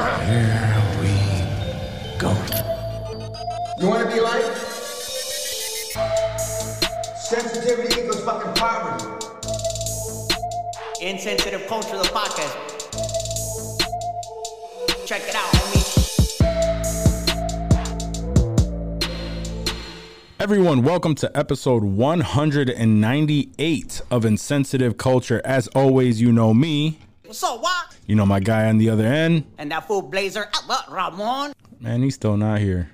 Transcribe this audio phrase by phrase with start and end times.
[0.00, 1.12] Here we
[2.18, 2.30] go.
[3.78, 4.42] You want to be like?
[7.18, 9.04] Sensitivity equals fucking poverty.
[11.02, 12.56] Insensitive Culture, the podcast.
[15.06, 15.84] Check it out, homie.
[20.40, 25.42] Everyone, welcome to episode 198 of Insensitive Culture.
[25.44, 26.96] As always, you know me.
[27.30, 27.96] What's up, what?
[28.08, 29.44] You know my guy on the other end.
[29.56, 31.52] And that fool blazer, Albert Ramon.
[31.78, 32.90] Man, he's still not here.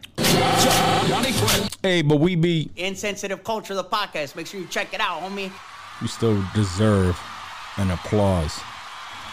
[1.82, 4.36] Hey, but we be, Insensitive Culture, the podcast.
[4.36, 5.50] Make sure you check it out, homie.
[6.02, 7.18] you still deserve
[7.78, 8.60] an applause.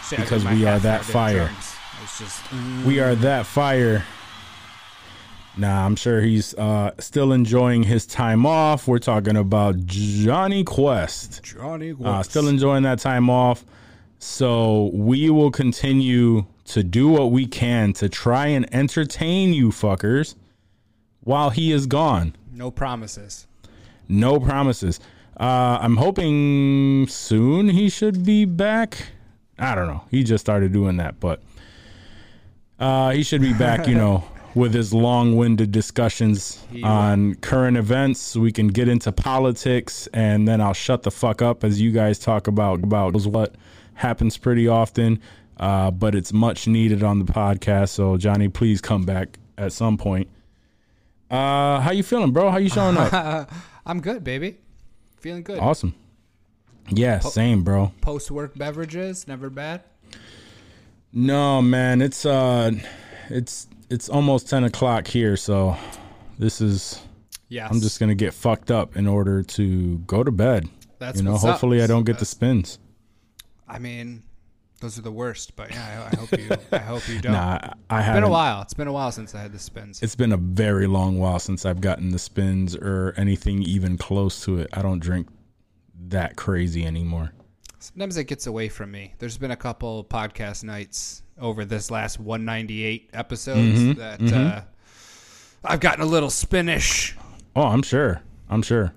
[0.04, 1.48] See, Because we are that fire.
[1.48, 1.74] drums.
[2.02, 2.42] It's just
[2.86, 4.06] We are that fire.
[5.58, 8.88] Nah, I'm sure he's uh, still enjoying his time off.
[8.88, 11.42] We're talking about Johnny Quest.
[11.42, 13.66] Johnny Uh, still enjoying that time off.
[14.26, 20.34] So we will continue to do what we can to try and entertain you fuckers
[21.20, 22.34] while he is gone.
[22.50, 23.46] no promises.
[24.08, 24.98] No promises.
[25.38, 29.08] Uh, I'm hoping soon he should be back.
[29.58, 30.04] I don't know.
[30.10, 31.42] He just started doing that, but
[32.80, 38.36] uh, he should be back, you know, with his long winded discussions on current events.
[38.36, 42.18] We can get into politics and then I'll shut the fuck up as you guys
[42.18, 43.54] talk about, about what
[43.94, 45.20] happens pretty often.
[45.58, 47.90] Uh, but it's much needed on the podcast.
[47.90, 50.28] So Johnny, please come back at some point.
[51.30, 52.50] Uh, how you feeling, bro?
[52.50, 53.50] How you showing up?
[53.86, 54.58] I'm good, baby.
[55.18, 55.58] Feeling good.
[55.58, 55.94] Awesome.
[56.90, 57.92] Yeah, same, bro.
[58.02, 59.82] Post work beverages, never bad.
[61.12, 62.72] No, man, it's uh,
[63.30, 65.76] it's it's almost ten o'clock here, so
[66.38, 67.00] this is.
[67.48, 67.70] Yes.
[67.70, 70.68] I'm just gonna get fucked up in order to go to bed.
[70.98, 71.32] That's you know.
[71.32, 71.52] what's up.
[71.52, 72.78] Hopefully, I don't get the spins.
[73.74, 74.22] I mean,
[74.80, 76.50] those are the worst, but yeah, I, I hope you.
[76.72, 77.32] I hope you don't.
[77.32, 77.58] Nah,
[77.90, 78.22] I it's haven't.
[78.22, 78.62] been a while.
[78.62, 80.02] It's been a while since I had the spins.
[80.02, 84.44] It's been a very long while since I've gotten the spins or anything even close
[84.44, 84.68] to it.
[84.72, 85.28] I don't drink
[86.08, 87.32] that crazy anymore.
[87.78, 89.14] Sometimes it gets away from me.
[89.18, 94.62] There's been a couple podcast nights over this last 198 episodes Mm-hmm, that Uh,
[95.64, 97.16] I've gotten a little spinish.
[97.56, 98.22] Oh, I'm sure.
[98.48, 98.94] I'm sure.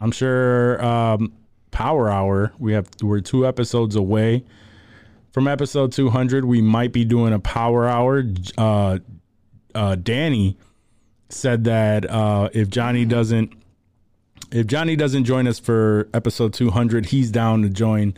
[0.00, 0.84] I'm sure.
[0.84, 1.32] Um,
[1.78, 2.52] Power Hour.
[2.58, 4.44] We have we're two episodes away
[5.30, 6.44] from episode 200.
[6.44, 8.24] We might be doing a Power Hour.
[8.56, 8.98] Uh,
[9.76, 10.58] uh, Danny
[11.28, 13.52] said that uh, if Johnny doesn't
[14.50, 18.14] if Johnny doesn't join us for episode 200, he's down to join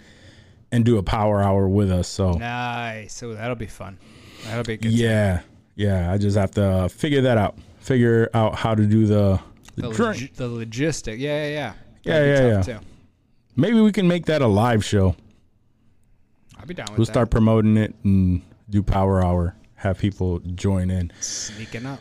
[0.73, 2.09] and do a Power Hour with us.
[2.09, 3.13] So Nice.
[3.13, 3.99] So that'll be fun.
[4.45, 4.89] That'll be good.
[4.89, 4.99] time.
[4.99, 5.41] yeah,
[5.75, 6.11] yeah.
[6.11, 7.59] I just have to figure that out.
[7.81, 9.39] Figure out how to do the
[9.75, 11.19] the, The, log- the logistic.
[11.19, 11.73] Yeah, yeah, yeah.
[12.03, 12.63] Yeah, That'd yeah, yeah.
[12.63, 12.87] Too.
[13.57, 15.17] Maybe we can make that a live show.
[16.59, 17.13] I'll be down with We'll that.
[17.13, 19.55] start promoting it and do Power Hour.
[19.77, 21.11] Have people join in.
[21.21, 22.01] sneaking up.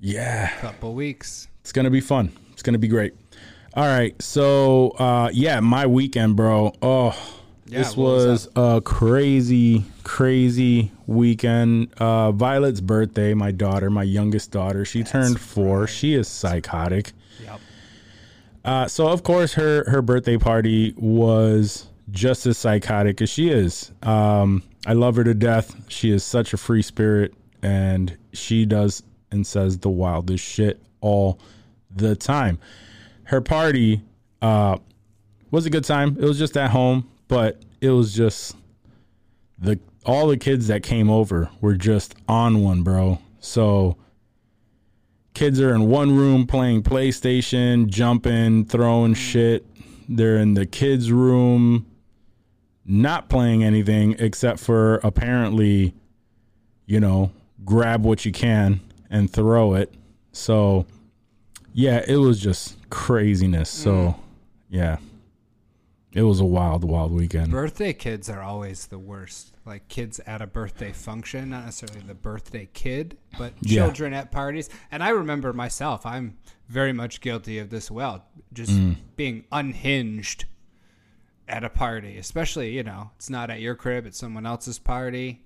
[0.00, 1.48] Yeah, Couple weeks.
[1.60, 2.30] it's gonna be fun.
[2.52, 3.14] It's gonna be great.
[3.74, 6.72] All right, so uh, yeah, my weekend, bro.
[6.80, 7.14] Oh,
[7.66, 11.92] Yeah, this what was was a crazy, crazy weekend.
[11.98, 13.34] Uh, Violet's birthday.
[13.34, 15.86] My daughter, my youngest daughter, she turned four.
[15.86, 17.12] She is psychotic.
[17.42, 17.60] Yep.
[18.66, 23.92] Uh, so of course her her birthday party was just as psychotic as she is.
[24.02, 25.74] Um, I love her to death.
[25.88, 27.32] She is such a free spirit,
[27.62, 31.38] and she does and says the wildest shit all
[31.94, 32.58] the time.
[33.24, 34.02] Her party
[34.42, 34.78] uh,
[35.50, 36.16] was a good time.
[36.18, 38.56] It was just at home, but it was just
[39.58, 43.20] the all the kids that came over were just on one, bro.
[43.38, 43.96] So
[45.36, 49.66] kids are in one room playing PlayStation, jumping, throwing shit.
[50.08, 51.84] They're in the kids' room,
[52.86, 55.94] not playing anything except for apparently,
[56.86, 57.32] you know,
[57.66, 58.80] grab what you can
[59.10, 59.92] and throw it.
[60.32, 60.86] So,
[61.74, 63.68] yeah, it was just craziness.
[63.68, 64.16] So, mm.
[64.70, 64.96] yeah,
[66.16, 67.50] it was a wild, wild weekend.
[67.50, 69.52] Birthday kids are always the worst.
[69.66, 73.82] Like kids at a birthday function, not necessarily the birthday kid, but Yeah.
[73.84, 74.70] children at parties.
[74.90, 76.38] And I remember myself, I'm
[76.68, 78.24] very much guilty of this well,
[78.54, 78.96] just Mm.
[79.16, 80.46] being unhinged
[81.46, 85.42] at a party, especially, you know, it's not at your crib, it's someone else's party.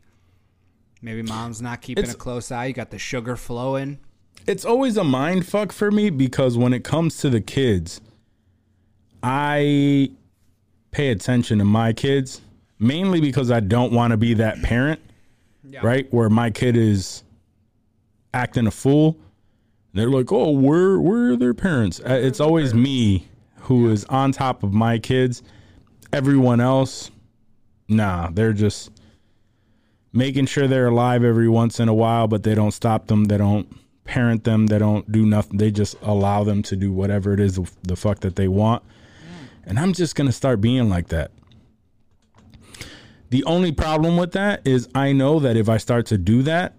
[1.02, 2.66] Maybe mom's not keeping It's- a close eye.
[2.66, 3.98] You got the sugar flowing.
[4.46, 8.00] it's always a mind fuck for me because when it comes to the kids,
[9.22, 10.10] I
[10.90, 12.40] pay attention to my kids
[12.78, 15.00] mainly because I don't want to be that parent,
[15.82, 16.12] right?
[16.12, 17.22] Where my kid is
[18.32, 19.16] acting a fool.
[19.92, 23.28] They're like, "Oh, where where are their parents?" Uh, It's always me
[23.62, 25.42] who is on top of my kids.
[26.12, 27.10] Everyone else,
[27.88, 28.90] nah, they're just
[30.12, 33.24] making sure they're alive every once in a while, but they don't stop them.
[33.24, 33.68] They don't
[34.04, 34.66] parent them.
[34.66, 35.58] They don't do nothing.
[35.58, 38.82] They just allow them to do whatever it is the fuck that they want.
[39.70, 41.30] And I'm just gonna start being like that.
[43.30, 46.74] The only problem with that is I know that if I start to do that,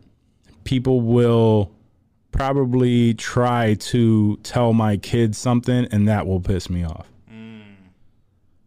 [0.65, 1.71] people will
[2.33, 7.07] probably try to tell my kids something and that will piss me off.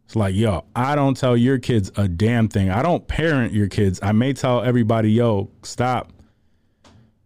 [0.05, 2.71] It's like, yo, I don't tell your kids a damn thing.
[2.71, 3.99] I don't parent your kids.
[4.01, 6.11] I may tell everybody, yo, stop.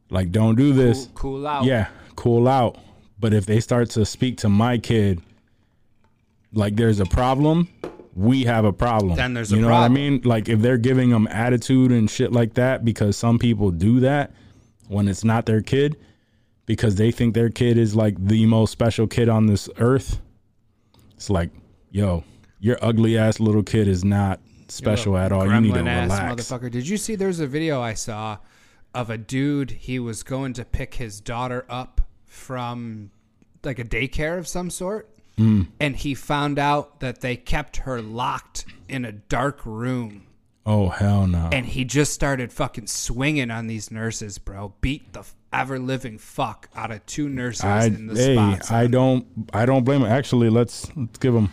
[0.10, 1.06] Like, don't do this.
[1.14, 1.64] Cool, cool out.
[1.64, 2.78] Yeah, cool out.
[3.20, 5.22] But if they start to speak to my kid
[6.54, 7.68] like there's a problem,
[8.16, 9.16] we have a problem.
[9.16, 10.22] Then there's a you know what I mean?
[10.24, 14.34] Like if they're giving them attitude and shit like that because some people do that
[14.88, 15.98] when it's not their kid
[16.66, 20.22] because they think their kid is like the most special kid on this earth.
[21.16, 21.50] It's like,
[21.92, 22.24] yo,
[22.60, 25.48] your ugly ass little kid is not special at all.
[25.48, 26.44] You need to ass relax.
[26.44, 26.72] motherfucker.
[26.72, 27.16] Did you see?
[27.16, 28.38] There's a video I saw
[28.94, 29.72] of a dude.
[29.72, 33.12] He was going to pick his daughter up from
[33.64, 35.62] like a daycare of some sort, Hmm.
[35.80, 40.28] and he found out that they kept her locked in a dark room.
[40.66, 41.48] Oh hell no.
[41.54, 44.74] And he just started fucking swinging on these nurses, bro.
[44.82, 48.70] Beat the ever living fuck out of two nurses I in the hey, spot.
[48.70, 50.12] I don't I don't blame him.
[50.12, 51.50] Actually, let's let's give him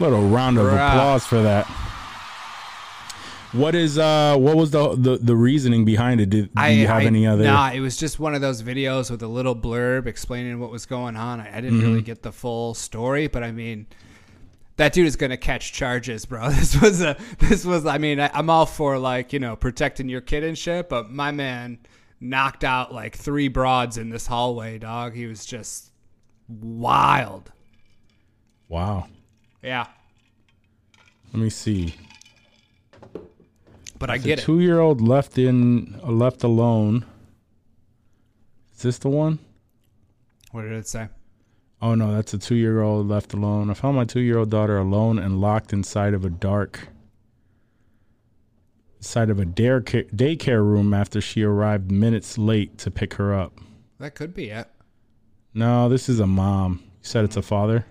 [0.00, 0.88] a little round of Bruh.
[0.88, 1.70] applause for that.
[3.52, 6.30] What is uh what was the the, the reasoning behind it?
[6.30, 9.10] Did do you have I- any other Nah, it was just one of those videos
[9.10, 11.40] with a little blurb explaining what was going on.
[11.40, 11.86] I, I didn't Mm-hmm.
[11.88, 13.86] really get the full story, but I mean,
[14.76, 16.48] that dude is gonna catch charges, bro.
[16.50, 17.86] This was a, this was.
[17.86, 21.10] I mean, I, I'm all for like you know protecting your kid and shit, but
[21.10, 21.78] my man
[22.20, 25.14] knocked out like three broads in this hallway, dog.
[25.14, 25.90] He was just
[26.48, 27.50] wild.
[28.68, 29.08] Wow.
[29.62, 29.86] Yeah,
[31.32, 31.94] Let me see.
[34.00, 34.42] But I The get it.
[34.42, 37.04] two year old left in uh, left alone.
[38.74, 39.38] Is this the one?
[40.50, 41.08] What did it say?
[41.80, 43.70] Oh no, that's a two year old left alone.
[43.70, 46.88] I found my two year old daughter alone and locked inside of a dark
[48.98, 53.58] inside of a daycare daycare room after she arrived minutes late to pick her up.
[53.98, 54.68] That could be it.
[55.54, 56.80] No, this is a mom.
[56.82, 57.86] You said it's a father?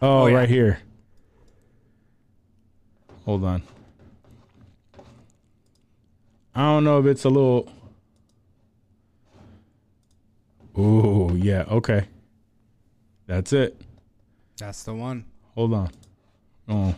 [0.00, 0.36] Oh, Oh, yeah.
[0.36, 0.78] right here.
[3.24, 3.62] Hold on.
[6.58, 7.70] I don't know if it's a little
[10.76, 12.06] Oh, yeah, okay.
[13.26, 13.80] That's it.
[14.58, 15.24] That's the one.
[15.54, 15.90] Hold on.
[16.68, 16.94] Oh.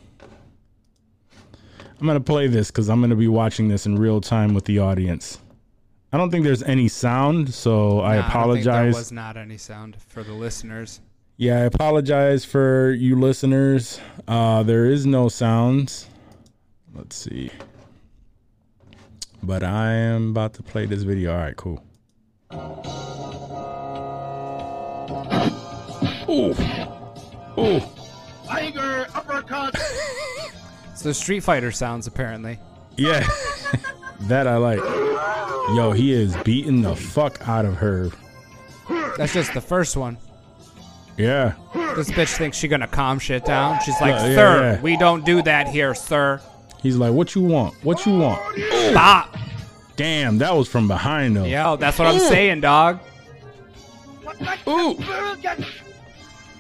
[2.01, 4.55] I'm going to play this cuz I'm going to be watching this in real time
[4.55, 5.39] with the audience.
[6.13, 8.65] I don't think there's any sound, so I Nah, think apologize.
[8.95, 11.01] there was not any sound for the listeners.
[11.37, 14.01] Yeah, I apologize for you listeners.
[14.27, 16.06] Uh, there is no sounds.
[16.95, 17.51] Let's see.
[19.43, 21.33] But I am about to play this video.
[21.33, 21.83] All right, cool.
[26.29, 26.55] Ooh.
[27.59, 27.81] Ooh.
[28.47, 29.75] Tiger uppercut.
[30.95, 32.59] So Street Fighter sounds apparently.
[32.99, 33.27] Yeah.
[34.29, 34.81] that I like.
[35.75, 38.11] Yo, he is beating the fuck out of her.
[39.17, 40.19] That's just the first one.
[41.17, 41.55] Yeah.
[41.97, 43.79] This bitch thinks she gonna calm shit down.
[43.83, 44.81] She's like, Yeah, yeah, "Sir, yeah.
[44.83, 46.39] we don't do that here, sir.
[46.82, 47.75] He's like, what you want?
[47.85, 48.41] What you want?
[48.43, 48.88] Oh.
[48.91, 49.37] Stop."
[49.97, 51.44] Damn, that was from behind though.
[51.44, 52.29] Yo, that's what I'm mm.
[52.29, 53.01] saying, dog.
[54.67, 54.99] Ooh.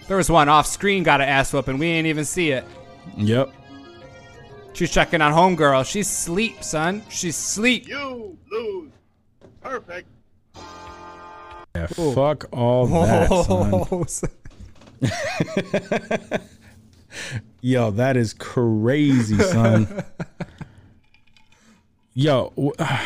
[0.08, 1.78] There was one off screen got an ass whooping.
[1.78, 2.64] We ain't even see it.
[3.16, 3.50] Yep.
[4.74, 5.86] She's checking on homegirl.
[5.90, 7.02] She's sleep, son.
[7.08, 7.88] She's sleep.
[7.88, 8.90] You lose.
[9.60, 10.08] Perfect.
[11.74, 14.30] Yeah, fuck all that, son.
[17.60, 20.04] Yo, that is crazy, son.
[22.14, 22.52] Yo,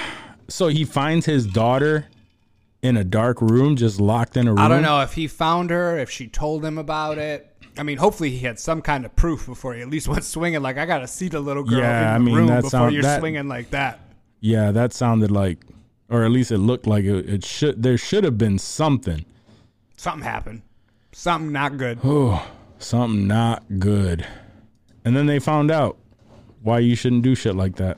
[0.48, 2.06] so he finds his daughter
[2.82, 4.58] in a dark room, just locked in a room.
[4.58, 7.50] I don't know if he found her, if she told him about it.
[7.76, 10.62] I mean, hopefully he had some kind of proof before he at least went swinging.
[10.62, 12.70] Like, I gotta see the little girl Yeah, in the I mean, room that before
[12.70, 14.00] sound- you're that- swinging like that.
[14.40, 15.58] Yeah, that sounded like,
[16.10, 17.82] or at least it looked like it, it should.
[17.82, 19.24] There should have been something.
[19.96, 20.60] Something happened.
[21.12, 21.98] Something not good.
[22.84, 24.26] Something not good.
[25.06, 25.96] And then they found out
[26.60, 27.96] why you shouldn't do shit like that.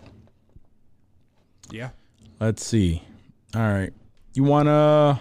[1.73, 1.90] Yeah.
[2.38, 3.02] Let's see.
[3.57, 3.93] All right.
[4.35, 5.21] You wanna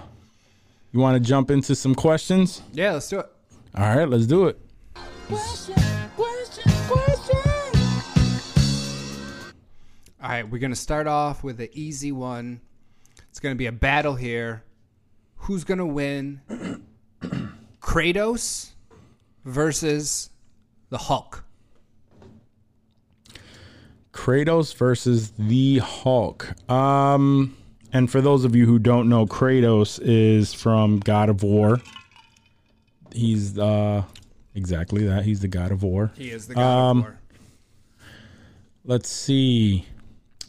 [0.92, 2.62] you wanna jump into some questions?
[2.74, 3.26] Yeah, let's do it.
[3.74, 4.60] All right, let's do it.
[10.22, 12.62] All right, we're gonna start off with an easy one.
[13.32, 14.64] It's gonna be a battle here.
[15.38, 16.42] Who's gonna win?
[17.82, 18.75] Kratos
[19.46, 20.30] versus
[20.90, 21.44] the Hulk.
[24.14, 26.54] Kratos versus the Hulk.
[26.70, 27.56] Um,
[27.92, 31.82] and for those of you who don't know, Kratos is from God of War.
[33.14, 34.04] He's uh
[34.56, 35.24] exactly that.
[35.24, 36.12] He's the God of War.
[36.18, 37.20] He is the god Um, of war.
[38.84, 39.86] Let's see.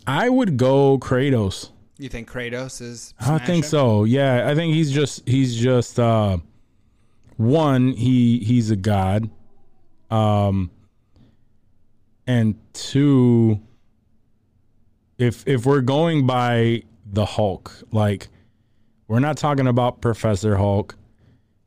[0.07, 1.71] I would go Kratos.
[1.99, 3.15] You think Kratos is?
[3.21, 3.63] I think smashing?
[3.65, 4.05] so.
[4.05, 6.39] Yeah, I think he's just he's just uh
[7.37, 9.31] one, he he's a god.
[10.11, 10.71] Um
[12.27, 13.61] and two
[15.19, 18.29] if if we're going by the Hulk, like
[19.09, 20.97] we're not talking about Professor Hulk.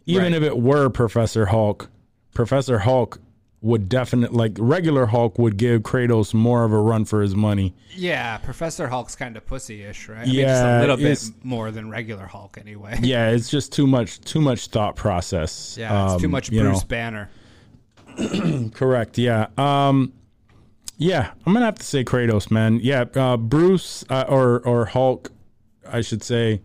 [0.05, 0.41] Even Right.
[0.41, 1.89] if it were Professor Hulk,
[2.33, 3.19] Professor Hulk
[3.61, 7.73] would definitely like regular Hulk would give Kratos more of a run for his money.
[7.93, 10.19] Yeah, Professor Hulk's kind of pussy-ish, right?
[10.19, 12.97] I mean, just Yeah, a little bit more than regular Hulk, anyway.
[13.01, 15.75] Yeah, it's just too much too much thought process.
[15.77, 16.69] Yeah, it's too Um, much you know.
[16.69, 17.29] Bruce Banner.
[18.73, 19.17] Correct.
[19.17, 19.47] Yeah.
[19.57, 20.13] Um
[20.97, 22.79] yeah, I'm to have to say Kratos, man.
[22.83, 25.31] Yeah, uh Bruce uh, or or Hulk
[25.89, 26.61] I should say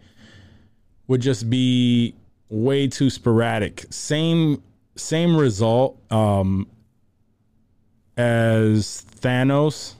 [1.06, 2.14] would just be
[2.48, 3.84] way too sporadic.
[3.90, 4.62] Same
[4.96, 6.66] same result um
[8.16, 9.94] as Thanos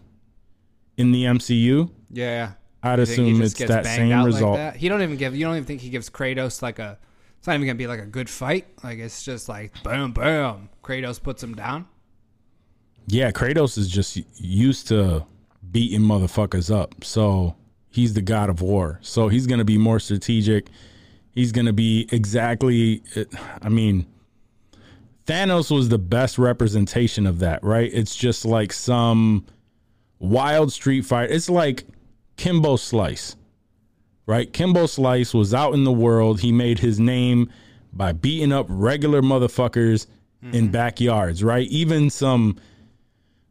[0.96, 1.90] in the MCU.
[2.10, 2.52] Yeah,
[2.82, 4.58] I'd You think he assume it's that same result.
[4.58, 4.76] Like that?
[4.76, 5.34] He don't even give.
[5.34, 6.98] You don't even think he gives Kratos like a.
[7.38, 8.66] It's not even gonna be like a good fight.
[8.82, 10.68] Like it's just like boom, boom.
[10.82, 11.86] Kratos puts him down.
[13.06, 15.26] Yeah, Kratos is just used to
[15.70, 17.04] beating motherfuckers up.
[17.04, 17.56] So
[17.90, 18.98] he's the god of war.
[19.02, 20.68] So he's to be more strategic.
[21.32, 23.02] He's to be exactly,
[23.60, 24.06] I mean,
[25.26, 27.90] Thanos was the best representation of that, right?
[27.92, 29.46] It's just like some
[30.18, 31.30] wild street fight.
[31.30, 31.84] It's like
[32.36, 33.36] Kimbo Slice,
[34.26, 34.52] right?
[34.52, 36.40] Kimbo Slice was out in the world.
[36.40, 37.50] He made his name
[37.92, 40.06] by beating up regular motherfuckers
[40.42, 40.66] in mm-hmm.
[40.72, 41.66] backyards, right?
[41.68, 42.56] Even some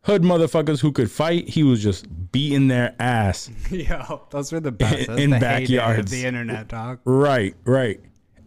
[0.03, 3.49] hood motherfuckers who could fight, he was just beating their ass.
[3.71, 5.07] Yo, those were the best.
[5.07, 6.11] That's In the backyards.
[6.11, 6.99] the internet, dog.
[7.05, 7.99] Right, right.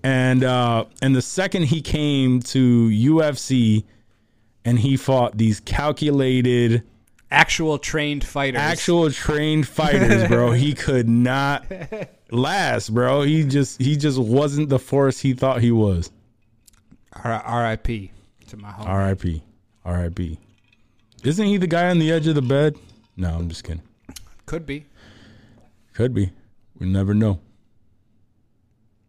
[0.07, 3.83] And uh and the second he came to UFC
[4.65, 6.85] and he fought these calculated
[7.29, 8.61] Actual trained fighters.
[8.61, 11.67] actual trained fighters, bro, he could not
[12.31, 13.23] last, bro.
[13.23, 16.13] He just he just wasn't the force he thought he was.
[17.25, 18.13] R.I.P.
[18.47, 18.87] to my home.
[18.87, 19.43] R.I.P.
[19.85, 20.39] R.I.P.
[21.25, 22.77] Isn't he the guy on the edge of the bed?
[23.17, 23.83] No, I'm just kidding.
[24.45, 24.87] Could be.
[25.95, 26.31] Could be.
[26.79, 27.41] We never know.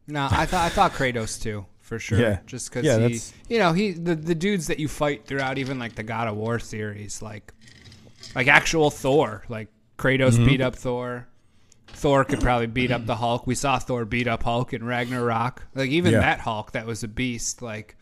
[0.07, 2.19] No, I thought I thought Kratos too for sure.
[2.19, 2.39] Yeah.
[2.45, 3.19] just because Yeah, he,
[3.53, 6.35] you know, he the the dudes that you fight throughout, even like the God of
[6.37, 7.53] War series, like
[8.35, 10.45] like actual Thor, like Kratos Mm-hmm.
[10.45, 11.27] beat up Thor.
[11.87, 13.47] Thor could probably beat up the Hulk.
[13.47, 15.65] We saw Thor beat up Hulk in Ragnarok.
[15.73, 16.19] Like even Yeah.
[16.19, 17.61] that Hulk, that was a beast.
[17.61, 17.95] Like,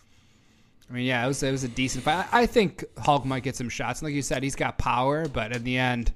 [0.89, 2.27] I mean, yeah, it was it was a decent fight.
[2.31, 4.01] I, I think Hulk might get some shots.
[4.01, 6.11] And like you said, he's got power, but in the end,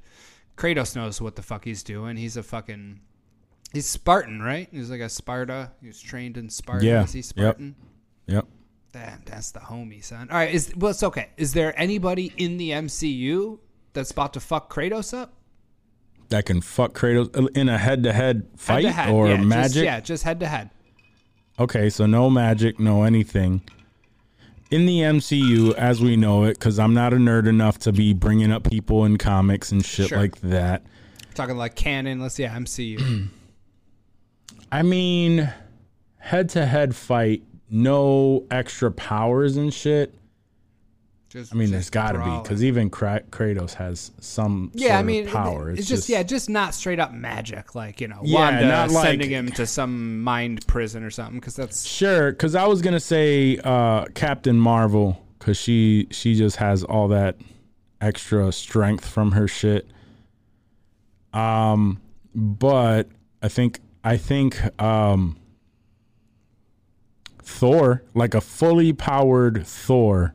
[0.57, 2.17] Kratos knows what the fuck he's doing.
[2.17, 2.99] He's a fucking
[3.73, 4.67] he's Spartan, right?
[4.71, 5.71] He's like a Sparta.
[5.81, 6.85] He was trained in Sparta.
[6.85, 7.03] Yeah.
[7.03, 7.75] Is he Spartan?
[8.27, 8.45] Yep.
[8.91, 10.27] Damn, that's the homie, son.
[10.31, 11.29] All right, is well, it's okay.
[11.37, 13.59] Is there anybody in the MCU
[13.93, 15.33] that's about to fuck Kratos up?
[16.29, 19.47] That can fuck Kratos uh, in a head to head fight Head-to-head, or yeah, just-
[19.47, 19.83] magic.
[19.83, 20.69] yeah, just head to head.
[21.59, 23.61] Okay, so no magic, no anything.
[24.71, 28.13] In the MCU, as we know it, because I'm not a nerd enough to be
[28.13, 30.17] bringing up people in comics and shit Sure.
[30.19, 30.83] like that.
[31.35, 32.19] Talking like canon.
[32.21, 33.27] Let's yeah, MCU.
[34.71, 35.51] I mean,
[36.17, 40.13] head to head fight, no extra powers and shit.
[41.29, 44.97] Just, I mean, just there's got to be because even Kra- Kratos has some yeah,
[44.97, 45.69] I mean, power.
[45.69, 49.05] it's, just, yeah, just not straight up magic, like you know, Yeah, Wanda not like-
[49.05, 51.39] sending him to some mind prison or something.
[51.39, 56.55] Because that's Sure, because I was gonna say uh, Captain Marvel because she she just
[56.55, 57.35] has all that
[58.01, 59.87] extra strength from her shit.
[61.31, 62.01] Um,
[62.33, 63.07] but
[63.43, 65.37] I think I think um,
[67.43, 70.33] Thor, like a fully powered Thor,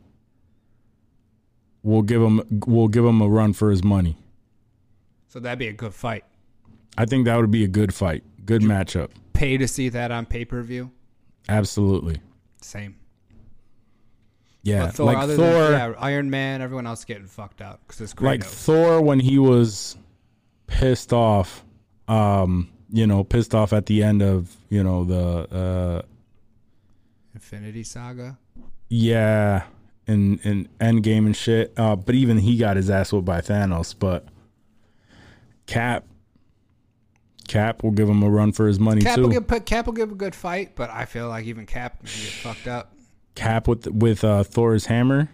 [1.83, 4.16] will give him will give him a run for his money.
[5.26, 6.25] so that'd be a good fight.
[6.97, 9.11] I think that would be a good fight, good matchup.
[9.33, 10.93] Pay to see that on pay per view.
[11.49, 12.21] Absolutely,
[12.62, 12.95] Same.
[14.62, 14.87] yeah.
[14.87, 18.00] But Thor, like other Thor, than yeah, Iron Man, everyone else getting fucked up because
[18.00, 18.23] it's Kratos.
[18.23, 19.97] like Thor when he was
[20.69, 21.64] pissed off,
[22.07, 26.02] um, you know, pissed off at the end of you know the uh,
[27.34, 28.38] Infinity Saga.
[28.88, 29.64] yeah,
[30.06, 31.72] in in Endgame and shit.
[31.76, 33.94] Uh, but even he got his ass whooped by Thanos.
[33.98, 34.26] But
[35.66, 36.04] Cap,
[37.48, 39.22] Cap will give him a run for his money Cap too.
[39.22, 41.98] will give put- Cap will give a good fight, but I feel like even Cap
[41.98, 42.92] can get fucked up.
[43.34, 45.28] Cap with with uh, Thor's hammer.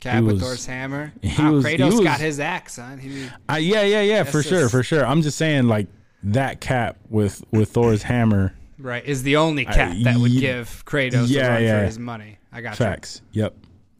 [0.00, 1.12] Cap was- with Thor's hammer.
[1.20, 2.98] he Wow, was- he Kratos was- got his axe, son.
[2.98, 5.04] He, I, yeah, yeah, yeah, for sure, for sure.
[5.04, 5.88] I'm just saying, like
[6.22, 8.54] that cap with with Thor's hammer.
[8.78, 11.78] right, is the only cap that would ye- give Kratos yeah, a run yeah.
[11.80, 12.38] for his money.
[12.52, 13.22] I got Facts.
[13.32, 13.54] Yep.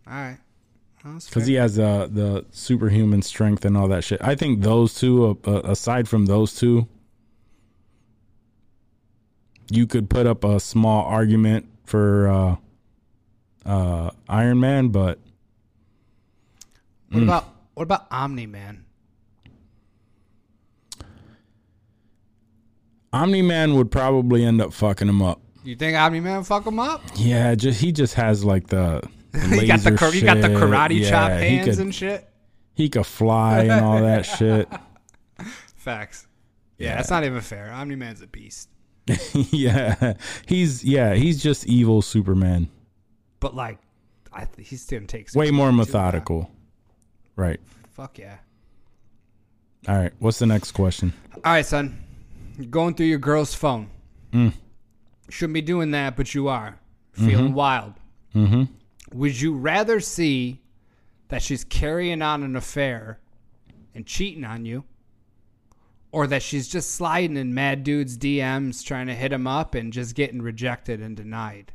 [0.06, 0.38] All right.
[1.02, 4.20] Because he has uh, the superhuman strength and all that shit.
[4.22, 6.88] I think those two, uh, uh, aside from those two,
[9.70, 12.56] you could put up a small argument for uh,
[13.64, 15.18] uh, Iron Man, but
[17.10, 18.84] What about what about Omni Man?
[23.12, 25.40] Omni Man would probably end up fucking him up.
[25.64, 27.02] You think Omni Man fuck him up?
[27.16, 29.02] Yeah, just he just has like the.
[29.50, 32.26] he got the kar- he got the karate chop Yeah, he hands could- and shit.
[32.74, 34.68] He could fly and all that shit.
[35.76, 36.26] Facts.
[36.78, 36.96] Yeah, Yeah.
[36.96, 37.70] that's not even fair.
[37.72, 38.68] Omni Man's a beast,
[39.34, 40.14] yeah,
[40.46, 42.68] he's yeah, he's just evil Superman.
[43.40, 43.78] but like,
[44.32, 46.50] I th- he's gonna take Way more methodical.
[47.36, 47.60] Right.
[47.90, 48.36] Fuck yeah.
[49.88, 50.12] All right.
[50.20, 51.12] What's the next question?
[51.36, 51.98] All right, son.
[52.60, 53.88] You're going through your girl's phone.
[54.32, 54.52] Mm.
[55.30, 56.78] Shouldn't be doing that, but you are.
[57.12, 57.94] Feeling wild.
[58.34, 58.64] Mm-hmm.
[59.18, 60.60] Would you rather see
[61.28, 63.18] that she's carrying on an affair
[63.94, 64.84] and cheating on you,
[66.12, 69.92] or that she's just sliding in mad dudes' DMs trying to hit him up and
[69.92, 71.72] just getting rejected and denied?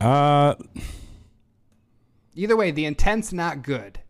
[0.00, 0.54] Uh,
[2.34, 4.00] Either way, the intent's not good.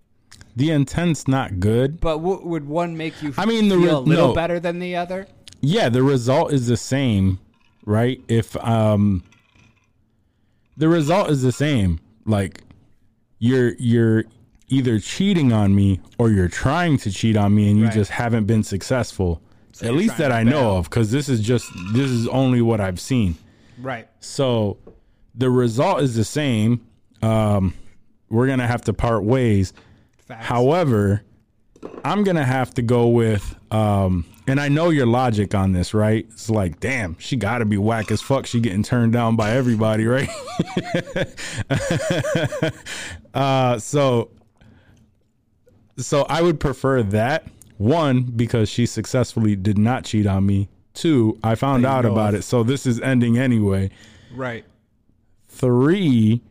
[0.56, 2.00] The intent's not good.
[2.00, 4.34] But w- would one make you I mean, the feel re- a little no.
[4.34, 5.26] better than the other?
[5.60, 7.38] Yeah, the result is the same,
[7.86, 8.20] right?
[8.28, 9.22] If um,
[10.76, 12.00] the result is the same.
[12.24, 12.62] Like,
[13.38, 14.24] you're you're
[14.68, 17.94] either cheating on me or you're trying to cheat on me, and you Right.
[17.94, 19.40] just haven't been successful.
[19.82, 20.76] At least that I know bail.
[20.78, 23.36] of, because this is just this is only what I've seen.
[23.80, 24.06] Right.
[24.20, 24.76] So
[25.34, 26.86] the result is the same.
[27.22, 27.74] Um,
[28.28, 29.72] we're gonna have to part ways.
[30.32, 30.46] Facts.
[30.46, 31.22] However,
[32.04, 36.26] I'm gonna have to go with, um, and I know your logic on this, right?
[36.30, 38.46] It's like, damn, she got to be whack as fuck.
[38.46, 40.30] She getting turned down by everybody, right?
[43.34, 44.30] uh, so,
[45.98, 50.68] so I would prefer that one because she successfully did not cheat on me.
[50.94, 52.40] Two, I found out about of.
[52.40, 53.90] it, so this is ending anyway.
[54.34, 54.64] Right.
[55.48, 56.42] Three,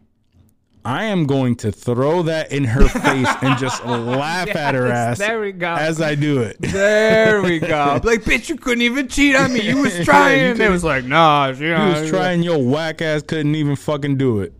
[0.83, 5.19] I am going to throw that in her face and just laugh at her ass
[5.19, 5.73] there we go.
[5.75, 6.57] as I do it.
[6.59, 7.99] There we go.
[8.03, 9.61] like, bitch, you couldn't even cheat on me.
[9.61, 10.57] You was Yeah, trying.
[10.57, 14.17] you it was like, nah, you You was trying your whack ass couldn't even fucking
[14.17, 14.53] do it.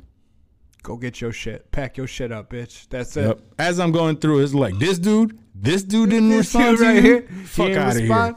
[0.84, 1.72] Go get your shit.
[1.72, 2.88] Pack your shit up, bitch.
[2.90, 3.26] That's it.
[3.28, 3.42] Yep.
[3.60, 6.96] As I'm going through, it's like this dude, this dude didn't This respond dude to
[6.96, 7.02] you.
[7.02, 7.22] here.
[7.46, 8.36] Fuck out of here.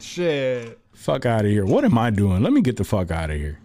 [0.00, 0.78] Shit.
[0.92, 1.64] Fuck out of here.
[1.64, 2.42] What am I doing?
[2.42, 3.58] Let me get the fuck out of here.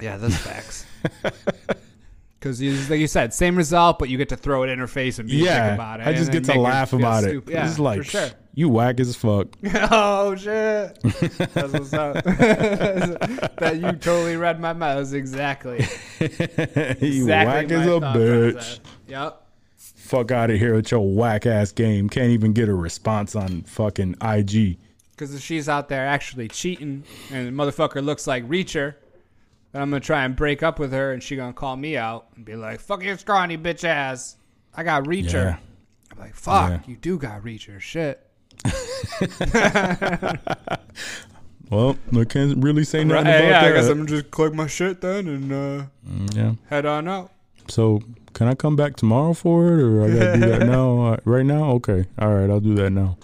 [0.00, 0.86] Yeah, that's facts.
[2.38, 5.18] Because like you said, same result, but you get to throw it in her face
[5.18, 6.06] and be Yeah, about it.
[6.06, 7.50] I just get to laugh about stupid.
[7.50, 7.54] it.
[7.54, 8.28] Yeah, it's like for sure.
[8.54, 9.48] you whack as fuck.
[9.90, 10.98] oh shit!
[11.02, 12.22] That's what's up.
[12.24, 15.00] that you totally read my mind.
[15.00, 15.78] That's exactly
[16.20, 18.78] you exactly whack as a bitch.
[19.08, 19.42] Yep.
[19.76, 22.08] Fuck out of here with your whack ass game.
[22.08, 24.78] Can't even get a response on fucking IG.
[25.10, 28.94] Because if she's out there actually cheating and the motherfucker looks like Reacher,
[29.72, 32.26] then I'm gonna try and break up with her and she gonna call me out
[32.36, 34.36] and be like, "Fuck your scrawny bitch ass."
[34.74, 35.32] I got Reacher.
[35.32, 35.56] Yeah.
[36.12, 36.80] I'm like, "Fuck, Yeah.
[36.86, 38.24] you do got Reacher." Shit.
[41.70, 44.66] Well, I can't really say nothing Hey, about yeah, I guess I'm just click my
[44.66, 45.84] shit then and uh,
[46.34, 46.52] yeah.
[46.70, 47.30] head on out.
[47.68, 48.00] So
[48.32, 51.02] can I come back tomorrow for it, or I gotta do that now?
[51.12, 51.72] Uh, right now?
[51.72, 52.06] Okay.
[52.18, 53.18] All right, I'll do that now.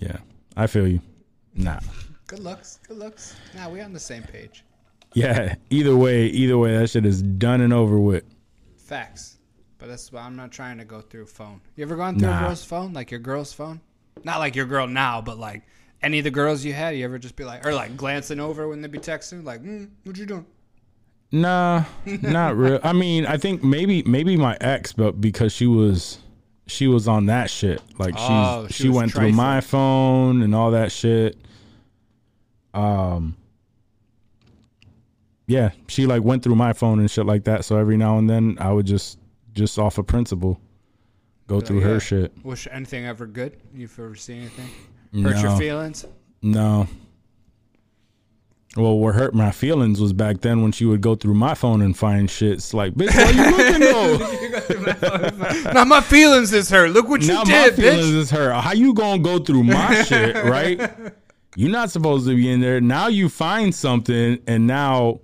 [0.00, 0.18] Yeah,
[0.56, 1.00] I feel you.
[1.56, 1.80] Nah.
[2.28, 2.78] Good looks.
[2.86, 3.34] Good looks.
[3.56, 4.62] Nah, we on the same page.
[5.18, 5.54] Yeah.
[5.70, 8.24] Either way, either way, that shit is done and over with.
[8.76, 9.36] Facts.
[9.78, 11.60] But that's why I'm not trying to go through phone.
[11.76, 12.40] You ever gone through Nah.
[12.40, 12.92] a girl's phone?
[12.92, 13.80] Like your girl's phone?
[14.24, 15.62] Not like your girl now, but like
[16.02, 18.68] any of the girls you had, you ever just be like, or like glancing over
[18.68, 20.46] when they be texting, like, mm, what you doing?
[21.30, 22.80] Nah, not real.
[22.82, 26.18] I mean, I think maybe maybe my ex, but because she was
[26.66, 27.82] she was on that shit.
[27.98, 31.36] Like she's Oh, she, she went through my phone and all that shit.
[32.74, 33.36] Um
[35.48, 37.64] Yeah, she like went through my phone and shit like that.
[37.64, 39.18] So every now and then I would just
[39.54, 40.60] just off a principle
[41.48, 41.86] go through yeah.
[41.86, 42.32] her shit.
[42.44, 43.56] Was anything ever good?
[43.74, 45.24] You've ever seen anything?
[45.24, 46.04] Hurt your feelings?
[46.42, 46.86] No.
[48.76, 51.80] Well, what hurt my feelings was back then when she would go through my phone
[51.80, 52.52] and find shit.
[52.52, 54.84] It's like, bitch, why you looking
[55.64, 55.72] though?
[55.72, 56.90] now my feelings is hurt.
[56.90, 58.16] Look what you now did, my feelings bitch.
[58.16, 58.52] is hurt.
[58.60, 60.90] How you gonna go through my shit, right?
[61.56, 62.80] You're not supposed to be in there.
[62.80, 65.20] Now you find something, and now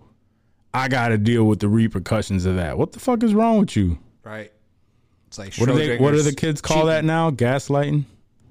[0.74, 2.76] I got to deal with the repercussions of that.
[2.76, 3.98] What the fuck is wrong with you?
[4.24, 4.50] Right.
[5.28, 5.98] It's like What do they?
[5.98, 7.30] What do the kids call that now?
[7.30, 8.04] Gaslighting?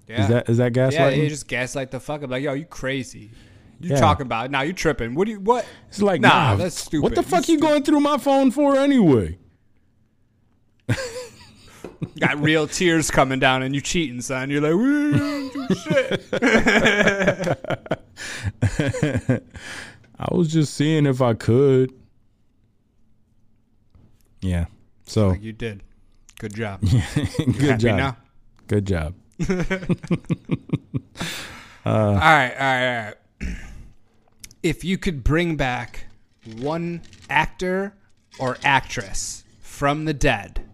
[0.08, 0.22] Yeah.
[0.24, 0.92] Is that is that gaslighting?
[0.94, 2.30] Yeah, you just gaslight the fuck up.
[2.30, 3.30] Like, yo, you crazy.
[3.80, 4.00] You Yeah.
[4.00, 4.50] talking about?
[4.52, 5.16] Now you tripping?
[5.16, 5.40] What do you?
[5.42, 5.66] What?
[5.90, 7.04] it's like nah, nah, that's stupid.
[7.04, 7.62] What the You fuck you stupid.
[7.62, 9.38] going through my phone for anyway?
[12.20, 14.50] Got real tears coming down, and you cheating, son.
[14.50, 16.24] You're like, we didn't do shit.
[20.20, 21.94] I was just seeing if I could.
[24.44, 24.66] Yeah.
[25.06, 25.84] So Like you did.
[26.40, 26.82] Good job.
[27.46, 28.18] good Happy job.
[28.68, 29.16] Good job.
[29.50, 29.56] all
[31.86, 33.16] right, all right, all right.
[34.62, 36.08] If you could bring back
[36.58, 37.96] one actor
[38.40, 40.66] or actress from the dead,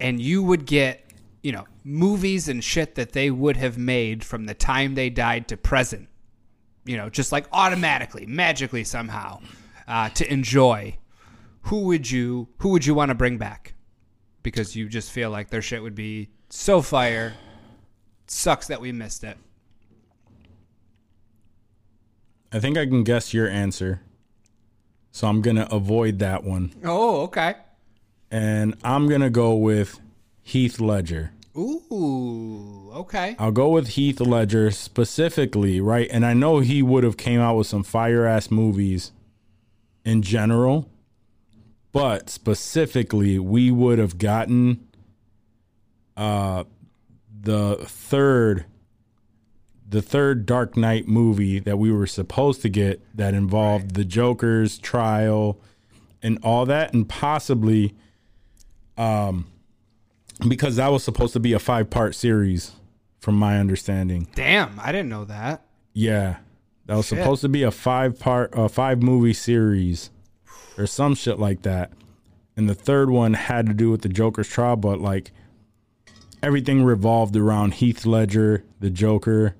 [0.00, 1.04] and you would get,
[1.42, 5.48] you know, movies and shit that they would have made from the time they died
[5.48, 6.08] to present,
[6.84, 9.40] you know, just like automatically, magically somehow,
[9.86, 10.96] uh, to enjoy,
[11.62, 13.74] who would you who would you want to bring back?
[14.42, 17.34] Because you just feel like their shit would be so fire.
[18.26, 19.36] Sucks that we missed it.
[22.52, 24.00] I think I can guess your answer.
[25.12, 26.72] So I'm going to avoid that one.
[26.84, 27.54] Oh, okay.
[28.30, 30.00] And I'm going to go with
[30.42, 31.32] Heath Ledger.
[31.56, 33.34] Ooh, okay.
[33.38, 36.08] I'll go with Heath Ledger specifically, right?
[36.10, 39.12] And I know he would have came out with some fire ass movies
[40.04, 40.89] in general,
[41.92, 44.86] but specifically, we would have gotten
[46.16, 46.64] uh
[47.42, 48.66] the third
[49.88, 54.78] the third Dark Knight movie that we were supposed to get that involved the Joker's
[54.78, 55.58] trial
[56.22, 57.94] and all that and possibly
[58.96, 59.46] um
[60.48, 62.72] because that was supposed to be a five part series
[63.18, 64.28] from my understanding.
[64.34, 65.66] Damn, I didn't know that.
[65.92, 66.36] Yeah.
[66.86, 67.18] That was Shit.
[67.18, 70.10] supposed to be a five part a five movie series
[70.78, 71.92] or some shit like that.
[72.56, 75.32] And the third one had to do with the Joker's trial, but like
[76.42, 79.54] everything revolved around Heath Ledger, the Joker.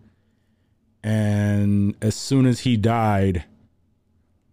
[1.03, 3.45] And as soon as he died,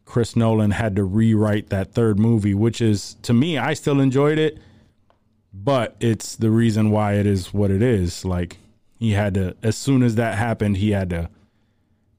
[0.05, 4.39] Chris Nolan had to rewrite that third movie, which is to me, I still enjoyed
[4.39, 4.57] it,
[5.53, 8.23] but it's the reason why it is what it is.
[8.23, 8.57] Like
[8.97, 11.29] he had to as soon as that happened, he had to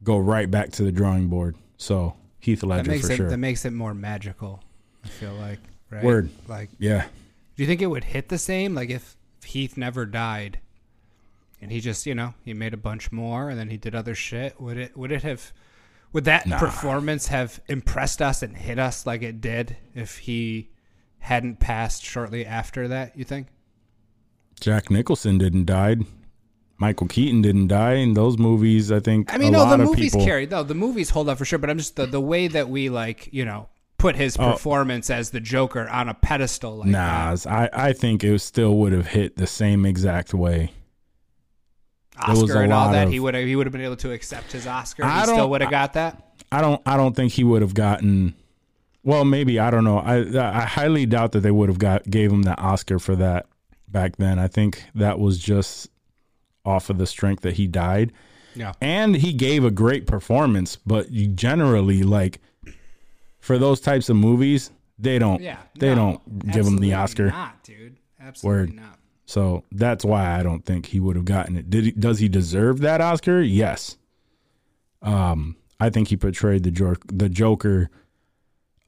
[0.03, 1.57] go right back to the drawing board.
[1.79, 3.31] So Heath That Ledger makes for it sure.
[3.31, 4.63] that makes it more magical.
[5.05, 5.59] I feel like
[5.91, 6.05] right.
[6.05, 6.31] Word.
[6.49, 7.07] Like, yeah.
[7.57, 8.75] do you think it would hit the same?
[8.75, 10.59] Like if Heath never died,
[11.61, 14.15] and he just you know he made a bunch more, and then he did other
[14.15, 14.61] shit.
[14.61, 15.53] Would it would it have?
[16.13, 16.59] Would that Nah.
[16.59, 20.71] performance have impressed us and hit us like it did if he
[21.19, 23.17] hadn't passed shortly after that?
[23.17, 23.49] You think?
[24.59, 26.05] Jack Nicholson didn't died.
[26.81, 28.93] Michael Keaton didn't die in those movies.
[28.93, 29.33] I think.
[29.35, 30.47] I mean, no, the movies people, carry.
[30.47, 31.59] No, the movies hold up for sure.
[31.59, 34.53] But I'm just the the way that we like, you know, put his Oh.
[34.53, 36.77] performance as the Joker on a pedestal.
[36.79, 37.47] Like Nah, that.
[37.51, 40.71] I, I think it still would have hit the same exact way.
[42.29, 44.13] was Oscar and all that, of- he would have he would have been able to
[44.13, 45.05] accept his Oscar.
[45.05, 46.25] I he still would have got that.
[46.51, 48.35] I don't I don't think he would have gotten.
[49.05, 49.99] Well, maybe I don't know.
[49.99, 53.47] I I highly doubt that they would have got gave him the Oscar for that
[53.89, 54.39] back then.
[54.39, 55.89] I think that was just
[56.69, 58.13] off of the strength that he died.
[58.55, 58.73] Yeah.
[58.81, 62.41] and he gave a great performance but generally like
[63.39, 67.29] for those types of movies they don't Yeah, they no, don't give him the oscar
[67.29, 67.97] Not, dude.
[68.21, 68.75] Absolutely Word.
[68.75, 68.99] not.
[69.27, 72.29] so that's why i don't think he would have gotten it did he does he
[72.29, 73.97] deserve that oscar yes
[75.03, 77.91] um i think he portrayed the joker the joker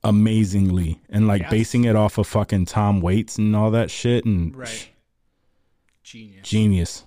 [0.03, 1.51] amazingly and like Yes.
[1.51, 4.89] basing it off of fucking tom waits and all that shit and Right.
[6.03, 6.49] Genius.
[6.49, 7.05] genius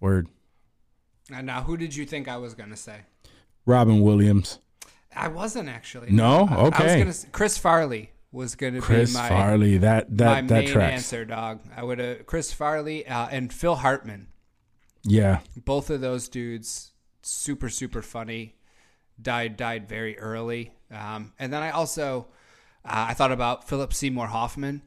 [0.00, 0.28] word
[1.32, 3.00] And now, who did you think I was gonna say?
[3.64, 4.58] robin williams
[5.18, 6.10] I wasn't actually.
[6.10, 6.46] No?
[6.50, 6.98] I- I was Okay.
[6.98, 7.08] gonna.
[7.10, 10.92] s- Chris Farley was gonna chris be my farley that my that that main tracks
[10.94, 11.60] answer, dog.
[11.74, 14.28] I would have Chris Farley uh, and Phil Hartman.
[15.04, 18.56] yeah both of those dudes super super funny
[19.20, 22.26] died died very early um, and then i also
[22.84, 24.82] uh, i thought about philip seymour hoffman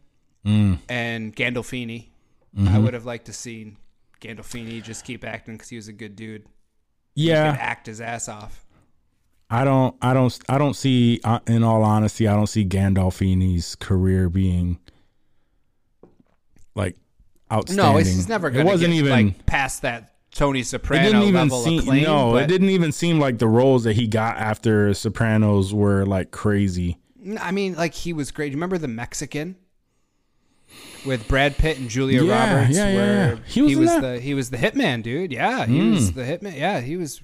[0.45, 0.78] Mm.
[0.88, 2.10] and gandolfini
[2.56, 2.67] Mm-hmm.
[2.67, 3.78] i would have liked to seen
[4.21, 6.45] gandolfini just keep acting because he was a good dude
[7.15, 8.65] yeah act his ass off
[9.51, 11.19] I don't, I don't, I don't see.
[11.23, 14.77] uh, In all honesty, I don't see Gandolfini's career being
[16.75, 16.95] like
[17.51, 17.93] outstanding.
[17.93, 19.12] no it's, it's never It wasn't get, even.
[19.12, 21.79] like past that tony it soprano didn't even level seem.
[21.79, 26.05] acclaim no, it didn't even seem like the roles that he got after Sopranos were
[26.05, 26.99] like crazy.
[27.41, 29.55] i mean like he was great remember the mexican
[31.05, 33.36] with Brad Pitt and Julia Yeah, Roberts, yeah, yeah.
[33.45, 33.95] He was that?
[33.97, 34.01] Hmm.
[34.15, 35.32] the he was the hitman, dude.
[35.32, 36.55] Yeah, he was the hitman.
[36.58, 37.21] Yeah, he was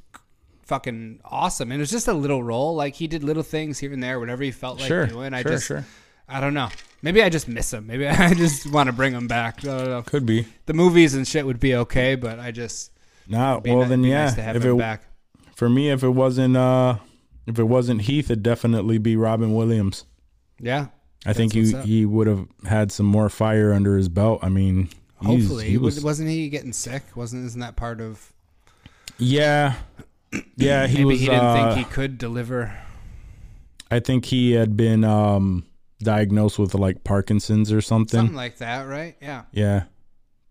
[0.63, 1.71] fucking awesome.
[1.71, 2.75] And it was just a little role.
[2.75, 5.33] Like he did little things here and there, whatever he felt like Sure, doing.
[5.33, 5.85] I sure, just, sure.
[6.27, 6.69] I don't know.
[7.01, 7.85] Maybe I just miss him.
[7.87, 9.59] Maybe I just want to bring him back.
[9.63, 10.01] I don't know.
[10.01, 10.47] Could be.
[10.65, 12.91] The movies and shit would be okay, but I just
[13.27, 14.25] Nah, well then yeah.
[14.25, 15.03] nice to have if him it back.
[15.55, 16.97] for me, if it wasn't uh,
[17.47, 20.05] if it wasn't Heath, it'd definitely be Robin Williams.
[20.59, 20.87] Yeah.
[21.25, 21.85] I think That's he what's up.
[21.85, 24.39] he would have had some more fire under his belt.
[24.43, 24.89] I mean,
[25.23, 27.03] Hopefully, he was wasn't he getting sick?
[27.15, 28.31] Wasn't isn't that part of?
[29.17, 29.75] yeah,
[30.55, 30.87] yeah.
[30.87, 31.19] He maybe was.
[31.21, 32.77] he didn't uh, think he could deliver.
[33.89, 35.65] I think he had been um
[35.99, 38.19] diagnosed with like Parkinson's or something.
[38.19, 39.15] Something like that, right?
[39.21, 39.83] Yeah, Yeah,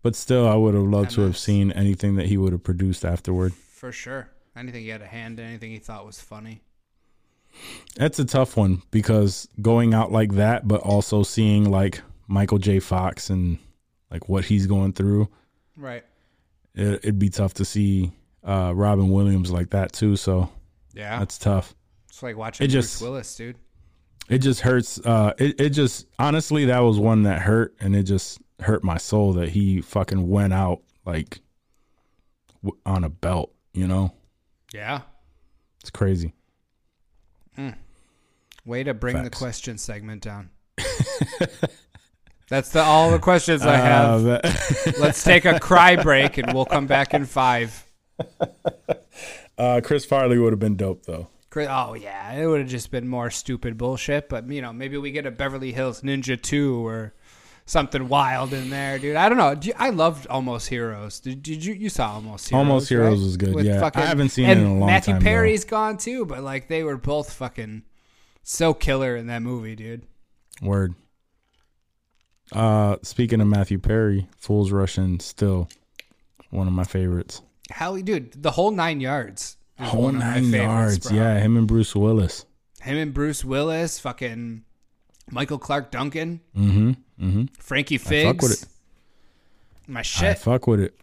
[0.01, 3.05] but still, I would have loved to have seen anything that he would have produced
[3.05, 3.53] afterward.
[3.53, 4.29] for sure.
[4.57, 6.61] Anything he had a hand in, anything he thought was funny.
[7.95, 12.79] That's a tough one because going out like that, but also seeing like Michael J.
[12.79, 13.57] Fox and
[14.11, 15.29] like what he's going through,
[15.77, 16.03] Right.
[16.73, 18.11] it, it'd be tough to see
[18.43, 20.15] uh, Robin Williams like that too.
[20.15, 20.49] So
[20.93, 21.19] Yeah.
[21.19, 21.73] that's tough.
[22.09, 23.57] it's like watching it Bruce just- Willis, dude.
[24.27, 24.99] It just hurts.
[25.05, 28.97] Uh, it it just honestly that was one that hurt, and it just hurt my
[28.97, 31.41] soul that he fucking went out like
[32.63, 33.53] w- on a belt.
[33.73, 34.13] You know,
[34.73, 35.01] Yeah.
[35.81, 36.33] it's crazy.
[38.65, 40.49] Way to bring the question segment down.
[42.49, 44.25] That's the all the questions I have.
[44.25, 44.39] Uh,
[44.99, 47.85] Let's take a cry break and we'll come back in five.
[49.57, 51.27] uh, Chris Farley would have been dope though.
[51.49, 54.29] Chris- Oh yeah, it would have just been more stupid bullshit.
[54.29, 57.13] But you know, maybe we get a Beverly Hills Ninja two or
[57.65, 59.15] something wild in there, dude.
[59.15, 59.55] I don't know.
[59.55, 61.19] Do you- I loved Almost Heroes.
[61.19, 62.59] Did, did you you saw Almost Heroes?
[62.59, 63.25] Almost Heroes right?
[63.25, 63.89] was good, yeah.
[63.93, 65.29] I haven't seen it in a long Matthew time, though.
[65.29, 67.83] Perry's gone too, but like they were both fucking
[68.43, 70.03] so killer in that movie, dude.
[70.61, 70.93] Word.
[72.51, 75.67] Uh, speaking of Matthew Perry, Fools Rush In still
[76.51, 77.41] one of my favorites.
[77.71, 79.57] Hell, dude, the whole nine yards.
[79.79, 81.17] Whole one of my nine yards, bro.
[81.17, 81.39] yeah.
[81.39, 82.45] Him and Bruce Willis.
[82.81, 84.63] Him and Bruce Willis, fucking
[85.31, 86.91] Michael Clarke Duncan, Mm-hmm.
[87.21, 87.45] Mm-hmm.
[87.59, 88.67] Frankie I fuck with it.
[89.87, 90.37] My I shit.
[90.39, 90.97] fuck with it.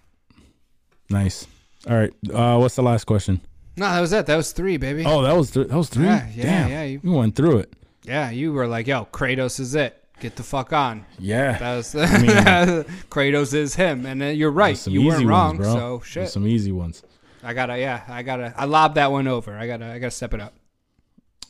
[1.10, 1.46] Nice.
[1.88, 2.12] All right.
[2.32, 3.40] Uh, what's the last question?
[3.76, 4.26] no, that was it.
[4.26, 5.04] That was three, baby.
[5.06, 6.04] Oh, that was th- that was three.
[6.04, 6.70] Yeah, yeah, Damn.
[6.70, 7.72] yeah, you- we went through it.
[8.04, 9.98] Yeah, you were like, yo, Kratos is it.
[10.20, 11.04] Get the fuck on.
[11.18, 11.58] Yeah.
[11.58, 12.04] That was mean-
[13.10, 14.86] Kratos is him, and you're right.
[14.86, 15.58] You weren't wrong.
[15.58, 15.72] ones.
[15.72, 16.28] So There's shit.
[16.30, 17.02] some easy ones.
[17.42, 19.56] I gotta, yeah, I gotta, I lobbed that one over.
[19.56, 20.54] I gotta, I gotta step it up.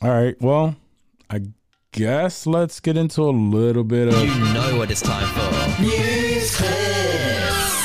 [0.01, 0.35] All right.
[0.41, 0.75] Well,
[1.29, 1.41] I
[1.93, 5.81] guess let's get into a little bit of You know what it's time for.
[5.81, 7.77] news clips.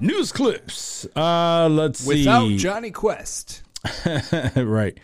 [0.00, 1.06] News clips.
[1.16, 2.56] Uh, let's Without see.
[2.56, 3.62] Johnny Quest.
[4.56, 4.96] right.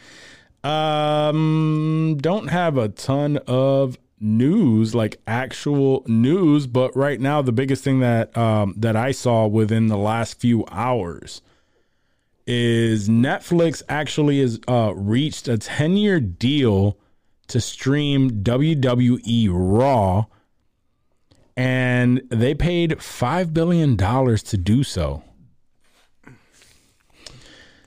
[0.62, 7.82] Um, don't have a ton of news, like actual news, but right now the biggest
[7.84, 11.42] thing that um that I saw within the last few hours
[12.46, 16.96] is Netflix actually has uh reached a 10-year deal
[17.48, 20.26] to stream WWE Raw
[21.56, 25.22] and they paid 5 billion dollars to do so.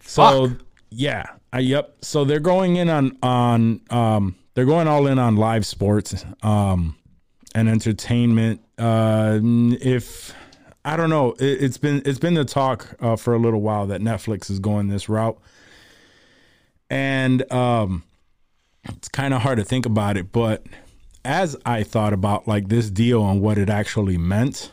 [0.01, 0.51] So
[0.89, 1.97] yeah, uh, yep.
[2.01, 6.95] So they're going in on on um they're going all in on live sports um
[7.53, 8.61] and entertainment.
[8.77, 10.33] Uh if
[10.85, 13.87] I don't know, it, it's been it's been the talk uh, for a little while
[13.87, 15.37] that Netflix is going this route.
[16.89, 18.03] And um
[18.89, 20.65] it's kind of hard to think about it, but
[21.25, 24.71] as I thought about like this deal and what it actually meant,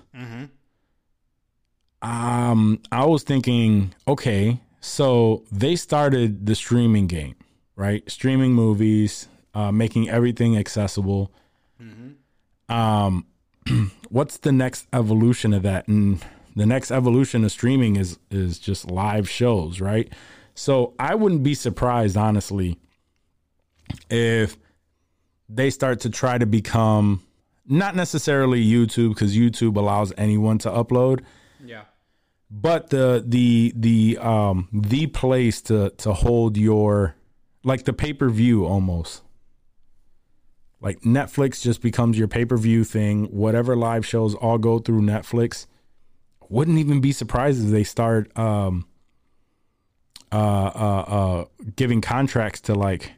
[2.02, 7.34] um, I was thinking, okay, so they started the streaming game,
[7.76, 8.08] right?
[8.10, 11.32] Streaming movies, uh, making everything accessible.
[12.68, 13.26] Um,
[14.10, 15.88] what's the next evolution of that?
[15.88, 16.22] And
[16.54, 20.12] the next evolution of streaming is is just live shows, right?
[20.54, 22.78] So I wouldn't be surprised, honestly,
[24.10, 24.56] if
[25.48, 27.22] they start to try to become
[27.66, 31.22] not necessarily YouTube because YouTube allows anyone to upload,
[31.64, 31.84] Yeah.
[32.50, 37.14] but the the the um the place to to hold your
[37.64, 39.22] like the pay-per-view almost.
[40.80, 43.24] Like Netflix just becomes your pay-per-view thing.
[43.26, 45.66] Whatever live shows all go through Netflix.
[46.50, 48.86] Wouldn't even be surprised if they start um
[50.32, 51.44] uh uh uh
[51.76, 53.12] giving contracts to like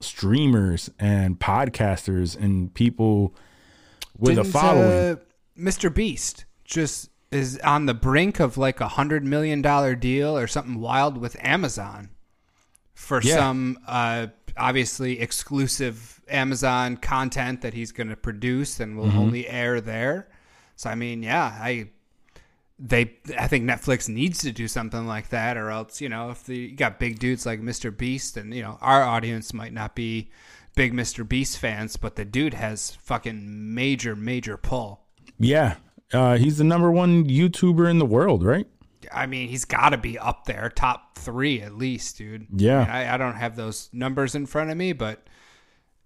[0.00, 3.34] streamers and podcasters and people
[4.18, 5.16] with a Didn't, following uh,
[5.58, 5.92] Mr.
[5.92, 10.80] Beast just is on the brink of like a hundred million dollar deal or something
[10.80, 12.10] wild with Amazon
[12.94, 13.36] for Yeah.
[13.36, 19.18] some uh, obviously exclusive Amazon content that he's going to produce and will Mm-hmm.
[19.18, 20.28] only air there.
[20.76, 21.90] So I mean, yeah, I
[22.80, 26.44] they I think Netflix needs to do something like that, or else you know if
[26.44, 27.96] the, you got big dudes like Mr.
[27.96, 30.30] Beast, and you know our audience might not be
[30.74, 31.28] big Mr.
[31.28, 35.02] Beast fans, but the dude has fucking major major pull.
[35.38, 35.76] Yeah.
[36.12, 38.66] Uh, he's the number one YouTuber in the world, right?
[39.12, 42.46] I mean, he's got to be up there, top three at least, dude.
[42.54, 42.80] Yeah.
[42.80, 45.26] I, mean, I, I don't have those numbers in front of me, but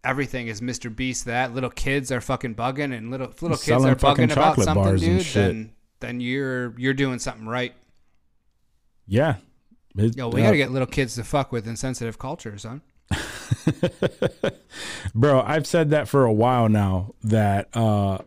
[0.03, 0.95] everything is Mr.
[0.95, 1.25] Beast.
[1.25, 4.65] That little kids are fucking bugging, and little little kids are fucking bugging about chocolate
[4.65, 5.27] something, bars and dude.
[5.27, 5.67] shit.
[6.05, 7.75] Then you're you're doing something right.
[9.07, 9.37] Yeah.
[9.97, 12.83] It- Yo, we uh, gotta get little kids to fuck with insensitive culture, son.
[15.15, 18.19] Bro, I've said that for a while now that uh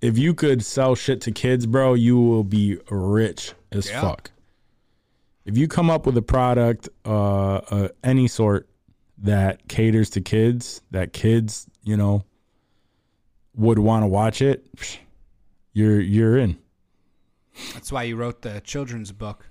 [0.00, 4.00] if you could sell shit to kids, bro, you will be rich as Yeah.
[4.00, 4.32] fuck.
[5.44, 8.68] If you come up with a product uh, uh any sort
[9.18, 12.24] that caters to kids, that kids, you know,
[13.54, 14.66] would want to watch it,
[15.72, 16.58] you're you're in.
[17.74, 19.48] That's why you wrote the children's book.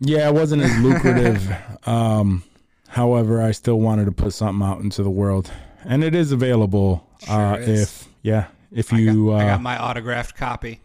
[0.00, 1.54] Yeah, it wasn't as lucrative.
[1.86, 2.44] um,
[2.88, 5.50] however, I still wanted to put something out into the world,
[5.84, 7.08] and it is available.
[7.28, 7.82] uh, is.
[7.82, 10.80] if yeah, if I got, you I uh, got my autographed copy.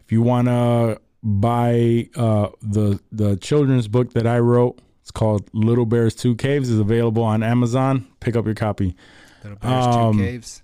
[0.00, 5.48] if you want to buy uh, the the children's book that I wrote, it's called
[5.52, 6.70] Little Bears Two Caves.
[6.70, 8.06] is available on Amazon.
[8.20, 8.96] Pick up your copy.
[9.42, 10.62] Little Bears um, Two Caves.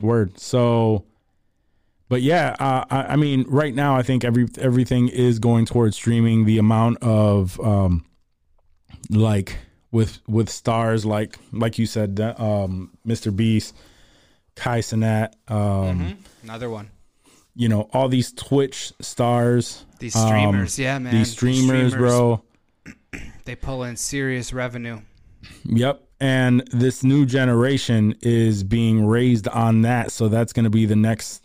[0.00, 0.38] Word.
[0.38, 1.04] So,
[2.08, 5.96] but yeah, uh, I, I mean, right now I think every everything is going towards
[5.96, 6.44] streaming.
[6.44, 8.04] The amount of um,
[9.10, 9.56] like
[9.90, 13.34] with with stars like like you said, um, Mr.
[13.34, 13.74] Beast,
[14.56, 16.90] Kai Cenat, um, Another one.
[17.54, 21.14] you know, all these Twitch stars, These um, streamers, yeah, man.
[21.14, 22.42] these streamers, bro.
[23.46, 25.00] They pull in serious revenue.
[25.64, 26.02] Yep.
[26.20, 30.96] And this new generation is being raised on that, so that's going to be the
[30.96, 31.42] next,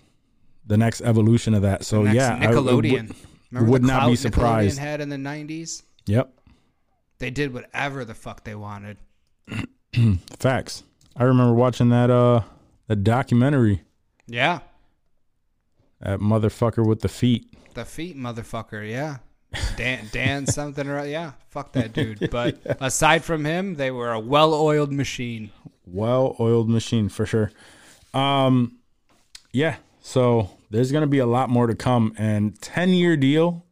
[0.66, 1.84] the next evolution of that.
[1.84, 3.16] So yeah, I- I would- Nickelodeon.
[3.52, 4.78] Remember would not be surprised.
[4.80, 5.84] Nickelodeon had in the '90s.
[6.08, 6.34] Yep,
[7.20, 8.98] They did whatever the fuck they wanted.
[10.40, 10.84] facts.
[11.16, 12.42] I remember watching that uh
[12.88, 13.84] that documentary,
[14.28, 14.60] Yeah,
[16.02, 17.54] that motherfucker with the feet.
[17.76, 18.90] the feet, motherfucker.
[18.90, 19.18] Yeah,
[19.78, 21.34] Dan, Dan something or yeah.
[21.50, 22.28] Fuck that dude.
[22.32, 25.52] But aside from him, they were a well-oiled machine.
[25.86, 27.52] Well-oiled machine for sure.
[28.14, 28.80] Um,
[29.52, 29.76] yeah.
[30.06, 33.66] So there's gonna be a lot more to come, and ten-year deal.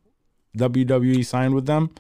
[0.58, 1.92] WWE signed with them.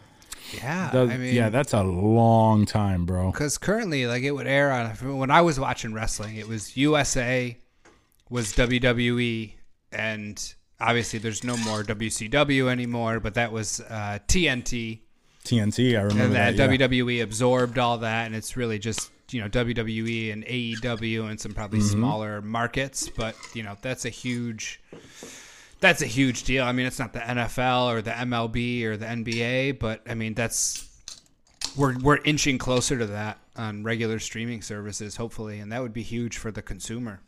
[0.54, 3.32] Yeah, Does- I mean, yeah, that's a long time, bro.
[3.32, 7.58] because currently, like it would air on when I was watching wrestling, it was USA,
[8.30, 9.54] was WWE,
[9.92, 15.00] and obviously there's no more WCW anymore, but that was uh, TNT.
[15.46, 16.72] TNT, I remember and that, that.
[16.72, 16.88] yeah.
[16.88, 21.54] WWE absorbed all that, and it's really just you know WWE and AEW and some
[21.54, 24.82] probably smaller markets, but you know that's a huge
[25.80, 26.64] that's a huge deal.
[26.64, 30.34] I mean, it's not the NFL or the MLB or the NBA, but I mean
[30.34, 30.88] that's
[31.76, 36.04] we're we're inching closer to that on regular streaming services, hopefully, and that would be
[36.04, 37.22] huge for the consumer.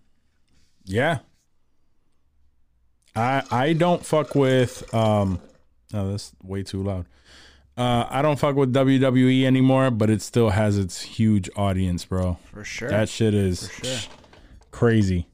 [0.86, 1.20] Yeah.
[3.16, 5.40] I I don't fuck with um
[5.92, 7.06] no that's way too loud.
[7.78, 12.38] Uh I don't fuck with WWE anymore, but it still has its huge audience, bro.
[12.52, 12.90] For sure.
[12.90, 14.12] That shit is sure.
[14.72, 15.28] crazy.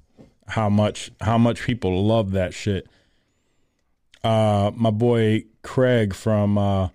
[0.47, 2.87] How much how much people love that shit.
[4.23, 6.89] Uh my boy Craig from uh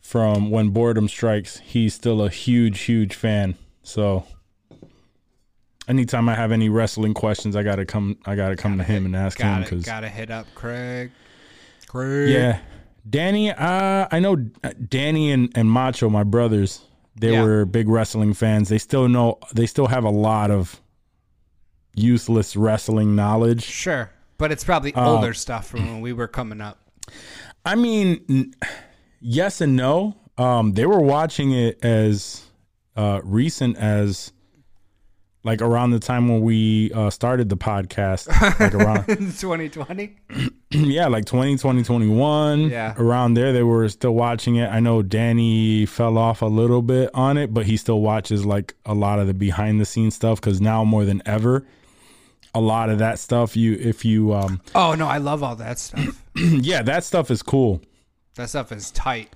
[0.00, 3.54] from When Boredom Strikes, he's still a huge huge fan.
[3.82, 4.24] So
[5.88, 8.18] anytime I have any wrestling questions, I gotta come.
[8.26, 9.64] I gotta come to him and ask him Got it.
[9.70, 11.10] because Got to hit up Craig.
[11.86, 12.28] Craig.
[12.30, 12.60] yeah,
[13.08, 13.50] Danny.
[13.50, 16.80] Uh, I know Danny and, and Macho, my brothers.
[17.16, 17.42] They Yeah.
[17.42, 18.68] were big wrestling fans.
[18.68, 19.38] They still know.
[19.54, 20.80] They still have a lot of
[21.94, 23.62] useless wrestling knowledge.
[23.64, 26.78] Sure, but it's probably Uh, older stuff from when we were coming up.
[27.64, 28.54] I mean, n-
[29.20, 30.16] yes and no.
[30.38, 32.42] Um, they were watching it as
[32.96, 34.32] uh, recent as
[35.44, 38.28] like around the time when we uh, started the podcast,
[38.60, 40.16] like around 2020.
[40.70, 42.60] yeah, like 20, 2021.
[42.70, 42.94] Yeah.
[42.96, 44.68] Around there, they were still watching it.
[44.68, 48.74] I know Danny fell off a little bit on it, but he still watches like
[48.86, 51.66] a lot of the behind the scenes stuff because now more than ever,
[52.54, 55.78] a lot of that stuff, you, if you, um, Oh no, I love all that
[55.78, 56.22] stuff.
[56.36, 57.80] yeah, that stuff is cool.
[58.36, 59.34] That stuff is tight.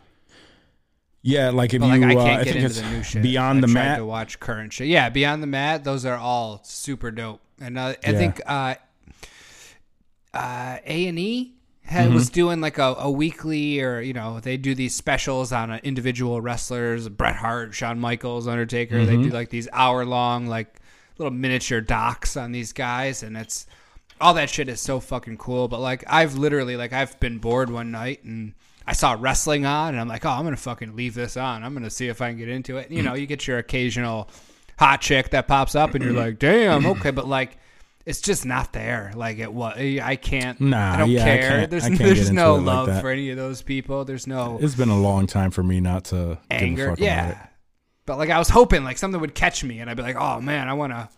[1.29, 2.97] Yeah, like if But like you, I uh, can't I get think into it's the
[2.97, 3.23] new shit.
[3.23, 3.99] Beyond I the Mat.
[3.99, 4.87] to watch current shit.
[4.87, 5.83] Yeah, Beyond the Mat.
[5.83, 7.41] Those are all super dope.
[7.61, 8.19] And uh, I Yeah.
[8.19, 8.75] think uh,
[10.33, 11.53] uh, A and E
[11.89, 12.15] Mm-hmm.
[12.15, 15.79] was doing like a, a weekly, or you know, they do these specials on uh,
[15.85, 19.05] individual wrestlers: Bret Hart, Shawn Michaels, Undertaker.
[19.07, 19.23] They Mm-hmm.
[19.23, 20.81] do like these hour long, like
[21.19, 23.67] little miniature docs on these guys, and it's
[24.21, 25.69] all that shit is so fucking cool.
[25.69, 28.55] But like, I've literally like I've been bored one night and
[28.87, 31.65] I saw wrestling on, and I'm like, oh, I'm gonna fucking leave this on.
[31.65, 32.91] I'm gonna see if I can get into it.
[32.91, 34.29] You know, you get your occasional
[34.79, 36.23] hot chick that pops up, and you're mm-hmm.
[36.23, 37.59] like, damn, okay, but like.
[38.05, 39.11] It's just not there.
[39.17, 39.77] Like it was.
[39.77, 40.61] I can't.
[40.61, 41.49] Nah, I don't yeah, I care.
[41.49, 43.01] can't- there's I there's no like love that.
[43.01, 44.05] for any of those people.
[44.05, 46.91] There's no It's been a long time for me not to give a anger.
[46.91, 47.31] fuck Yeah.
[47.31, 47.49] about it.
[48.07, 50.41] But like I was hoping like something would catch me and I'd be like, "Oh
[50.41, 51.09] man, I want to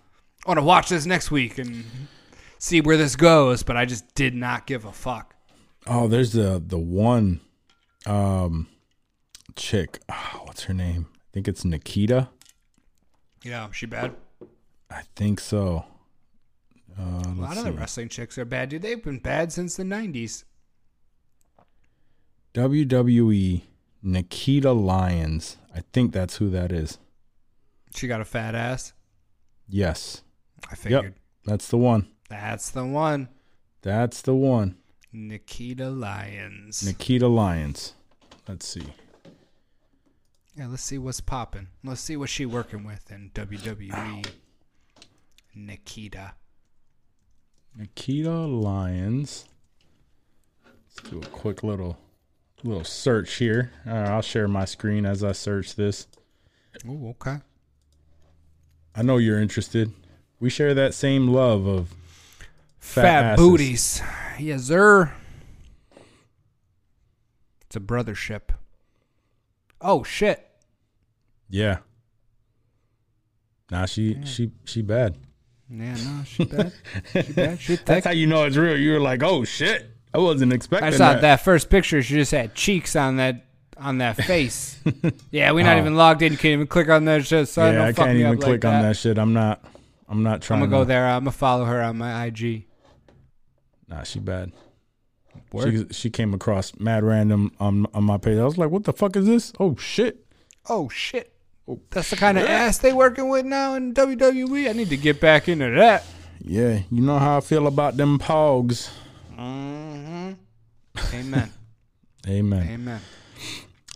[0.47, 1.85] I want to watch this next week and
[2.59, 5.35] see where this goes." But I just did not give a fuck.
[5.87, 7.41] Oh, there's the the one
[8.07, 8.69] um
[9.57, 10.01] chick.
[10.09, 11.07] Oh, what's her name?
[11.15, 12.29] I think it's Nikita.
[13.45, 14.15] Yeah, she bad.
[14.91, 15.85] I think so.
[16.99, 18.83] Uh, A lot of the wrestling chicks are bad, dude.
[18.83, 20.45] They've been bad since the 90s.
[22.55, 23.63] WWE
[24.03, 25.57] Nikita Lyons.
[25.75, 26.99] I think that's who that is.
[27.95, 28.93] She got a fat ass.
[29.69, 30.23] Yes.
[30.71, 31.05] I figured.
[31.05, 31.15] Yep.
[31.45, 32.09] That's the one.
[32.29, 33.29] That's the one.
[33.83, 34.77] That's the one.
[35.13, 36.85] Nikita Lyons.
[36.85, 37.95] Nikita Lyons.
[38.47, 38.87] Let's see.
[40.55, 41.69] yeah, let's see what's popping.
[41.85, 44.27] Let's see what she working with in WWE.
[45.55, 46.35] Nikita.
[47.77, 49.47] Nikita Lyons.
[50.65, 51.99] Let's do a quick little
[52.65, 53.71] little search here.
[53.87, 56.07] Uh, I'll share my screen as I search this.
[56.89, 57.39] Oh, okay.
[58.95, 59.93] I know you're interested.
[60.41, 61.95] We share that same love of
[62.89, 64.03] Fat, Fat booties.
[64.39, 65.13] Yes, sir.
[67.67, 68.49] It's a brothership.
[69.81, 70.45] Oh shit.
[71.51, 71.79] yeah.
[73.71, 75.19] Nah, she she she bad.
[75.71, 76.73] Yeah, no, she bad.
[77.13, 77.61] she bad.
[77.61, 77.77] She.
[77.85, 78.79] That's how you know it's real.
[78.79, 81.21] You were like, oh shit, I wasn't expecting I saw that.
[81.21, 81.41] that.
[81.43, 82.03] first picture.
[82.03, 83.45] She just had cheeks on that
[83.77, 84.81] on that face.
[85.31, 85.81] yeah, we're not Oh.
[85.81, 86.33] even logged in.
[86.33, 87.49] You can't even click on that shit.
[87.49, 87.75] Son.
[87.75, 89.19] yeah, Don't I can't even click like on that shit.
[89.19, 89.63] I'm not.
[90.09, 90.63] I'm not trying.
[90.63, 91.07] I'm gonna go there.
[91.07, 92.65] I'm gonna follow her on my IG.
[93.89, 94.53] Nah, she bad.
[95.53, 95.89] Word.
[95.89, 98.39] She she came across mad random on on my page.
[98.39, 99.53] I was like, what the fuck is this?
[99.59, 100.25] Oh shit.
[100.69, 101.33] Oh shit.
[101.67, 104.69] Oh, That's the kind of ass they working with now in WWE.
[104.71, 106.05] I need to get back into that.
[106.41, 108.91] Yeah, you know how I feel about them pogs.
[109.39, 110.39] Amen.
[112.27, 112.69] Amen.
[112.69, 113.01] Amen.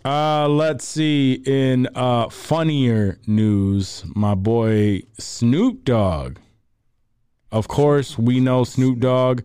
[0.05, 1.35] Uh, let's see.
[1.47, 6.39] In uh funnier news, my boy Snoop Dogg.
[7.51, 9.43] Of course, we know Snoop Dogg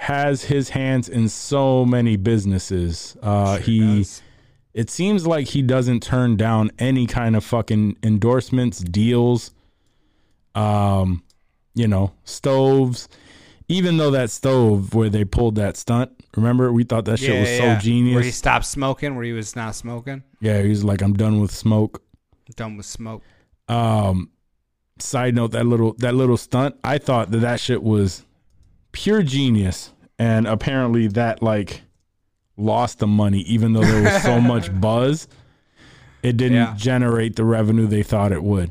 [0.00, 3.18] has his hands in so many businesses.
[3.22, 3.98] Uh, he.
[3.98, 4.22] does.
[4.72, 9.50] It seems like he doesn't turn down any kind of fucking endorsements, deals.
[10.54, 11.22] Um,
[11.74, 13.08] you know, stoves.
[13.68, 17.58] Even though that stove where they pulled that stunt, remember we thought that shit was
[17.58, 18.14] so genius.
[18.14, 20.22] Where he stopped smoking, where he was not smoking.
[20.40, 22.02] Yeah, he's like, I'm done with smoke.
[22.56, 23.22] Done with smoke.
[23.68, 24.30] Um,
[24.98, 28.24] side note, that little that little stunt, I thought that that shit was
[28.92, 31.82] pure genius, and apparently that like
[32.56, 35.28] lost the money, even though there was so much buzz.
[36.22, 36.74] It didn't Yeah.
[36.76, 38.70] generate the revenue they thought it would.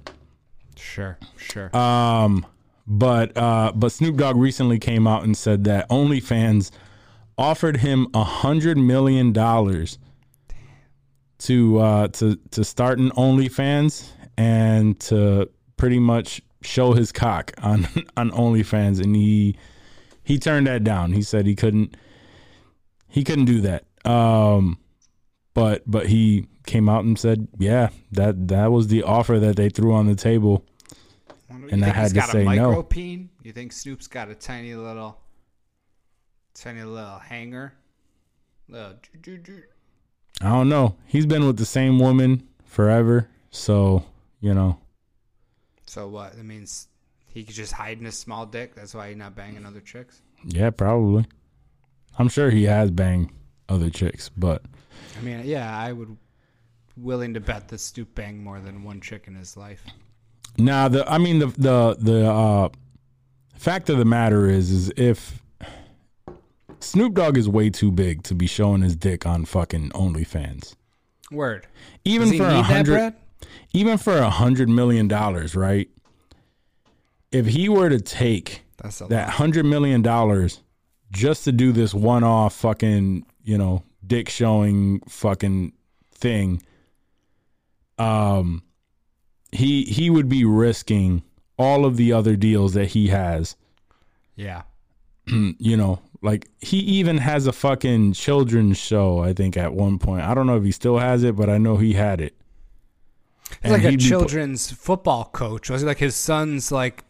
[0.75, 1.75] Sure, sure.
[1.75, 2.45] Um,
[2.85, 6.69] but uh, but Snoop Dogg recently came out and said that OnlyFans
[7.39, 9.97] offered him a hundred million dollars
[11.39, 17.87] to uh, to to start an OnlyFans and to pretty much show his cock on
[18.17, 19.55] on OnlyFans, and he
[20.29, 21.13] he turned that down.
[21.13, 21.97] He said he couldn't
[23.07, 23.85] he couldn't do that.
[24.05, 24.77] Um,
[25.55, 29.69] but but he came out and said, yeah, that that was the offer that they
[29.69, 30.63] threw on the table.
[31.71, 32.83] And I had to say no.
[32.83, 33.31] peen?
[33.41, 35.17] You think Snoop's got a tiny little,
[36.53, 37.73] tiny little hanger?
[38.67, 38.97] Little.
[40.41, 40.95] I don't know.
[41.07, 44.05] He's been with the same woman forever, so
[44.41, 44.77] you know.
[45.87, 46.37] So what?
[46.37, 46.88] That means
[47.29, 48.75] he could just hide in his small dick.
[48.75, 50.21] That's why he's not banging other chicks.
[50.43, 51.25] Yeah, probably.
[52.17, 53.31] I'm sure he has banged
[53.69, 54.63] other chicks, but
[55.17, 56.17] I mean, yeah, I would
[56.97, 59.83] willing to bet that Snoop banged more than one chick in his life.
[60.57, 62.69] now the I mean the the the uh,
[63.55, 65.41] fact of the matter is is if
[66.81, 70.75] Snoop Dogg is way too big to be showing his dick on fucking OnlyFans,
[71.31, 71.67] Word.
[72.05, 73.13] even for a hundred,
[73.73, 75.89] even for a hundred million dollars, right?
[77.31, 78.63] If he were to take
[79.09, 80.61] that hundred million dollars
[81.11, 85.73] just to do this one off fucking, you know, dick showing fucking
[86.11, 86.61] thing,
[87.97, 88.63] um
[89.51, 91.23] he he would be risking
[91.57, 93.55] all of the other deals that he has.
[94.35, 94.63] Yeah.
[95.59, 100.23] You know, like he even has a fucking children's show, I think, at one point.
[100.23, 102.35] I don't know if he still has it, but I know he had it.
[103.61, 105.69] He's like a children's football coach.
[105.69, 107.03] Was he like his son's like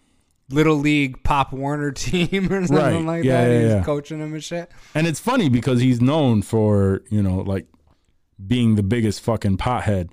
[0.49, 3.17] little league Pop Warner team or something Right.
[3.17, 3.51] like Yeah, that.
[3.51, 3.83] yeah, He's yeah.
[3.83, 4.69] coaching them and shit.
[4.95, 7.67] And it's funny because he's known for, you know, like
[8.45, 10.09] being the biggest fucking pothead.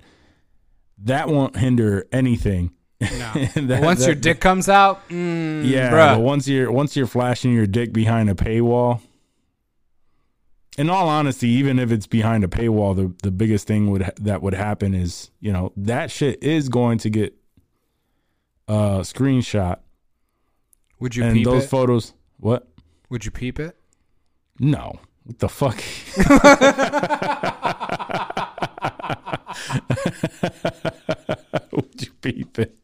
[1.03, 2.71] That won't hinder anything.
[2.99, 3.07] No.
[3.55, 7.67] That- once that- your dick comes out, mm, Yeah, once you're once you're flashing your
[7.67, 9.01] dick behind a paywall,
[10.77, 14.41] in all honesty, even if it's behind a paywall, the the biggest thing would that
[14.41, 17.35] would happen is you know that shit is going to get
[18.67, 19.79] uh screenshot
[20.99, 21.67] would you and peep those it?
[21.67, 22.13] photos.
[22.39, 22.67] What?
[23.09, 23.75] would you peep it?
[24.59, 24.99] No.
[25.23, 25.81] What the fuck?
[31.71, 32.75] would you beep it?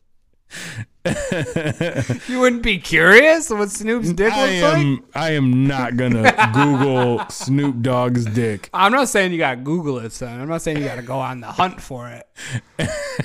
[2.29, 4.77] You wouldn't be curious what Snoop's dick I looks like?
[4.77, 8.69] am I am not gonna Google Snoop Dogg's dick.
[8.73, 10.39] I'm not saying you gotta Google it, son.
[10.39, 12.27] I'm not saying you gotta go on the hunt for it.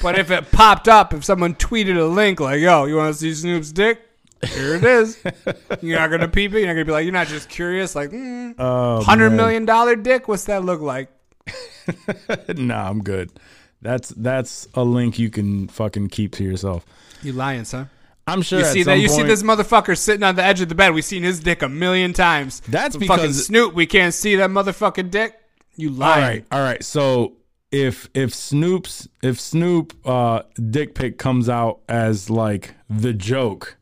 [0.03, 3.21] but if it popped up, if someone tweeted a link like, "Yo, you want to
[3.21, 4.01] see Snoop's dick?
[4.47, 5.19] Here it is."
[5.83, 6.59] You're not gonna peep it.
[6.61, 9.97] You're not gonna be like, you're not just curious, like, mm, Oh, hundred million dollar
[9.97, 10.29] dick.
[10.29, 11.11] What's that look like?
[12.57, 13.31] Nah, I'm good.
[13.81, 16.85] That's that's a link you can fucking keep to yourself.
[17.23, 17.89] You lying, son?
[18.27, 18.59] I'm sure.
[18.59, 18.99] You see that?
[18.99, 20.93] You see this motherfucker sitting on the edge of the bed.
[20.93, 22.61] We've seen his dick a million times.
[22.69, 23.75] That's But fucking because- Snoop.
[23.75, 25.35] We can't see that motherfucking dick.
[25.77, 26.23] You All lying?
[26.23, 26.85] right, all right.
[26.85, 27.37] So
[27.73, 33.78] if if Snoop's if Snoop uh dick pic comes out as like the joke,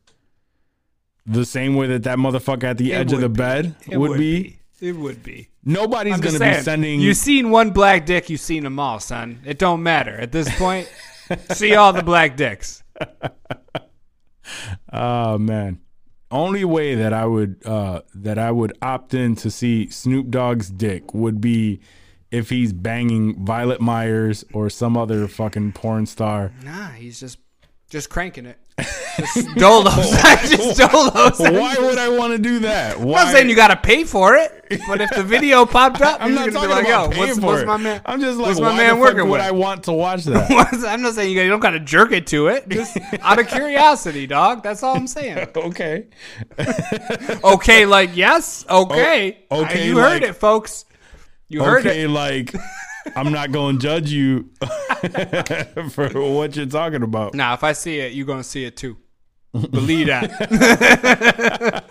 [1.27, 3.37] the same way that that motherfucker at the It edge of the be.
[3.37, 5.49] bed It would, be, It would be.
[5.63, 6.99] nobody's I'm gonna just be saying, sending.
[7.01, 9.41] You've seen one black dick, You've seen them all, son.
[9.45, 10.89] It don't matter at this point.
[11.51, 12.81] see all the black dicks.
[14.91, 15.79] Oh man.
[16.31, 20.69] Only way that I would uh that I would opt in to see Snoop Dogg's
[20.69, 21.81] dick would be
[22.31, 26.51] if he's banging Violet Myers or some other fucking porn star.
[26.63, 27.39] Nah, he's just
[27.89, 28.57] just cranking it.
[29.33, 30.11] Just dolos.
[30.47, 31.39] just dolos.
[31.59, 32.99] Why would I want to do that?
[32.99, 33.19] Why?
[33.21, 36.21] I'm not saying you got to pay for it, but if the video popped up,
[36.21, 38.01] I'm you're not gonna talking be like, about "Yo, what's, for what's my man?
[38.05, 40.85] I'm just like, what's my man the working would with?" I want to watch that?
[40.87, 43.47] I'm not saying you, you don't got to jerk it to it, just out of
[43.47, 44.61] curiosity, dog.
[44.61, 45.47] That's all I'm saying.
[45.55, 46.07] okay.
[47.43, 50.85] Okay, like yes, okay, O- okay, you heard it, folks.
[51.47, 51.89] You heard it.
[51.89, 52.09] okay, it.
[52.09, 52.53] like
[53.15, 54.49] I'm not going to judge you
[55.91, 57.33] for what you're talking about.
[57.33, 58.97] Now, if I see it, you're gonna see it too.
[59.71, 61.83] Believe that.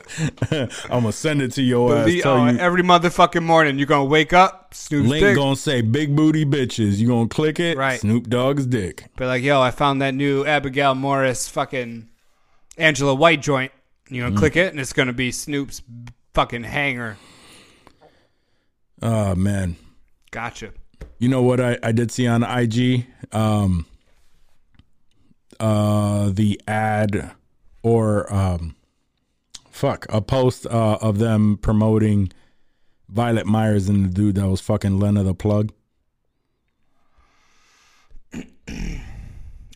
[0.91, 2.11] I'm gonna send it to your ass.
[2.23, 5.37] Tell oh, you, every motherfucking morning, you're gonna wake up, Snoop's link dick.
[5.37, 6.99] gonna say big booty bitches.
[6.99, 7.77] You gonna click it?
[7.77, 8.01] Right.
[8.01, 9.05] Snoop Dogg's dick.
[9.17, 12.09] Be like, yo, I found that new Abigail Morris fucking
[12.79, 13.73] Angela White joint.
[14.09, 14.27] You Mm.
[14.29, 15.83] gonna click it, and it's gonna be Snoop's
[16.35, 17.17] fucking hanger.
[19.03, 19.77] Oh man.
[20.31, 20.73] Gotcha.
[21.19, 23.07] You know what I, I did see on IG?
[23.33, 23.87] Um
[25.59, 27.33] uh the ad
[27.87, 28.75] or um
[29.71, 32.33] fuck, a post uh, of them promoting
[33.09, 35.73] Violet Myers and the dude that was fucking Lena the plug.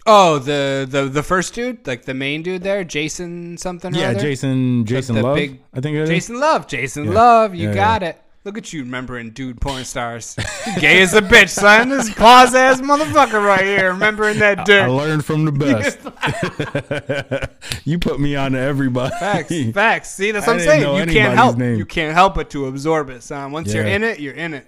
[0.06, 3.94] Oh, the the the first dude, like the main dude there, Jason something.
[3.94, 4.14] or Yeah?
[4.14, 5.36] Jason Jason the Love.
[5.36, 6.08] big- I think it is.
[6.08, 7.10] Jason Luv, Jason Yeah.
[7.12, 8.20] Love, you Yeah, got it.
[8.50, 10.34] Look at you remembering dude porn stars.
[10.80, 11.88] Gay as a bitch, son.
[11.88, 14.82] This pause ass motherfucker right here, remembering that dude.
[14.82, 15.52] I learned from the
[17.38, 17.80] best.
[17.86, 19.14] you put me on to everybody.
[19.20, 20.12] Facts, facts.
[20.12, 20.80] See, that's what I'm saying.
[20.80, 21.58] You can't help.
[21.58, 21.78] name.
[21.78, 23.52] You can't help but to absorb it, son.
[23.52, 24.66] Once you're in it, you're in it.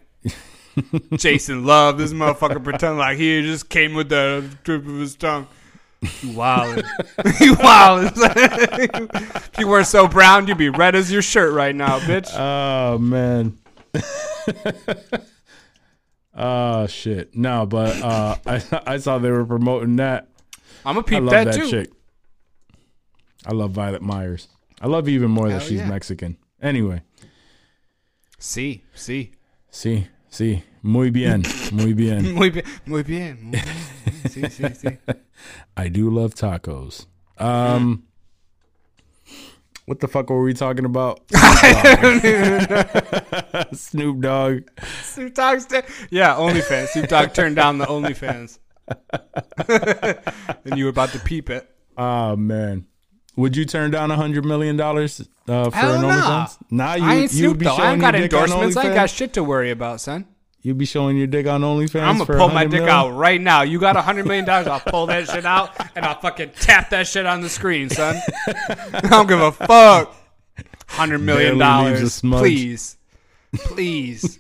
[1.17, 5.49] Jason Luv, this motherfucker pretend like he just came with the tip of his tongue.
[6.03, 6.85] You wildin'.
[7.41, 9.35] you wildin'.
[9.35, 12.33] if you weren't so brown, you'd be red as your shirt right now, bitch.
[12.33, 13.59] Oh man.
[16.35, 17.35] Oh shit.
[17.37, 20.29] No, but uh I I saw they were promoting that.
[20.85, 21.69] I'm I peep love that, that, too.
[21.71, 21.91] chick.
[23.47, 24.49] I love Violet Myers.
[24.81, 25.89] I love even more that she's yeah.
[25.89, 26.37] Mexican.
[26.61, 27.03] Anyway,
[28.39, 29.33] See, see.
[29.71, 30.65] see, see.
[30.83, 31.43] Muy bien.
[31.73, 32.35] Muy bien.
[32.35, 33.41] Muy bien, muy bien.
[33.43, 33.63] Muy bien.
[34.29, 34.99] Sí, sí, sí.
[35.77, 37.07] I do love tacos.
[37.39, 38.05] Um
[39.87, 41.21] What the fuck were we talking about?
[43.75, 44.63] Snoop Dogg.
[45.03, 45.85] Snoop Dogg's dead.
[46.11, 46.89] Yeah, OnlyFans.
[46.89, 48.59] Snoop Dogg turned down the OnlyFans.
[50.65, 51.69] and you were about to peep it.
[51.97, 52.87] Oh man.
[53.37, 56.03] Would you turn down a hundred million dollars uh, for an.
[56.03, 56.59] OnlyFans?
[56.71, 57.75] Nah, you I ain't you Snoop be though.
[57.75, 58.77] I ain't got your dick on endorsements.
[58.77, 60.27] I ain't got shit to worry about, son.
[60.63, 62.03] You be showing your dick on OnlyFans.
[62.03, 62.89] I'm gonna pull my dick mil?
[62.91, 63.63] out right now.
[63.63, 64.69] You got a hundred million dollars?
[64.69, 68.15] I'll pull that shit out and I'll fucking tap that shit on the screen, son.
[68.47, 70.15] I don't give a fuck.
[70.87, 72.97] Hundred million Barely leaves a dollars, please,
[73.55, 74.39] please.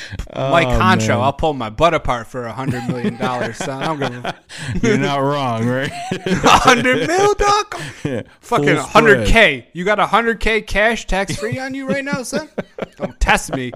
[0.36, 1.20] Mike Oh, Concho, man.
[1.20, 3.82] I'll pull my butt apart for a hundred million dollars, son.
[3.82, 4.36] I don't give a
[4.82, 5.90] You're not wrong, right?
[6.26, 7.80] A hundred mil, doc.
[8.04, 9.68] Yeah, Fucking hundred k.
[9.72, 12.48] You got hundred k cash tax free on you right now, son?
[12.96, 13.72] Don't test me.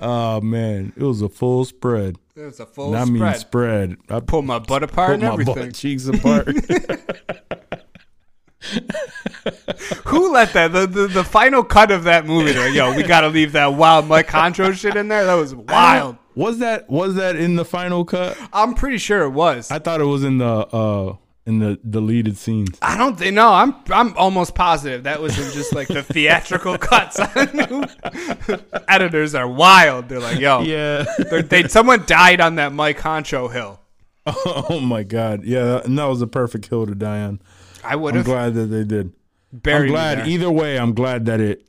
[0.00, 2.16] Oh man, it was a full spread.
[2.34, 3.96] It was a full And I mean spread.
[4.08, 5.54] I Pull my butt apart and my everything.
[5.54, 6.48] butt cheeks apart.
[10.06, 10.72] Who let that?
[10.72, 12.52] The, the the final cut of that movie.
[12.52, 15.24] Like, Yo, we gotta leave that wild Mike Concho shit in there.
[15.24, 16.16] That was wild.
[16.34, 18.36] was that was that in the final cut?
[18.52, 19.70] I'm pretty sure it was.
[19.70, 22.76] I thought it was in the uh in the deleted scenes.
[22.82, 23.34] I don't think.
[23.34, 27.20] No, I'm I'm almost positive that was in just like the theatrical cuts.
[28.88, 30.08] Editors are wild.
[30.08, 31.04] They're like, yo, Yeah.
[31.48, 33.80] they someone died on that Mike Concho hill.
[34.26, 35.44] oh my god.
[35.44, 37.40] Yeah, and that was a perfect hill to die on.
[37.86, 39.12] I would I'm have glad that they did.
[39.52, 39.76] buried.
[39.78, 40.26] I'm me glad there.
[40.28, 40.78] either way.
[40.78, 41.66] I'm glad that it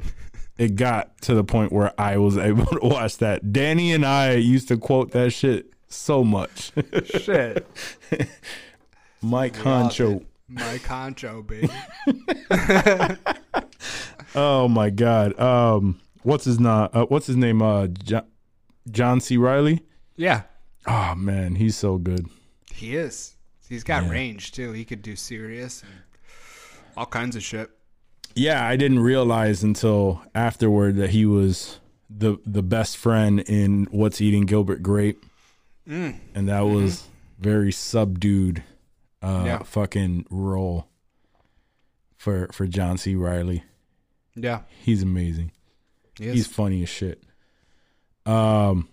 [0.58, 3.52] it got to the point where I was able to watch that.
[3.54, 6.72] Danny and I used to quote that shit so much.
[7.06, 7.68] shit.
[9.22, 10.24] Mike Honcho.
[10.50, 11.70] Mike Concho, baby.
[14.36, 15.38] Oh my god.
[15.40, 17.62] Um, what's his na- uh, What's his name?
[17.62, 18.26] Uh, John,
[18.92, 19.38] John C.
[19.38, 19.82] Reilly.
[20.16, 20.44] Yeah,
[20.88, 22.28] Oh man, he's so good.
[22.74, 23.36] he is.
[23.70, 24.72] He's got range too.
[24.72, 25.92] He could do serious and
[26.98, 27.70] all kinds of shit.
[28.36, 31.80] Yeah, I didn't realize until afterward that he was
[32.10, 35.24] the the best friend in What's Eating Gilbert Grape,
[35.86, 36.20] and
[36.50, 37.06] that was
[37.40, 38.64] very subdued,
[39.22, 39.64] uh, Yeah.
[39.64, 40.88] fucking role
[42.18, 43.16] for for John C.
[43.16, 43.64] Reilly.
[44.36, 45.52] Yeah, He's amazing.
[46.18, 46.32] he.
[46.32, 47.24] He's funny as shit.
[48.26, 48.88] Um,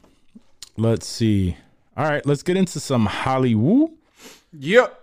[0.77, 1.57] let's see.
[1.97, 3.91] All right, let's get into some Hollywood.
[4.53, 4.99] yep.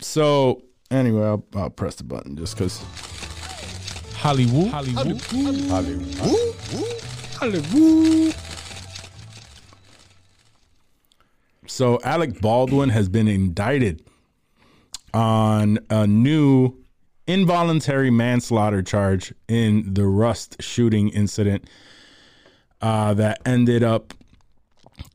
[0.00, 2.82] So anyway, I'll, I'll press the button just because.
[4.14, 4.68] Hollywood.
[4.68, 5.20] Hollywood.
[5.68, 6.14] Hollywood.
[7.36, 8.34] Hollywood.
[11.66, 14.02] So Alec Baldwin has been indicted
[15.14, 16.74] on a new
[17.28, 21.68] involuntary manslaughter charge in the Rust shooting incident
[22.80, 24.14] uh, that ended up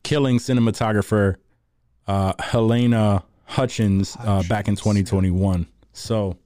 [0.03, 1.35] killing cinematographer
[2.07, 3.23] uh, Halyna
[3.53, 5.67] Hutchins, uh, back in 2021.
[5.93, 6.37] So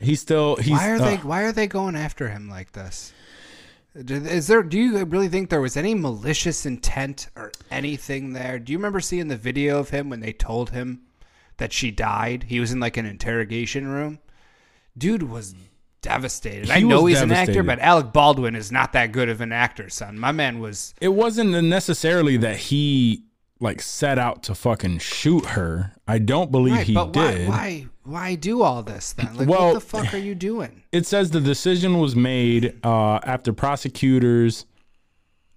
[0.00, 1.14] he's still he's Why are they?
[1.14, 3.12] uh, Why are they going after him like this?
[3.94, 4.62] Is there?
[4.62, 8.58] Do you really think there was any malicious intent or anything there?
[8.58, 11.02] Do you remember seeing the video of him when they told him
[11.56, 12.44] that she died?
[12.48, 14.18] He was in like an interrogation room.
[14.98, 15.54] Dude was
[16.02, 16.70] devastated.
[16.70, 19.88] I know he's an actor, but Alec Baldwin is not that good of an actor,
[19.88, 20.18] son.
[20.18, 20.94] My man was.
[21.00, 23.24] it wasn't necessarily that he
[23.60, 25.92] like set out to fucking shoot her.
[26.06, 27.48] I don't believe Right, he but did.
[27.48, 27.56] why?
[27.56, 27.86] Why?
[28.04, 29.34] Why do all this then?
[29.36, 30.82] Like, Well- what the fuck are you doing?
[30.92, 34.64] It says the decision was made uh, after prosecutors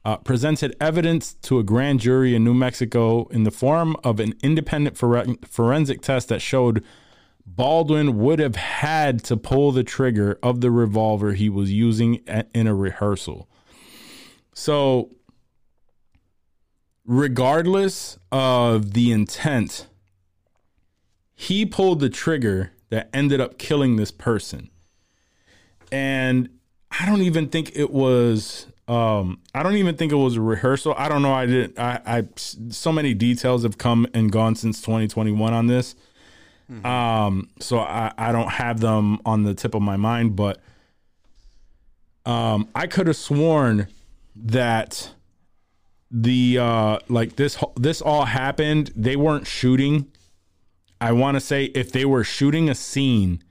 [0.03, 4.33] uh, presented evidence to a grand jury in New Mexico in the form of an
[4.43, 6.83] independent fore- forensic test that showed
[7.45, 12.49] Baldwin would have had to pull the trigger of the revolver he was using at,
[12.53, 13.47] in a rehearsal.
[14.53, 15.09] So,
[17.09, 19.87] regardless of the intent,
[21.33, 24.69] he pulled the trigger that ended up killing this person.
[25.91, 26.49] And
[26.91, 30.93] I don't even think it was um I don't even think it was a rehearsal.
[30.97, 31.33] I don't know.
[31.33, 35.95] I did I I so many details have come and gone since 2021 on this.
[36.85, 40.61] Um so I I don't have them on the tip of my mind, but
[42.27, 43.87] um I could have sworn
[44.35, 45.11] that
[46.11, 50.11] the uh like this this all happened they weren't shooting
[50.99, 53.43] i want to say if they were shooting a scene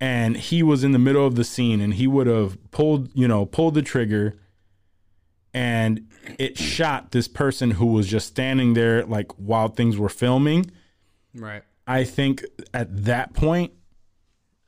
[0.00, 3.28] and he was in the middle of the scene and he would have pulled you
[3.28, 4.36] know pulled the trigger
[5.54, 6.08] and
[6.38, 10.68] it shot this person who was just standing there like while things were filming
[11.34, 11.62] Right.
[11.86, 13.72] I think at that point,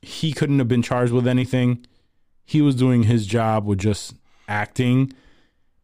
[0.01, 1.85] he couldn't have been charged with anything.
[2.43, 4.15] He was doing his job with just
[4.47, 5.13] acting,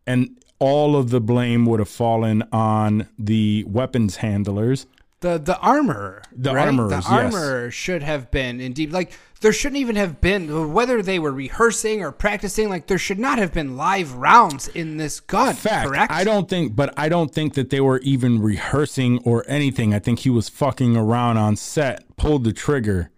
[0.05, 4.86] and all of the blame would have fallen on the weapons handlers.
[5.22, 6.68] The the armorer, The right?
[6.68, 7.74] armorers, the yes.
[7.74, 12.12] should have been indeed like there shouldn't even have been whether they were rehearsing or
[12.12, 12.70] practicing.
[12.70, 15.55] Like there should not have been live rounds in this gun.
[15.55, 16.12] Fact, correct?
[16.12, 19.93] I don't think, but I don't think that they were even rehearsing or anything.
[19.95, 23.09] I think he was fucking around on set, pulled the trigger,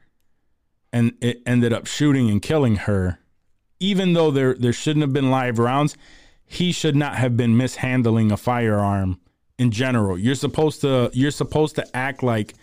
[0.94, 3.20] and it ended up shooting and killing her.
[3.80, 5.96] Even though there there shouldn't have been live rounds,
[6.46, 9.20] he should not have been mishandling a firearm
[9.58, 10.18] in general.
[10.18, 12.54] You're supposed to you're supposed to act like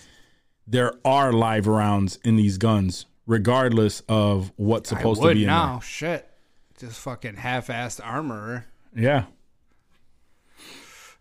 [0.66, 5.72] there are live rounds in these guns, regardless of what's supposed to be in now.
[5.74, 5.82] there.
[5.82, 6.30] Shit,
[6.78, 8.66] just fucking half-assed armorer.
[8.94, 9.24] Yeah.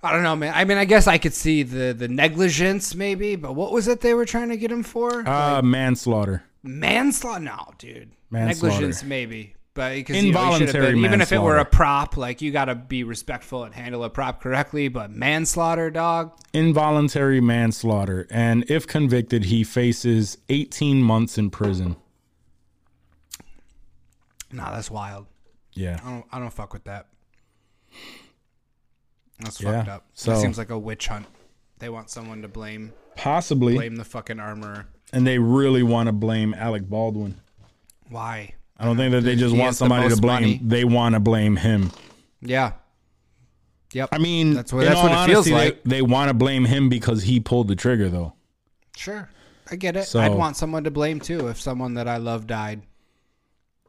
[0.01, 0.53] I don't know, man.
[0.55, 4.01] I mean, I guess I could see the the negligence maybe, but what was it
[4.01, 5.27] they were trying to get him for?
[5.27, 6.43] Uh, manslaughter.
[6.63, 7.43] manslaughter?
[7.43, 8.11] No, dude.
[8.29, 8.75] Manslaughter.
[8.75, 9.55] Negligence maybe.
[9.75, 12.51] But because you know, you Involuntary been, even if it were a prop, like you
[12.51, 14.87] got to be respectful and handle a prop correctly.
[14.87, 16.37] But manslaughter, dog.
[16.53, 18.27] Involuntary manslaughter.
[18.29, 21.95] And if convicted, he faces 18 months in prison.
[24.51, 25.27] Nah, that's wild.
[25.73, 25.99] Yeah.
[26.03, 26.25] I don't.
[26.31, 27.07] I don't fuck with that.
[29.39, 30.05] That's Yeah, fucked up.
[30.13, 31.27] so- that seems like a witch hunt.
[31.77, 32.91] They want someone to blame.
[33.15, 33.75] Possibly.
[33.75, 34.87] Blame the fucking armorer.
[35.13, 37.39] And they really want to blame Alec Baldwin.
[38.09, 38.55] Why?
[38.79, 40.33] I don't think that they just He want somebody to blame.
[40.41, 40.61] money.
[40.63, 41.91] They want to blame him.
[42.41, 42.73] Yeah.
[43.93, 44.09] Yep.
[44.11, 45.83] I mean, That's what- in that's all what it feels honesty, like.
[45.83, 48.33] They, they want to blame him because he pulled the trigger, though.
[48.95, 49.29] Sure.
[49.69, 50.05] I get it.
[50.05, 52.81] So- I'd want someone to blame too if someone that I love died.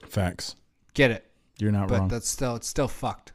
[0.08, 0.56] Facts.
[0.94, 1.30] Get it.
[1.58, 2.08] You're not But wrong.
[2.08, 3.32] that's still it's still fucked.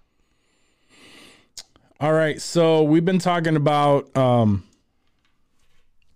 [1.99, 4.63] All right, so we've been talking about um,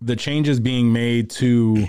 [0.02, 1.88] the changes being made to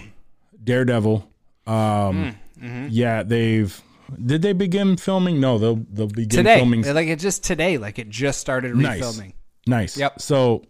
[0.63, 1.29] Daredevil.
[1.67, 3.81] Um, Yeah, they've
[4.25, 5.41] did they begin filming?
[5.41, 6.57] No, they'll they'll begin Today.
[6.57, 9.01] filming Like it just today, like it just started Nice.
[9.01, 9.33] refilming.
[9.67, 9.97] Nice.
[9.97, 10.21] Yep.
[10.21, 10.65] So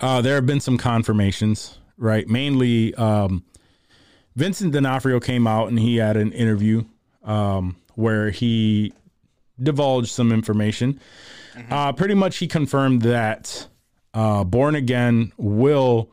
[0.00, 2.26] uh, there have been some confirmations, right?
[2.28, 3.44] Mainly, um,
[4.36, 6.84] Vincent D'Onofrio came out and he had an interview
[7.22, 8.92] um, where he
[9.62, 10.98] divulged some information.
[11.70, 13.66] Uh, pretty much, he confirmed that
[14.14, 16.10] uh, Born Again will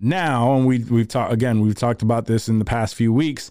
[0.00, 3.50] now, and we we've talked again, we've talked about this in the past few weeks.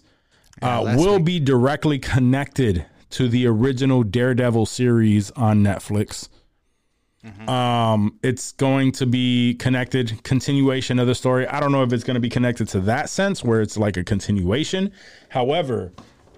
[0.60, 1.24] Uh, will week.
[1.24, 6.28] be directly connected to the original Daredevil series on Netflix.
[7.46, 11.46] Um, it's going to be connected, continuation of the story.
[11.46, 13.98] I don't know if it's going to be connected to that sense where it's like
[13.98, 14.92] a continuation.
[15.28, 15.92] However,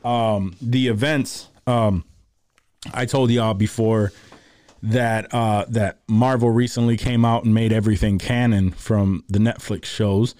[0.04, 2.04] um, the events, um,
[2.92, 4.12] I told y'all before
[4.82, 10.34] that uh, that Marvel recently came out and made everything canon from the Netflix shows.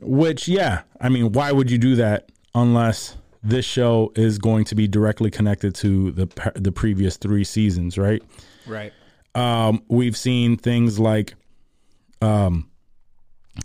[0.00, 4.74] Which, yeah, I mean, why would you do that unless this show is going to
[4.74, 8.22] be directly connected to the the previous three seasons, right?
[8.66, 8.92] Right.
[9.34, 11.34] Um, we've seen things like
[12.22, 12.70] um,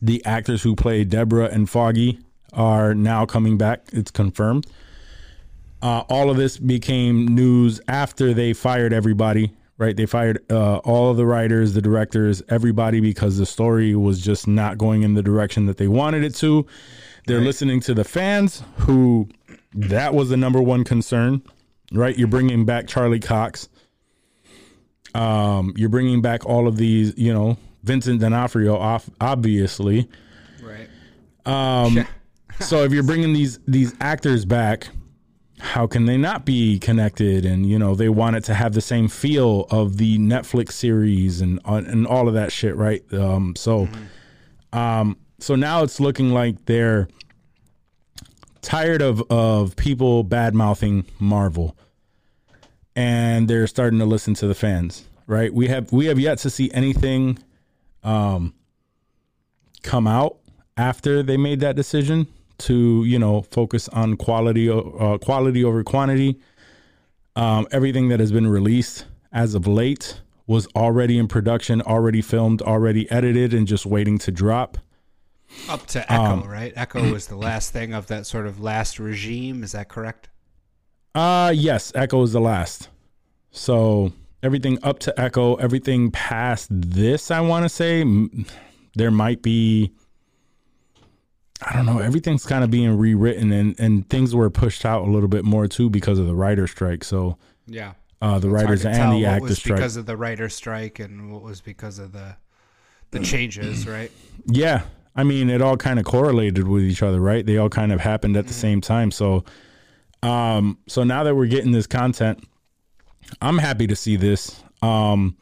[0.01, 2.19] the actors who play Deborah and Foggy
[2.51, 3.81] are now coming back.
[3.91, 4.67] It's confirmed.
[5.81, 9.51] Uh, all of this became news after they fired everybody.
[9.77, 14.21] Right, they fired uh, all of the writers, the directors, everybody because the story was
[14.21, 16.67] just not going in the direction that they wanted it to.
[17.25, 19.29] They're listening to the fans, who
[19.73, 21.41] that was the number one concern.
[21.91, 23.67] Right, you're bringing back Charlie Cox.
[25.15, 30.09] Um, you're bringing back all of these, you know, Vincent D'Onofrio, off, obviously.
[30.61, 30.87] Right.
[31.45, 32.07] Um,
[32.59, 34.89] so if you're bringing these these actors back,
[35.63, 37.45] how can they not be connected?
[37.45, 41.39] And you know, they want it to have the same feel of the Netflix series
[41.39, 43.01] and uh, and all of that shit, right?
[43.13, 43.87] Um, so,
[44.73, 47.07] um, so now it's looking like they're
[48.61, 51.77] tired of of people bad mouthing Marvel,
[52.93, 55.05] and they're starting to listen to the fans.
[55.27, 55.53] Right?
[55.53, 57.39] We have we have yet to see anything
[58.03, 58.53] um,
[59.81, 60.39] come out
[60.75, 62.27] after they made that decision
[62.59, 66.39] to you know focus on quality uh, quality over quantity.
[67.35, 72.61] Um, everything that has been released as of late was already in production, already filmed,
[72.61, 74.77] already edited, and just waiting to drop.
[75.69, 76.73] Up to Echo, Um, right?
[76.75, 79.63] Echo was the last thing of that sort of last regime.
[79.63, 80.29] Is that correct?
[81.15, 82.89] Uh yes, Echo is the last.
[83.51, 88.45] So everything up to Echo, everything past this, I want to say, m-
[88.95, 89.91] there might be.
[91.65, 91.99] I don't know.
[91.99, 95.67] Everything's kind of being rewritten, and and things were pushed out a little bit more
[95.67, 97.03] too because of the writer strike.
[97.03, 97.37] So
[97.67, 97.93] Yeah.
[98.21, 99.77] uh, the It's writers and the actors strike.
[99.77, 102.35] because of the writer strike and what was because of the
[103.11, 104.11] the changes, right?
[104.47, 104.81] Yeah.
[105.15, 107.45] I mean, it all kind of correlated with each other, right?
[107.45, 109.11] They all kind of happened at the same time.
[109.11, 109.43] So,
[110.23, 112.43] um, so now that we're getting this content,
[113.39, 114.63] I'm happy to see this.
[114.81, 115.37] Um,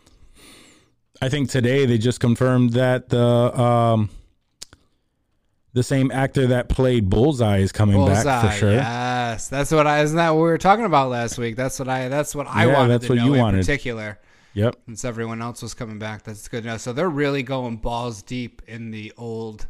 [1.21, 3.23] I think today they just confirmed that the
[3.57, 4.09] um,
[5.73, 8.71] the same actor that played Bullseye is coming back for sure.
[8.73, 10.01] Yes, that's what I.
[10.01, 11.55] Isn't that what we were talking about last week?
[11.55, 12.07] That's what I.
[12.09, 13.57] That's what I Yeah, wanted that's what you in wanted.
[13.61, 14.19] particular.
[14.53, 14.75] Yep.
[14.87, 16.77] Since everyone else was coming back, that's good to know.
[16.77, 19.65] So they're really going balls deep in the old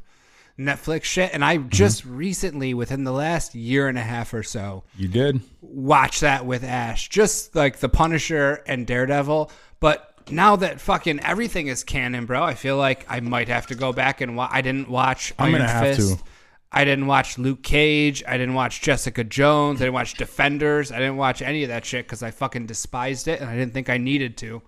[0.57, 1.31] Netflix shit.
[1.33, 1.65] And Mm-hmm.
[1.65, 5.41] I just recently, within the last year and a half or so, You did.
[5.61, 9.51] watch that with Ash, just like the Punisher and Daredevil.
[9.79, 13.75] But now that fucking everything is canon, bro, I feel like I might have to
[13.75, 14.49] go back and watch.
[14.53, 16.17] I didn't watch I'm Iron gonna have Fist.
[16.19, 16.23] to.
[16.71, 18.23] I didn't watch Luke Cage.
[18.25, 19.81] I didn't watch Jessica Jones.
[19.81, 20.91] I didn't watch Defenders.
[20.91, 23.73] I didn't watch any of that shit because I fucking despised it and I didn't
[23.73, 24.61] think I needed to.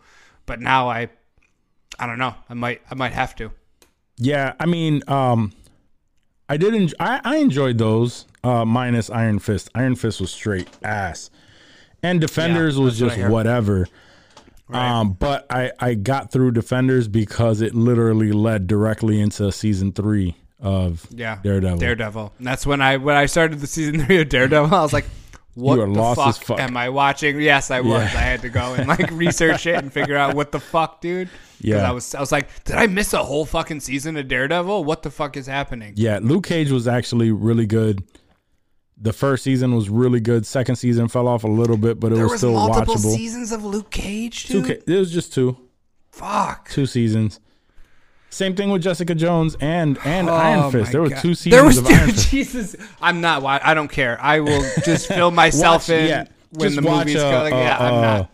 [0.45, 1.09] But now I,
[1.97, 2.35] I don't know.
[2.49, 2.81] I might.
[2.91, 3.51] I might have to.
[4.17, 5.53] Yeah, I mean, um,
[6.49, 6.73] I did.
[6.73, 8.25] Enjoy, I I enjoyed those.
[8.43, 9.69] Uh, minus Iron Fist.
[9.73, 11.29] Iron Fist was straight ass,
[12.01, 13.85] and Defenders was just what I
[14.67, 14.85] whatever.
[14.85, 20.35] Um, but I I got through Defenders because it literally led directly into season three
[20.59, 21.77] of Yeah, Daredevil.
[21.79, 22.33] Daredevil.
[22.37, 24.73] And that's when I when I started the season three of Daredevil.
[24.73, 25.05] I was like,
[25.55, 26.59] "What the fuck, fuck.
[26.59, 28.01] am I watching?" Yes, I was.
[28.13, 28.19] Yeah.
[28.19, 31.29] I had to go and like research it and figure out what the fuck, dude.
[31.59, 31.87] Yeah.
[31.87, 34.83] I was I was like, "Did I miss a whole fucking season of Daredevil?
[34.85, 38.03] What the fuck is happening?" Yeah, Luke Cage was actually really good.
[39.03, 40.45] The first season was really good.
[40.45, 43.15] Second season fell off a little bit, but it There was, was still multiple watchable.
[43.15, 44.85] seasons of Luke Cage, Two, dude.
[44.87, 45.57] ca- it was just two,
[46.11, 46.69] Fuck.
[46.69, 47.39] two seasons.
[48.29, 50.85] Same thing with Jessica Jones and and Iron Oh Fist.
[50.85, 52.29] my There were two seasons There was of two, Iron Fist.
[52.31, 53.43] Jesus, I'm not.
[53.45, 54.17] I don't care.
[54.21, 57.53] I will just fill myself Watch- in yeah, when just the watch, movie's uh, going.
[57.53, 58.25] Yeah, uh,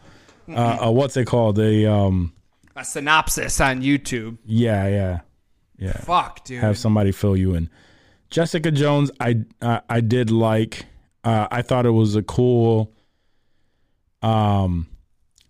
[0.47, 0.84] I'm not.
[0.88, 1.59] Uh, what's it called?
[1.59, 2.32] A um,
[2.76, 4.38] A synopsis on YouTube.
[4.45, 5.20] yeah, yeah,
[5.78, 5.93] yeah.
[5.93, 6.61] Fuck, dude.
[6.61, 7.70] Have somebody fill you in.
[8.30, 10.86] Jessica Jones, I uh, I did like.
[11.23, 12.93] Uh, I thought it was a cool
[14.21, 14.88] um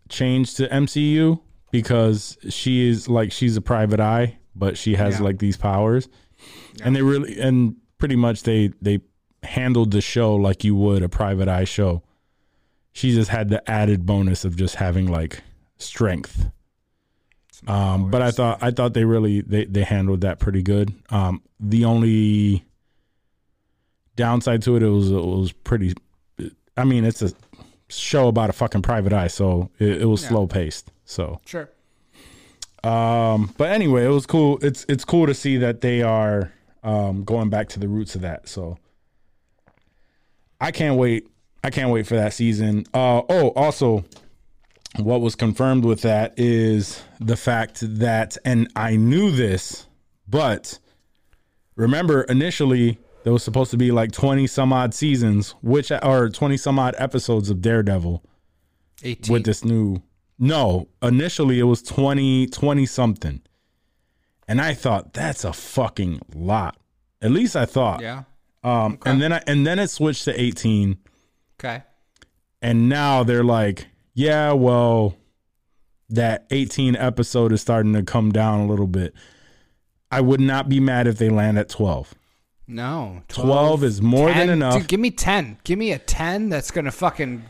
[0.10, 1.40] change to MCU
[1.72, 5.26] because she is like she's a private eye, but she has Yeah.
[5.26, 6.08] like these powers,
[6.84, 9.02] and they really and pretty much they they
[9.44, 12.04] handled the show like you would a private eye show.
[12.94, 15.42] She just had the added bonus of just having like
[15.78, 16.50] strength.
[17.68, 20.94] Um, but I thought I thought they really they, they handled that pretty good.
[21.10, 22.66] Um, the only
[24.20, 25.94] downside to it, it was it was pretty.
[26.78, 27.32] I mean, it's a
[27.90, 30.92] show about a fucking private eye, so it, it was slow paced.
[31.06, 31.68] So, Sure.
[32.84, 34.60] um, but anyway, it was cool.
[34.62, 36.52] It's it's cool to see that they are
[36.84, 38.48] um, going back to the roots of that.
[38.48, 38.78] So,
[40.62, 41.28] I can't wait.
[41.64, 42.86] I can't wait for that season.
[42.94, 44.06] Uh, oh, also,
[44.98, 49.86] what was confirmed with that is the fact that, and I knew this,
[50.28, 50.80] but
[51.76, 56.58] remember initially there was supposed to be like 20 some odd seasons, which are 20
[56.58, 58.24] some odd episodes of Daredevil
[59.04, 59.34] 18.
[59.34, 60.02] with this new.
[60.38, 63.42] No, initially it was 20, 20 something.
[64.48, 66.78] And I thought that's a fucking lot.
[67.22, 68.02] At least I thought.
[68.02, 68.24] yeah.
[68.64, 70.98] Um, and then I, and then it switched to 18
[71.60, 71.82] Okay.
[72.62, 75.16] and now they're like, yeah, well,
[76.10, 79.14] that 18 episode is starting to come down a little bit.
[80.12, 82.14] I would not be mad if they land at 12.
[82.70, 83.24] No.
[83.30, 84.76] 12 is more than enough.
[84.76, 85.58] Dude, give me 10.
[85.64, 87.44] Give me a 10 that's going to fucking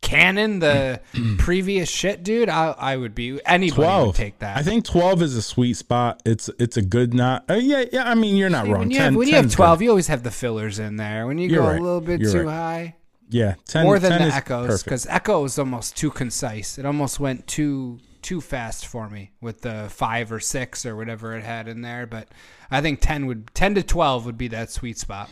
[0.00, 1.00] canon the
[1.38, 2.48] previous shit, dude.
[2.48, 3.40] I, I would be.
[3.44, 4.06] Anybody 12.
[4.06, 4.56] would take that.
[4.56, 6.22] I think 12 is a sweet spot.
[6.24, 7.44] It's it's a good not.
[7.50, 8.80] Uh, yeah, yeah, I mean, you're not wrong.
[8.80, 9.84] when you, 10, have, when you have 12, good.
[9.84, 11.26] you always have the fillers in there.
[11.26, 11.80] When you You're go right.
[11.80, 12.54] a little bit You're too right.
[12.54, 12.96] high,
[13.30, 16.78] yeah, 10 more than 10 the is echoes, because echo was almost too concise.
[16.78, 21.36] It almost went too too fast for me with the five or six or whatever
[21.36, 22.06] it had in there.
[22.06, 22.28] But
[22.70, 25.30] I think 10 would 10 to 12 would be that sweet spot.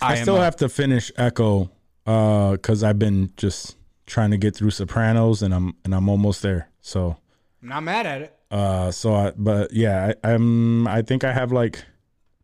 [0.00, 1.70] I, am still have to finish Echo
[2.04, 3.76] uh cuz I've been just
[4.06, 6.68] trying to get through Sopranos and I'm and I'm almost there.
[6.80, 7.16] So
[7.62, 8.38] I'm not mad at it.
[8.52, 10.86] Uh, so I, but yeah, I, I'm.
[10.86, 11.82] I think I have like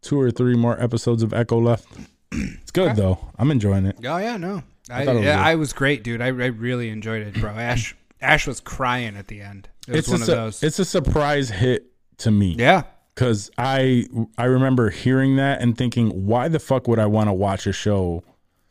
[0.00, 1.86] two or three more episodes of Echo left.
[2.30, 3.18] It's good though.
[3.38, 3.96] I'm enjoying it.
[4.04, 5.42] Oh yeah, no, I, it was yeah.
[5.42, 6.20] I was great, dude.
[6.20, 7.50] I, I really enjoyed it, bro.
[7.50, 9.68] Ash Ash was crying at the end.
[9.88, 10.62] It It's one a, of su- those.
[10.62, 11.86] It's a surprise hit
[12.18, 12.54] to me.
[12.58, 12.82] yeah,
[13.14, 17.32] Cause I I remember hearing that and thinking, why the fuck would I want to
[17.32, 18.22] watch a show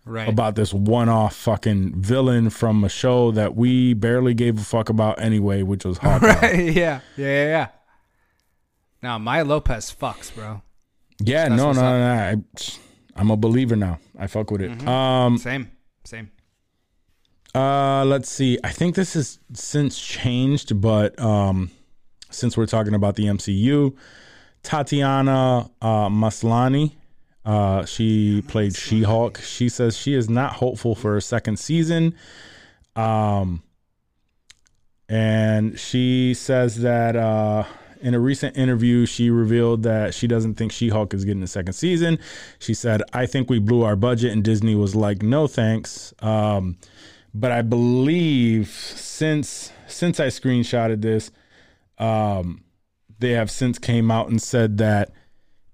[0.05, 0.30] right.
[0.30, 5.20] about this one-off fucking villain from a show that we barely gave a fuck about
[5.22, 6.28] anyway, which was Hawkeye.
[6.41, 6.55] right.
[6.74, 7.68] Yeah, yeah, yeah, yeah.
[9.03, 10.61] Now Maya Lopez fucks, bro.
[11.20, 12.13] Yeah, no, no, no, no.
[12.13, 12.36] I,
[13.15, 13.99] I'm a believer now.
[14.18, 14.72] I fuck with it.
[14.72, 14.88] Mm-hmm.
[14.88, 15.72] Um, Same,
[16.05, 16.32] same.
[17.58, 18.60] Uh, let's see.
[18.64, 21.72] I think this has since changed, but um,
[22.30, 23.95] since we're talking about the MCU,
[24.62, 26.91] Tatiana uh, Maslany,
[27.45, 29.39] uh, she played She-Hulk.
[29.39, 32.14] She says she is not hopeful for a second season.
[32.95, 33.64] Um,
[35.10, 37.64] and she says that uh,
[38.01, 41.47] in a recent interview, she revealed that she doesn't think She Hulk is getting a
[41.47, 42.20] second season.
[42.60, 46.14] She said, I think we blew our budget, and Disney was like, no thanks.
[46.20, 46.78] Um,
[47.39, 51.31] but I believe since since I screenshotted this,
[51.97, 52.63] um,
[53.19, 55.11] they have since came out and said that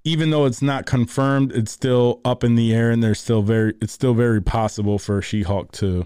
[0.04, 3.76] even though it's not confirmed, it's still up in the air, and there's still very
[3.82, 6.06] it's still very possible for She-Hulk to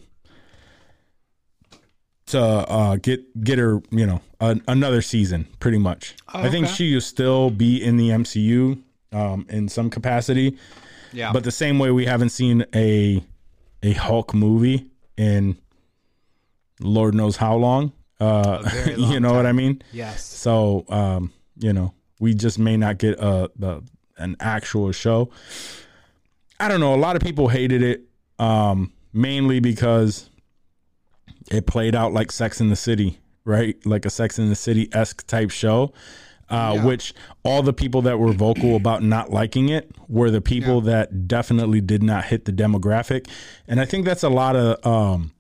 [2.28, 6.16] to uh, get get her you know a, another season, pretty much.
[6.28, 6.76] I think okay.
[6.76, 8.80] she will still be in the MCU
[9.12, 10.56] um, in some capacity.
[11.14, 11.34] Yeah.
[11.34, 13.24] But the same way we haven't seen a
[13.82, 14.86] a Hulk movie
[15.18, 15.58] in
[16.80, 17.92] Lord knows how long.
[18.20, 19.82] Uh, very you long know what I mean?
[19.92, 20.24] Yes.
[20.24, 23.82] So, um, you know, we just may not get a, a
[24.18, 25.30] an actual show.
[26.60, 26.96] I don't know.
[26.96, 28.02] A lot of people hated it,
[28.40, 30.30] um, mainly because
[31.52, 33.76] it played out like Sex in the City, right?
[33.86, 35.94] Like a Sex in the City esque type show.
[36.50, 36.86] Uh, Yeah.
[36.86, 41.28] Which all the people that were vocal about not liking it were the people that
[41.28, 43.28] definitely did not hit the demographic,
[43.68, 45.32] and I think that's a lot of um,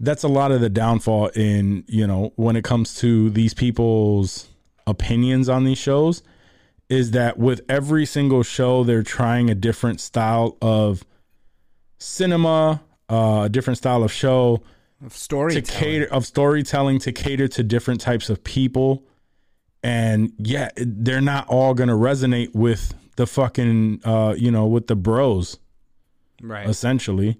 [0.00, 4.46] that's a lot of the downfall in you know when it comes to these people's
[4.86, 6.22] opinions on these shows
[6.88, 11.04] is that with every single show they're trying a different style of
[11.98, 12.80] cinema
[13.10, 14.62] uh, a different style of show
[15.04, 15.64] Of to storytelling.
[15.64, 19.02] cater of storytelling to cater to different types of people
[19.82, 24.96] and yeah they're not all gonna resonate with the fucking uh you know with the
[24.96, 25.58] bros
[26.42, 26.68] Right.
[26.68, 27.38] essentially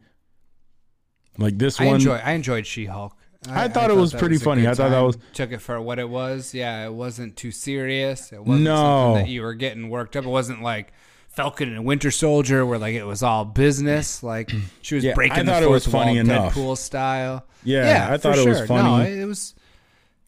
[1.38, 2.16] like this I one enjoy.
[2.16, 3.14] I enjoyed She-Hulk.
[3.48, 4.66] I thought it was pretty a funny.
[4.66, 6.52] I thought that was- took it for what it was.
[6.52, 8.32] Yeah, it wasn't too serious.
[8.32, 8.74] It wasn't No.
[8.74, 10.24] something that you were getting worked up.
[10.24, 10.92] It wasn't like
[11.28, 14.24] Falcon and Winter Soldier, where like it was all business.
[14.24, 14.50] Like
[14.82, 16.54] she was Yeah, I breaking the thought it was funny wall, enough.
[16.56, 17.46] Deadpool style.
[17.62, 18.66] Yeah, I for thought it was sure.
[18.66, 19.04] funny.
[19.14, 19.54] No, it was.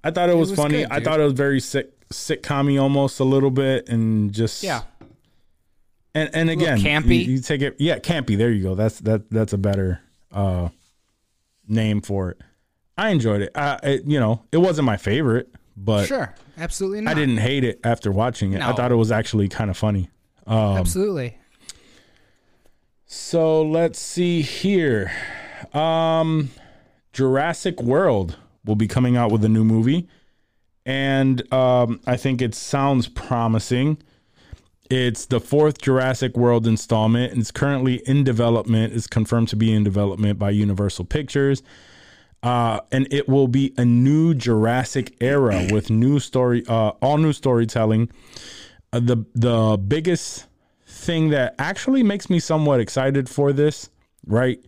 [0.05, 0.83] I thought it was, was funny.
[0.83, 4.83] good, I thought it was very sick, sitcom almost a little bit, and just Yeah,
[6.15, 7.25] and and again, campy.
[7.25, 8.37] You, you take it, yeah, campy.
[8.37, 8.75] There you go.
[8.75, 9.31] That's that.
[9.31, 10.01] That's a better
[10.33, 10.69] uh
[11.69, 12.41] name for it.
[12.99, 13.53] I enjoyed it.
[13.55, 17.13] I, it you know, it wasn't my favorite, but sure, absolutely not.
[17.13, 18.61] I didn't hate it after watching it.
[18.61, 20.11] I thought it was actually kind of funny.
[20.47, 21.39] absolutely.
[23.07, 25.13] So let's see here.
[25.73, 26.51] Um
[27.13, 30.09] Jurassic World will be coming out with a new movie.
[30.87, 33.99] And um I think it sounds promising.
[34.91, 37.33] It's the fourth Jurassic World installment.
[37.33, 38.93] and It's currently in development.
[38.93, 41.63] It's confirmed to be in development by Universal Pictures.
[42.43, 47.33] Uh, and it will be a new Jurassic era with new story, uh, all new
[47.33, 48.11] storytelling.
[48.93, 50.47] Uh, the the biggest
[50.87, 53.91] thing that actually makes me somewhat excited for this,
[54.27, 54.59] right?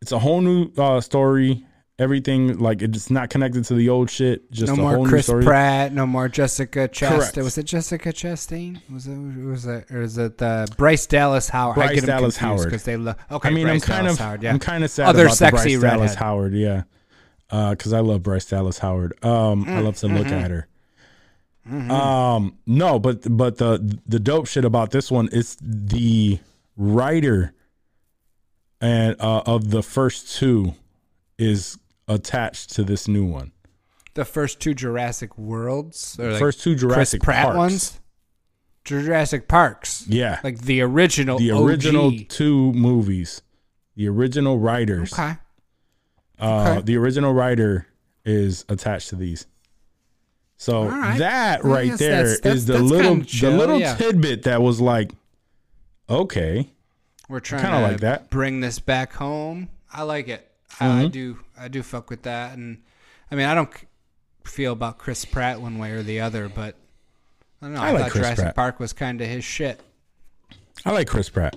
[0.00, 1.65] It's a whole new uh, story.
[1.98, 4.50] Everything like it's not connected to the old shit.
[4.52, 5.44] Just No a more whole Chris new story.
[5.44, 5.94] Pratt.
[5.94, 6.94] No more Jessica Correct.
[6.94, 7.42] Chastain.
[7.42, 8.80] Was it Jessica Chastain?
[8.92, 9.16] Was it?
[9.16, 9.90] Was it?
[9.90, 11.78] Or is it uh, Bryce Dallas Howard?
[11.78, 12.70] I Bryce Dallas Howard.
[12.70, 13.18] 'cause they look.
[13.30, 14.50] Okay, I mean, Bryce I'm kind Dallas of, Howard, yeah.
[14.50, 16.14] I'm kind of sad Other about sexy the Bryce Dallas.
[16.16, 16.82] Howard, yeah,
[17.48, 19.14] because I love Bryce Dallas Howard.
[19.24, 20.34] Um, I love to look Mm-hmm.
[20.34, 20.68] at her.
[21.90, 26.38] Um, no, but but the the dope shit about this one is the
[26.76, 27.54] writer
[28.82, 30.74] and uh, of the first two
[31.38, 31.78] is
[32.08, 33.52] attached to this new one.
[34.14, 36.16] The first two Jurassic Worlds.
[36.18, 37.56] Or like first two Jurassic Chris Pratt Parks.
[37.56, 38.00] ones.
[38.84, 40.06] Jurassic Parks.
[40.06, 41.38] Yeah, Like the original.
[41.38, 41.64] the OG.
[41.68, 43.42] original two movies,
[43.96, 45.12] the original writers.
[45.12, 45.34] Okay.
[46.38, 46.82] Uh, Okay.
[46.82, 47.86] The original writer
[48.24, 49.46] is attached to these.
[50.56, 51.18] So right.
[51.18, 53.96] that right yes, there that's- is the little chill, the little yeah.
[53.96, 55.10] tidbit that was like,
[56.08, 56.70] okay,
[57.28, 58.30] We're trying kinda to like that.
[58.30, 59.68] bring this back home.
[59.92, 60.48] I like it.
[60.74, 60.84] Mm-hmm.
[60.84, 61.38] I do.
[61.58, 62.56] I do fuck with that.
[62.56, 62.82] And
[63.30, 63.70] I mean, I don't
[64.44, 66.76] feel about Chris Pratt one way or the other, but
[67.60, 67.80] I don't know.
[67.80, 68.56] I I, like thought Chris Jurassic Pratt.
[68.56, 69.80] Park was kind of his shit.
[70.84, 71.56] I like Chris Pratt.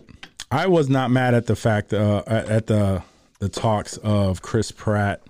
[0.51, 3.03] I was not mad at the fact uh, at the
[3.39, 5.21] the talks of Chris Pratt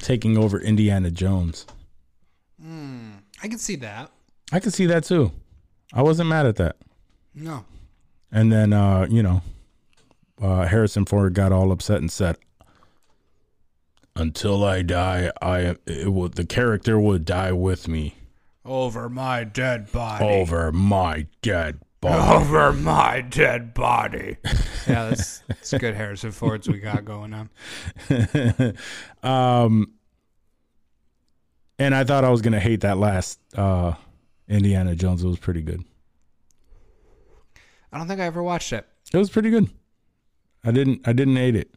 [0.00, 1.66] taking over Indiana Jones.
[3.42, 4.10] I can see that.
[4.52, 5.32] I can see that too.
[5.92, 6.76] I wasn't mad at that.
[7.34, 7.64] No.
[8.30, 9.42] And then uh, you know,
[10.40, 12.36] uh, Harrison Ford got all upset and said,
[14.16, 18.14] "Until I die, I it would the character would die with me
[18.64, 20.24] Over my dead body.
[20.24, 21.86] over my dead body."
[22.44, 24.38] Over my dead body.
[24.88, 27.50] yeah, that's, that's good Harrison Fords we got going on.
[29.22, 29.92] um,
[31.78, 33.92] and I thought I was gonna hate that last uh,
[34.48, 35.22] Indiana Jones.
[35.22, 35.84] It was pretty good.
[37.92, 38.86] I don't think I ever watched it.
[39.12, 39.68] It was pretty good.
[40.64, 41.06] I didn't.
[41.06, 41.70] I didn't hate it.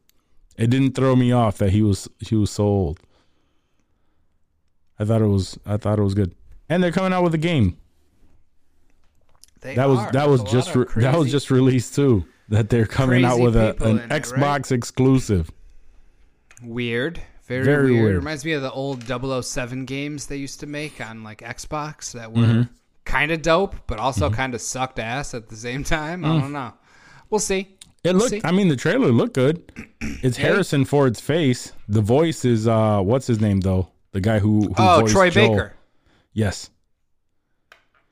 [0.58, 3.00] It didn't throw me off that he was he was so old.
[5.00, 5.58] I thought it was.
[5.66, 6.34] I thought it was good.
[6.70, 7.78] And they're coming out with a game.
[9.62, 12.26] They That was that was There's just re- that was just released too.
[12.50, 14.22] That they're coming out with a, an in it, right?
[14.22, 15.50] Xbox exclusive.
[16.62, 17.22] weird.
[17.48, 18.04] Very, Very weird.
[18.04, 18.16] weird.
[18.18, 22.32] Reminds me of the old 007 games they used to make on like Xbox that
[22.32, 22.62] were Mm-hmm.
[23.06, 26.24] kind of dope, but also kind of sucked ass at the same time.
[26.24, 26.74] I don't know.
[27.30, 27.73] We'll see.
[28.04, 28.32] It looked.
[28.32, 28.42] see.
[28.44, 29.64] I mean, the trailer looked good.
[30.22, 31.74] It's Harrison Ford's face.
[31.90, 33.90] The voice is uh, what's his name though?
[34.12, 35.50] The guy who, who oh, Troy Joel.
[35.50, 35.74] Baker,
[36.34, 36.70] Yes.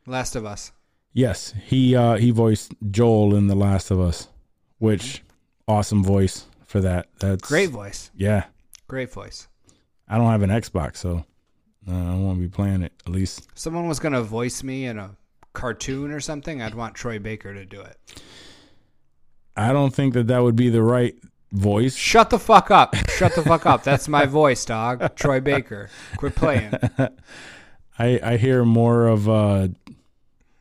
[0.05, 0.71] Last of Us.
[1.13, 4.27] Yes, he uh he voiced Joel in The Last of Us,
[4.79, 5.23] which
[5.67, 7.07] awesome voice for that.
[7.19, 8.11] That's Great voice.
[8.15, 8.45] Yeah,
[8.87, 9.47] Great voice.
[10.07, 11.25] I don't have an Xbox, so
[11.87, 12.93] uh, I won't be playing it.
[13.05, 15.15] At least If someone was gonna voice me in a
[15.53, 17.97] cartoon or something, I'd want Troy Baker to do it.
[19.55, 21.15] I don't think that that would be the right
[21.51, 21.95] voice.
[21.95, 22.95] Shut the fuck up.
[23.09, 23.83] Shut the fuck up.
[23.83, 25.15] That's my voice, dog.
[25.15, 25.89] Troy Baker.
[26.17, 26.73] Quit playing.
[27.99, 29.67] I I hear more of uh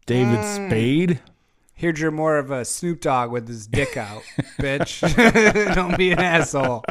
[0.06, 0.66] David Mm.
[0.68, 1.20] Spade.
[1.74, 4.22] Here'd you're more of a Snoop Dogg with his dick out,
[4.60, 5.00] bitch.
[5.74, 6.84] Don't be an asshole.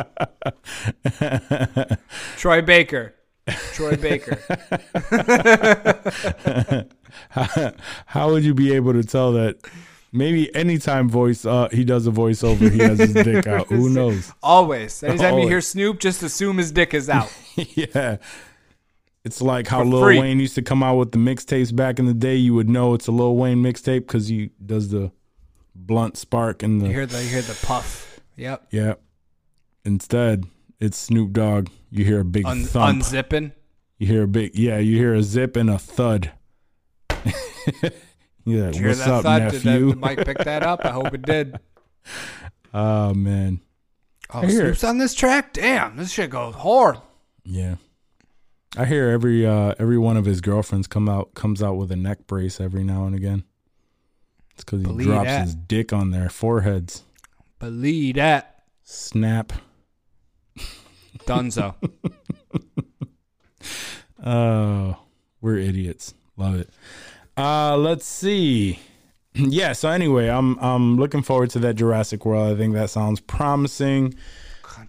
[2.38, 3.14] Troy Baker.
[3.74, 4.40] Troy Baker.
[8.06, 9.58] How would you be able to tell that?
[10.12, 13.68] Maybe anytime voice uh he does a voiceover, he has his dick out.
[13.68, 14.32] Who knows?
[14.42, 15.04] Always.
[15.04, 17.32] Anytime you hear Snoop, just assume his dick is out.
[17.56, 18.18] yeah.
[19.24, 20.20] It's like how For Lil free.
[20.20, 22.36] Wayne used to come out with the mixtapes back in the day.
[22.36, 25.12] You would know it's a Lil Wayne mixtape because he does the
[25.76, 28.20] blunt spark and the You hear the you hear the puff.
[28.38, 28.68] Yep.
[28.72, 28.94] yeah.
[29.86, 30.46] Instead,
[30.80, 31.68] it's Snoop Dogg.
[31.92, 33.04] You hear a big Un- thump.
[33.04, 33.52] unzipping.
[33.98, 34.78] you hear a big yeah.
[34.80, 36.32] You hear a zip and a thud.
[38.46, 39.52] yeah, Did you hear what's that up, thud?
[39.52, 39.90] Did that, nephew?
[39.92, 40.86] the mic pick that up?
[40.86, 41.60] I hope it did.
[42.74, 43.62] oh man,
[44.32, 45.54] Oh, I hear Snoop's on this track?
[45.54, 46.98] Damn, this shit goes hard.
[47.44, 47.76] yeah.
[48.78, 51.96] I hear every uh every one of his girlfriends come out comes out with a
[51.96, 53.44] neck brace every now and again.
[54.54, 55.42] It's because he Believe drops that.
[55.46, 57.02] his dick on their foreheads.
[57.58, 58.64] Believe that.
[58.84, 59.54] Snap.
[61.26, 61.74] Dunzo.
[64.24, 64.98] Oh,
[65.42, 66.14] we're idiots.
[66.36, 66.70] Love it.
[67.40, 68.80] Uh, let's see.
[69.36, 69.74] Yeah.
[69.74, 72.52] So anyway, I'm I'm looking forward to that Jurassic World.
[72.52, 74.16] I think that sounds promising.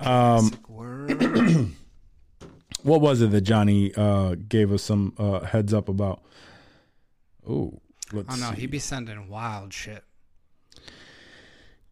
[0.01, 0.51] Um.
[2.83, 6.23] What was it that Johnny uh gave us some uh heads up about?
[7.47, 7.79] Oh,
[8.13, 8.63] let's Oh no, see.
[8.63, 10.03] he be sending wild shit.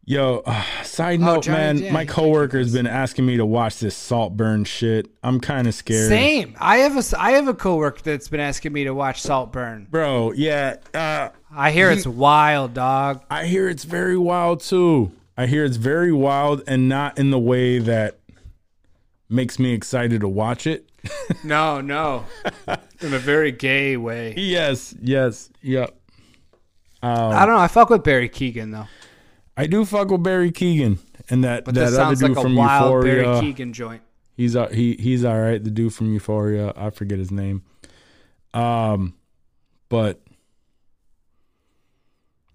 [0.08, 3.44] Yo, uh, side Oh, note, Johnny, man, yeah, my he coworker's been asking me to
[3.44, 5.06] watch this Saltburn shit.
[5.22, 6.08] I'm kind of scared.
[6.08, 6.56] Same.
[6.58, 9.86] I have a I have a coworker that's been asking me to watch Saltburn.
[9.90, 10.76] Bro, yeah.
[10.94, 13.22] Uh I hear it's wild, dog.
[13.28, 15.12] I hear it's very wild too.
[15.36, 18.18] I hear it's very wild and not in the way that
[19.28, 20.88] makes me excited to watch it.
[21.44, 22.24] No, no.
[23.00, 24.32] In a very gay way.
[24.38, 25.94] Yes, yes, yep.
[27.02, 27.58] I don't know.
[27.60, 28.86] I fuck with Barry Keoghan though.
[29.58, 30.98] I do fuck with Barry Keoghan
[31.28, 33.24] and that But that other sounds dude like a from wild Euphoria.
[33.24, 34.02] Barry Keoghan joint.
[34.36, 35.62] He's uh, he he's all right.
[35.62, 37.64] The dude from Euphoria, I forget his name.
[38.54, 39.14] Um,
[39.88, 40.20] but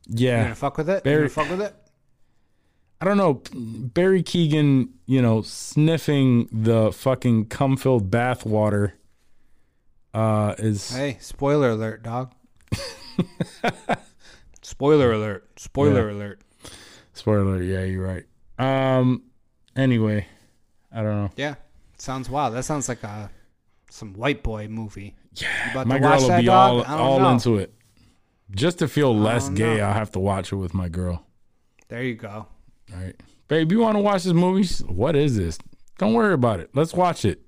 [0.08, 1.04] You yeah, gonna fuck with it?
[1.04, 1.76] Barry- You gonna fuck with it?
[3.02, 3.42] I don't know.
[3.54, 8.94] Barry Keoghan, you know, sniffing the fucking cum-filled bathwater,
[10.14, 12.34] uh, is Hey, spoiler alert, dog.
[14.62, 15.50] spoiler alert.
[15.60, 16.16] Spoiler Yeah.
[16.18, 16.42] alert.
[17.14, 17.62] Spoiler.
[17.62, 18.26] Yeah, you're right.
[18.60, 19.24] Um,
[19.76, 20.28] anyway,
[20.92, 21.32] I don't know.
[21.36, 21.56] Yeah.
[21.98, 22.54] Sounds wild.
[22.56, 23.30] That sounds like a
[23.90, 25.16] some white boy movie.
[25.36, 25.84] Yeah.
[25.86, 26.86] My girl will be dog?
[26.88, 27.30] all all know.
[27.32, 27.74] into it.
[28.52, 29.86] Just to feel less gay, know.
[29.86, 31.26] I'll have to watch it with my girl.
[31.88, 32.30] There you go.
[32.94, 33.16] All right,
[33.48, 34.68] babe, you want to watch this movie?
[34.86, 35.58] What is this?
[35.98, 36.70] Don't worry about it.
[36.76, 37.42] Let's watch it.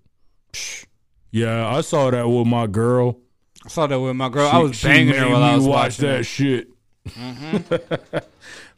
[1.31, 3.19] Yeah, I saw that with my girl.
[3.65, 4.49] I saw that with my girl.
[4.49, 6.23] She- I was banging her while I was watch watching that it.
[6.23, 6.67] shit.
[7.09, 8.17] Mm-hmm.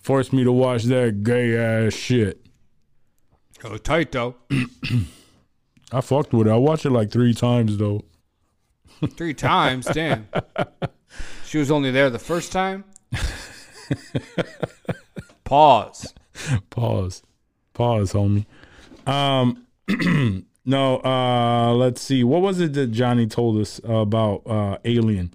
[0.07, 2.45] Forced me to watch that gay ass shit.
[3.61, 4.35] It was tight though.
[5.91, 6.51] I fucked with it.
[6.51, 8.05] I watched it like three times though.
[9.17, 10.29] Three times, damn.
[11.45, 12.85] She was only there the first time.
[15.43, 16.13] Pause.
[16.69, 17.23] Pause.
[17.73, 18.45] Pause, homie.
[19.05, 19.65] Um
[20.65, 22.23] no, uh let's see.
[22.23, 25.33] What was it that Johnny told us about uh Alien?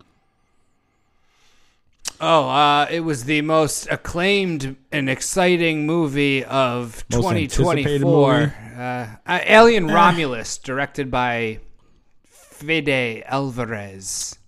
[2.24, 8.38] Oh, uh, it was the most acclaimed and exciting movie of Most anticipated 2024.
[8.38, 8.52] movie?
[8.76, 11.58] Uh, uh, Alien Romulus, directed by
[12.24, 14.38] Fede Alvarez.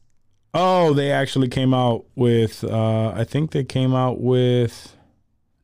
[0.55, 4.97] Oh, they actually came out with uh I think they came out with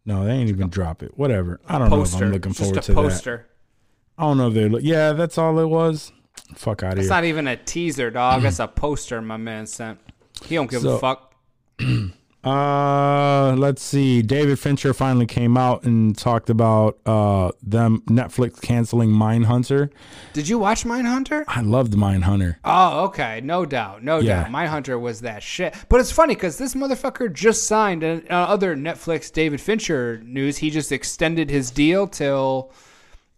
[0.04, 1.16] no, they ain't even drop it.
[1.16, 1.60] Whatever.
[1.68, 3.00] I don't know if I'm looking Just forward a to that.
[3.00, 3.46] poster.
[4.18, 6.10] I don't know if they look yeah, that's all it was.
[6.56, 7.14] Fuck out of It's here.
[7.14, 8.42] not even a teaser, dog.
[8.42, 10.00] That's a poster my man sent.
[10.46, 11.29] He don't give So- a fuck.
[12.42, 14.22] Uh, let's see.
[14.22, 19.90] David Fincher finally came out and talked about uh them Netflix canceling Mindhunter.
[20.32, 21.44] Did you watch Mindhunter?
[21.48, 22.56] I loved Mindhunter.
[22.64, 23.42] Oh, okay.
[23.44, 24.02] No doubt.
[24.02, 24.44] No Yeah.
[24.44, 24.52] doubt.
[24.52, 25.74] Mindhunter was that shit.
[25.90, 30.56] But it's funny because this motherfucker just signed and uh, other Netflix David Fincher news.
[30.56, 32.72] He just extended his deal till,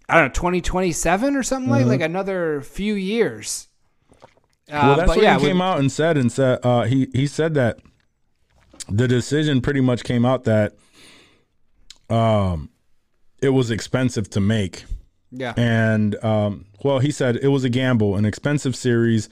[0.08, 3.66] I don't know, 2027 or something like like another few years.
[4.70, 4.86] Uh, Mm-hmm.
[4.86, 7.26] well, that's but what yeah, he came out and said and said uh he he
[7.26, 7.80] said that
[8.88, 10.74] the decision pretty much came out that
[12.10, 12.68] um
[13.40, 14.84] it was expensive to make
[15.30, 15.54] Yeah.
[15.56, 19.28] and um, well, he said it was a gamble, an expensive series.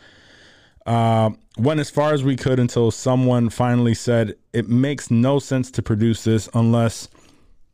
[0.87, 5.71] Uh, went as far as we could until someone finally said it makes no sense
[5.73, 7.09] to produce this unless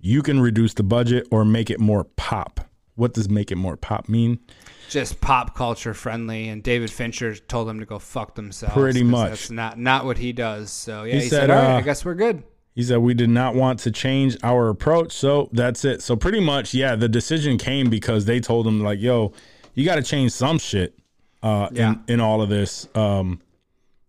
[0.00, 2.65] you can reduce the budget or make it more pop.
[2.96, 4.40] What does make it more pop mean?
[4.88, 8.72] just pop culture friendly, and David Fincher told them to go fuck themselves.
[8.74, 9.30] Pretty much.
[9.30, 10.70] That's not not what he does.
[10.70, 12.42] So yeah, He he, said, said, "All right, uh, I guess we're good."
[12.74, 16.02] He said we did not want to change our approach, so that's it.
[16.02, 19.32] So pretty much, yeah, the decision came because they told him like, "Yo,
[19.74, 20.96] you got to change some shit
[21.42, 21.90] uh, Yeah.
[22.06, 23.40] in in all of this, um,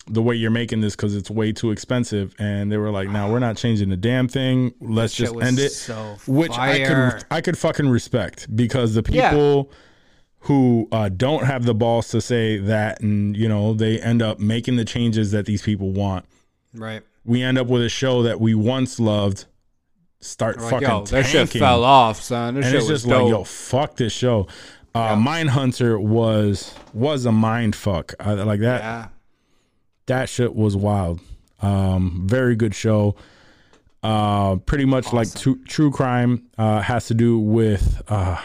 [0.09, 3.29] the way you're making this because it's way too expensive." And they were like, "No,
[3.31, 4.73] we're not changing the damn thing.
[4.81, 9.29] Let's just end it." so Which I could I could fucking respect because the Yeah.
[9.31, 9.71] people.
[10.41, 14.39] Who uh, don't have the balls to say that, and you know they end up
[14.39, 16.25] making the changes that these people want
[16.73, 17.01] Right.
[17.25, 19.45] we end up with a show that we once loved
[20.21, 22.53] start Like, fucking yo, that shit fell off, son.
[22.53, 23.23] This and shit it's was just dope.
[23.23, 24.47] like yo fuck this show
[24.95, 29.07] uh mindhunter was was a mind fuck I, like that yeah.
[30.07, 31.21] That shit was wild
[31.61, 33.15] um very good show
[34.03, 38.41] uh pretty much like true, true crime uh has to do with uh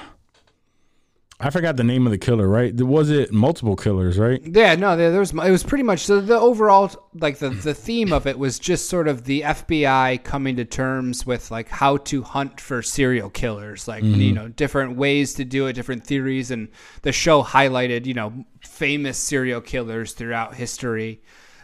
[1.44, 2.72] I forgot the name of the killer, right?
[2.80, 4.40] Was it multiple killers, right?
[4.44, 5.32] Yeah, no, there, there was.
[5.32, 6.20] It was pretty much so.
[6.20, 10.54] The overall, like the the theme of it was just sort of the FBI coming
[10.54, 15.34] to terms with like how to hunt for serial killers, like you know different ways
[15.34, 16.68] to do it, different theories, and
[17.02, 21.22] the show highlighted you know famous serial killers throughout history.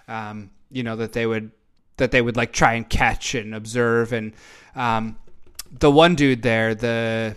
[0.09, 1.51] Um, you know that they would
[1.99, 4.33] that they would like try and catch and observe, and
[4.75, 5.19] um,
[5.71, 7.37] the one dude there, the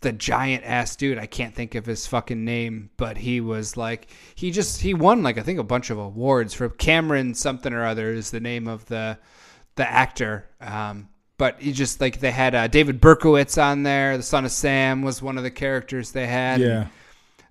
[0.00, 1.18] the giant ass dude.
[1.18, 5.22] I can't think of his fucking name, but he was like he just he won
[5.22, 8.68] like I think a bunch of awards for Cameron something or other is the name
[8.68, 9.18] of the
[9.76, 10.48] the actor.
[10.60, 14.16] Um, but he just like they had uh, David Berkowitz on there.
[14.16, 16.60] The son of Sam was one of the characters they had.
[16.60, 16.86] Yeah.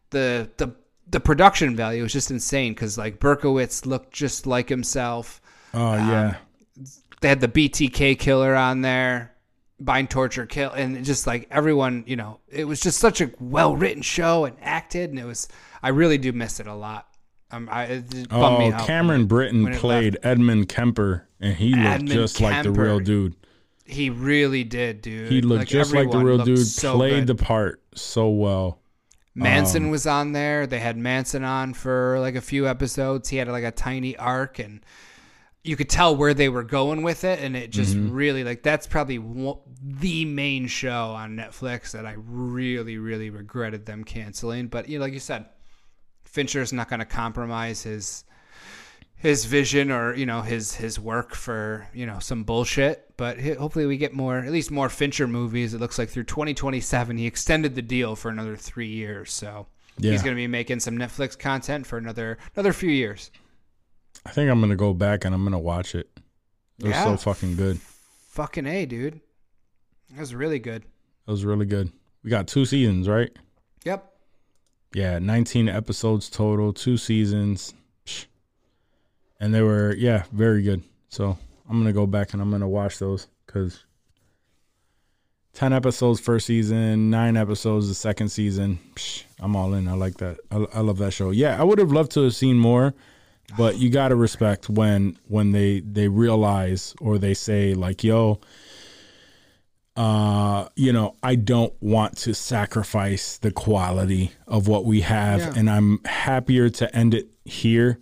[0.10, 0.76] The the
[1.10, 5.42] the production value was just insane because like Berkowitz looked just like himself.
[5.74, 6.38] Oh yeah.
[7.22, 9.34] They had the BTK killer on there,
[9.80, 13.76] bind, torture, kill, and just like everyone, you know, it was just such a well
[13.76, 15.48] written show and acted, and it was.
[15.82, 17.08] I really do miss it a lot.
[17.52, 20.26] Um, I Oh, me out Cameron Britton played left.
[20.26, 23.36] Edmund Kemper, and he looked Edmund just like the real dude.
[23.86, 25.32] He really did, dude.
[25.32, 26.68] He looked just like the real dude.
[26.68, 27.38] so played good.
[27.38, 28.82] the part so well.
[29.38, 30.66] Manson Um, was on there.
[30.68, 33.30] They had Manson on for like a few episodes.
[33.30, 34.82] He had like a tiny arc, and
[35.64, 37.40] you could tell where they were going with it.
[37.40, 38.14] And it just Mm-hmm.
[38.14, 43.86] really like that's probably one, the main show on Netflix that I really, really regretted
[43.86, 44.68] them canceling.
[44.68, 45.46] But you know, like you said,
[46.24, 48.24] Fincher's not going to compromise his
[49.18, 53.86] his vision or you know his his work for you know some bullshit but hopefully
[53.88, 57.74] we get more at least more fincher movies it looks like through 2027 he extended
[57.76, 59.66] the deal for another three years so
[59.98, 60.12] Yeah.
[60.12, 63.32] he's going to be making some netflix content for another another few years
[64.26, 66.10] I think I'm gonna go back and I'm gonna watch it.
[66.80, 67.04] It was Yeah.
[67.06, 67.80] so fucking good.
[68.30, 69.22] fucking a dude
[70.12, 70.84] that was really good
[71.28, 71.92] It was really good.
[72.24, 73.32] We got two seasons, right?
[73.86, 74.12] yep
[74.94, 77.74] Yeah, 19 episodes total, two seasons.
[79.40, 80.84] And they were, yeah, very good.
[81.10, 81.38] So
[81.70, 83.84] I'm going to go back and I'm going to watch those because
[85.54, 88.80] 10 episodes first season, nine episodes the second season.
[88.96, 89.88] Psh, I'm all in.
[89.88, 90.38] I like that.
[90.52, 91.32] I, I love that show.
[91.32, 92.94] Yeah, I would have loved to have seen more,
[93.58, 98.40] but you got to respect when when they they realize or they say like, "Yo,
[99.96, 105.54] uh, you know, I don't want to sacrifice the quality of what we have, Yeah.
[105.56, 108.00] and I'm happier to end it here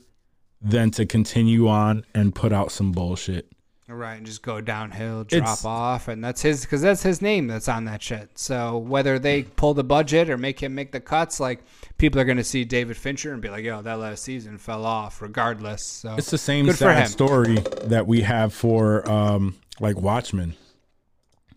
[0.66, 3.52] than to continue on and put out some bullshit.
[3.88, 7.22] All right, and just go downhill, drop It's- off, and that's his because that's his
[7.22, 8.32] name that's on that shit.
[8.34, 11.64] So whether they pull the budget or make him make the cuts, like
[12.00, 14.86] people are going to see David Fincher and be like, "Yo, that last season fell
[14.86, 20.56] off." Regardless, so It's the same sad story that we have for um, like Watchmen.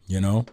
[0.07, 0.45] You know,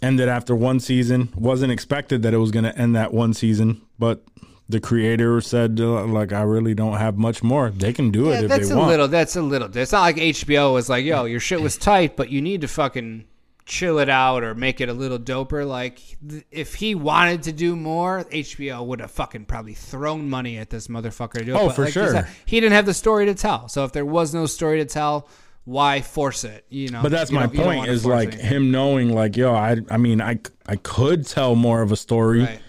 [0.00, 1.30] ended after one season.
[1.34, 4.22] wasn't expected that it was going to end that one season, but
[4.68, 7.70] the creator said uh, like I really don't have much more.
[7.70, 8.60] They can do Yeah, it if they want.
[8.60, 9.08] that's a little.
[9.08, 9.76] That's a little.
[9.76, 12.68] It's not like HBO was like, "Yo, your shit was tight, but you need to
[12.68, 13.24] fucking
[13.66, 17.52] chill it out or make it a little doper." Like, th- if he wanted to
[17.52, 21.58] do more, HBO would have fucking probably thrown money at this motherfucker to do it.
[21.58, 22.10] Oh, But for like sure.
[22.12, 23.68] said, he didn't have the story to tell.
[23.68, 25.28] So if there was no story to tell,
[25.66, 26.64] why force it?
[26.70, 27.02] You know.
[27.02, 28.46] But that's my don't- you don't point is like anything.
[28.46, 32.40] him knowing like yo I I mean I I could tell more of a story
[32.44, 32.60] Right.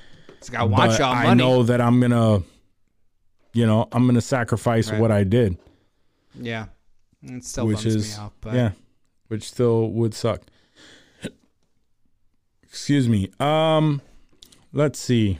[0.50, 2.44] It's want y'all I know that I'm to
[3.54, 5.00] you know I'm to sacrifice Right.
[5.00, 5.58] what I did.
[6.40, 6.66] Yeah.
[7.24, 8.72] It still which is me out, but yeah,
[9.30, 10.42] which still would suck.
[12.64, 13.32] Excuse me.
[13.40, 14.02] Um,
[14.74, 15.40] let's see.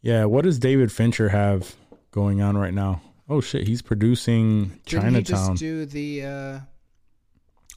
[0.00, 1.76] Yeah, what does David Fincher have
[2.10, 3.00] going on right now?
[3.28, 5.56] Oh shit, he's producing Didn't he just Chinatown.
[5.56, 6.60] do the uh,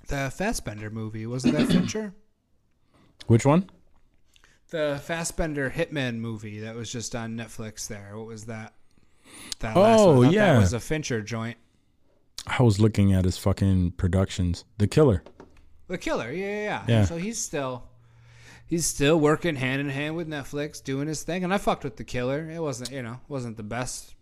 [0.08, 1.26] the Fassbender movie?
[1.28, 2.14] Wasn't that Fincher?
[3.28, 3.70] Which one?
[4.70, 7.88] The Fassbender Hitman movie that was just on Netflix.
[7.88, 8.74] There, what was that?
[9.60, 10.54] That last Oh, yeah.
[10.54, 11.58] that was a Fincher joint.
[12.46, 14.66] I was looking at his fucking productions.
[14.78, 15.24] The Killer.
[15.88, 16.84] The Killer, yeah, yeah, yeah.
[16.88, 17.06] Yeah.
[17.06, 17.84] So he's still
[18.66, 21.44] he's still working hand in hand with Netflix, doing his thing.
[21.46, 22.50] And I fucked with The Killer.
[22.50, 24.16] It wasn't, you know, wasn't the best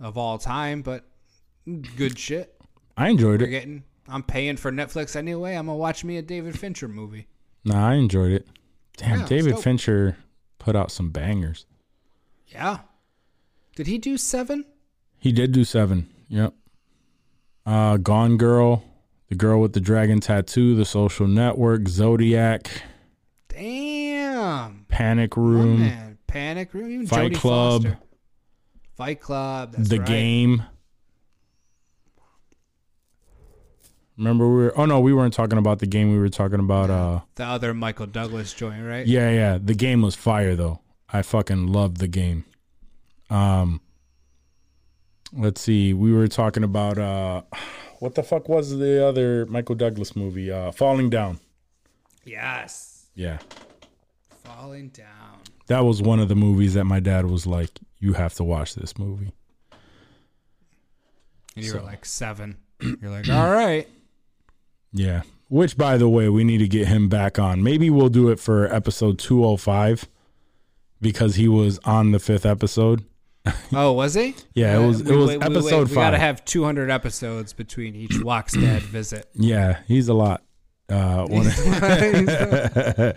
[0.00, 1.04] of all time, but
[1.96, 2.54] good shit.
[2.96, 3.50] I enjoyed We're it.
[3.50, 3.82] getting.
[4.08, 5.54] I'm paying for Netflix anyway.
[5.56, 7.26] I'm gonna watch me a David Fincher movie.
[7.64, 8.46] Nah, I enjoyed it.
[8.96, 9.58] Damn, Yeah, David.
[9.58, 10.16] Fincher
[10.58, 11.66] put out some bangers.
[12.48, 12.78] Yeah.
[13.74, 14.64] Did he do seven?
[15.18, 16.08] He did do seven.
[16.28, 16.54] Yep.
[17.66, 18.84] Uh, Gone Girl,
[19.28, 22.70] The Girl with the Dragon Tattoo, The Social Network, Zodiac,
[23.48, 24.84] Damn.
[24.88, 26.18] Panic Room, man.
[26.26, 26.90] Panic Room.
[26.90, 27.82] Even Fight Jodie Club.
[27.84, 27.98] Foster.
[28.96, 29.72] Fight Club.
[29.72, 30.06] That's The right.
[30.08, 30.62] Game.
[34.18, 36.88] Remember we were oh no, we weren't talking about the game, we were talking about
[36.90, 39.06] uh The other Michael Douglas joint, right?
[39.06, 39.58] yeah, yeah.
[39.62, 40.80] The game was fire though.
[41.12, 42.44] I fucking loved the game.
[43.30, 43.80] Um
[45.32, 47.42] let's see, we were talking about uh
[47.98, 50.50] what the fuck was the other Michael Douglas movie?
[50.50, 51.38] Uh Falling Down.
[52.24, 53.06] Yes.
[53.14, 53.38] Yeah.
[54.44, 55.40] Falling down.
[55.68, 58.74] That was one of the movies that my dad was like, You have to watch
[58.74, 59.32] this movie.
[61.54, 62.56] And you So- were like seven.
[62.80, 63.88] You're like, all right.
[64.92, 65.22] Yeah.
[65.48, 67.62] Which by the way, we need to get him back on.
[67.62, 70.08] Maybe we'll do it for episode two oh five
[71.00, 73.04] because he was on the fifth episode.
[73.72, 74.34] Oh, was he?
[74.54, 76.04] Yeah, it was it we- was we- we- episode We five.
[76.06, 79.28] gotta have 200 episodes between each Walks Dead visit.
[79.34, 80.42] Yeah, he's a lot.
[80.88, 81.46] Uh, one-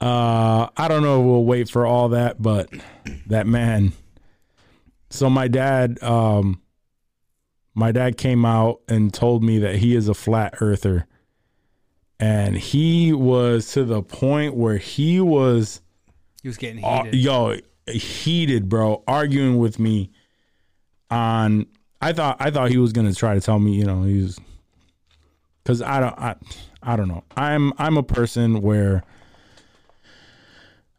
[0.00, 1.20] uh, I don't know.
[1.20, 2.68] if We'll wait for all that, but
[3.28, 3.92] that man.
[5.10, 6.60] So my dad, um,
[7.74, 11.06] my dad came out and told me that he is a flat earther,
[12.18, 15.80] and he was to the point where he was,
[16.42, 17.56] He was getting uh, yo,
[17.86, 20.10] heated, bro, arguing with me
[21.10, 21.66] on.
[22.02, 24.38] I thought I thought he was gonna try to tell me, you know, he's
[25.62, 26.34] because I don't I,
[26.82, 27.24] I don't know.
[27.36, 29.02] I'm I'm a person where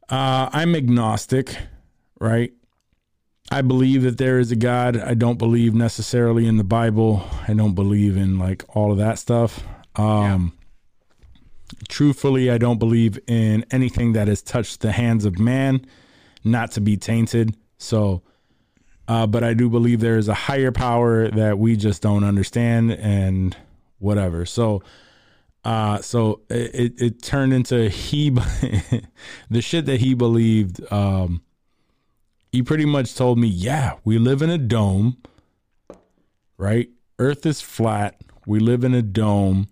[0.09, 1.55] uh, I'm agnostic,
[2.19, 2.53] right?
[3.51, 4.97] I believe that there is a God.
[4.97, 7.27] I don't believe necessarily in the Bible.
[7.47, 9.61] I don't believe in like all of that stuff.
[9.97, 10.53] Um,
[11.89, 15.85] Truthfully, I don't believe in anything that has touched the hands of man,
[16.43, 17.55] not to be tainted.
[17.77, 18.21] So,
[19.07, 22.91] uh, but I do believe there is a higher power that we just don't understand
[22.91, 23.55] and
[23.99, 24.45] whatever.
[24.45, 24.83] So,
[25.65, 28.29] uh, so it, it, it turned into he,
[29.49, 30.81] the shit that he believed.
[30.91, 31.41] Um,
[32.51, 35.17] he pretty much told me, yeah, we live in a dome,
[36.57, 36.89] right?
[37.17, 38.19] Earth is flat.
[38.45, 39.67] We live in a dome.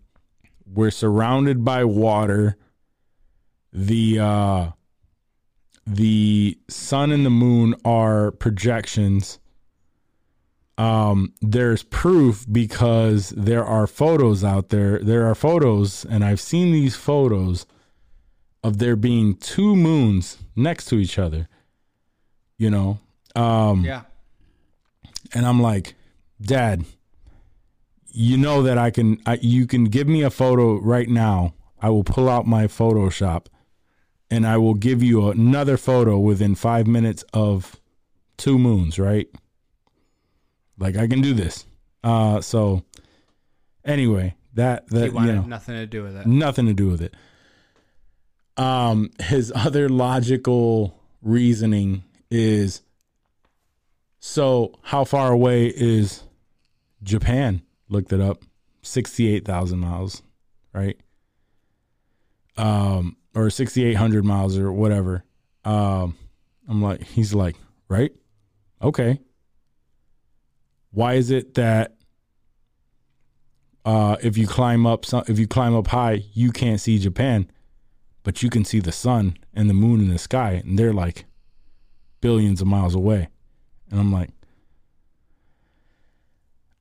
[0.65, 2.55] We're surrounded by water.
[3.73, 4.69] The, uh,
[5.85, 9.39] the sun and the moon are projections.
[10.77, 14.99] Um, there's proof because there are photos out there.
[14.99, 17.65] There are photos, and I've seen these photos
[18.63, 21.49] of there being two moons next to each other.
[22.59, 22.99] You know,
[23.35, 24.01] um, yeah.
[25.33, 25.95] and I'm like,
[26.41, 26.83] Dad,
[28.11, 29.21] you know that I can.
[29.25, 31.53] I, you can give me a photo right now.
[31.81, 33.45] I will pull out my Photoshop,
[34.29, 37.79] and I will give you another photo within five minutes of
[38.35, 38.99] two moons.
[38.99, 39.29] Right?
[40.77, 41.65] Like I can do this.
[42.03, 42.83] Uh, so
[43.85, 46.25] anyway, that He that wanted you know, nothing to do with it.
[46.25, 47.15] nothing to do with it.
[48.57, 52.81] Um, his other logical reasoning is
[54.19, 56.23] so how far away is
[57.01, 57.61] Japan?
[57.87, 58.43] Looked it up.
[58.81, 60.21] 68,000 miles,
[60.73, 60.97] right?
[62.57, 65.23] Um, or 6,800 miles or whatever.
[65.65, 66.17] Um,
[66.67, 67.55] I'm like, he's like,
[67.87, 68.11] right?
[68.81, 69.19] Okay.
[70.91, 71.95] Why is it that
[73.85, 77.49] uh, if you climb up if you climb up high, you can't see Japan,
[78.23, 81.25] but you can see the sun and the moon in the sky, and they're like
[82.21, 83.29] billions of miles away.
[83.91, 84.29] And I'm like,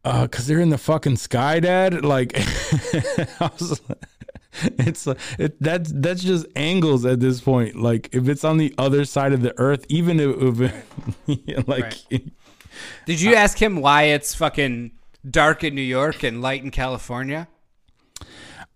[0.05, 2.05] uh, cause they're in the fucking sky, Dad.
[2.05, 3.81] Like, I was,
[4.63, 5.07] it's
[5.39, 7.77] it, that's that's just angles at this point.
[7.77, 10.73] Like, if it's on the other side of the Earth, even if,
[11.27, 11.95] if like,
[13.07, 14.93] Did you ask him why it's fucking
[15.29, 17.49] dark in New York and light in California.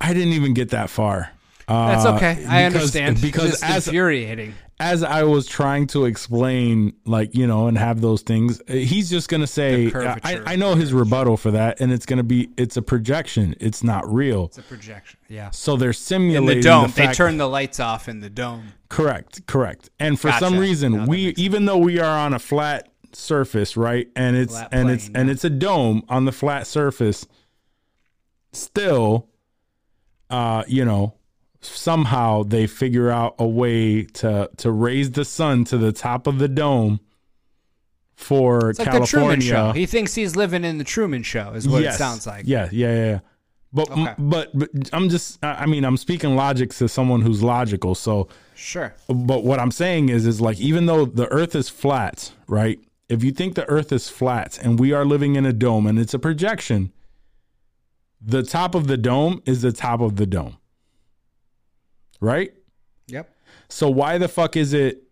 [0.01, 1.31] I didn't even get that far.
[1.69, 2.31] That's Uh, okay.
[2.47, 3.21] I because- understand.
[3.21, 4.55] because just as infuriating.
[4.81, 9.09] as I was trying to explain, like you know, and have those things, uh, he's
[9.09, 10.41] just gonna say, I.
[10.45, 14.13] I know his rebuttal for that, and it's gonna be, it's a projection, it's not
[14.13, 14.47] real.
[14.47, 15.19] It's a projection.
[15.29, 15.51] Yeah.
[15.51, 18.73] So they're In simulating the dome, they fact- turn the lights off in the dome.
[18.89, 19.89] Correct, correct.
[20.01, 24.09] And for some reason, that we even though we are on a flat surface, right?
[24.17, 27.27] And it's Flat and it's plane, and it's a dome on the flat surface.
[28.53, 29.29] Still,
[30.29, 31.15] uh, you know,
[31.63, 36.39] somehow they figure out a way to to raise the sun to the top of
[36.39, 37.01] the dome
[38.15, 39.47] for It's like the Truman California.
[39.49, 39.73] Show.
[39.73, 41.95] He thinks he's living in the Truman Show, is what Yes.
[41.95, 42.45] it sounds like.
[42.47, 43.19] Yeah, yeah, yeah.
[43.73, 44.15] But, Okay.
[44.19, 47.95] but but I'm just I mean I'm speaking logic to someone who's logical.
[47.95, 48.95] So Sure.
[49.09, 52.79] but what I'm saying is, is like even though the Earth is flat, right?
[53.09, 55.99] If you think the Earth is flat and we are living in a dome and
[55.99, 56.93] it's a projection,
[58.21, 60.59] the top of the dome is the top of the dome,
[62.23, 62.53] right?
[63.09, 63.29] Yep.
[63.69, 65.03] So why the fuck is it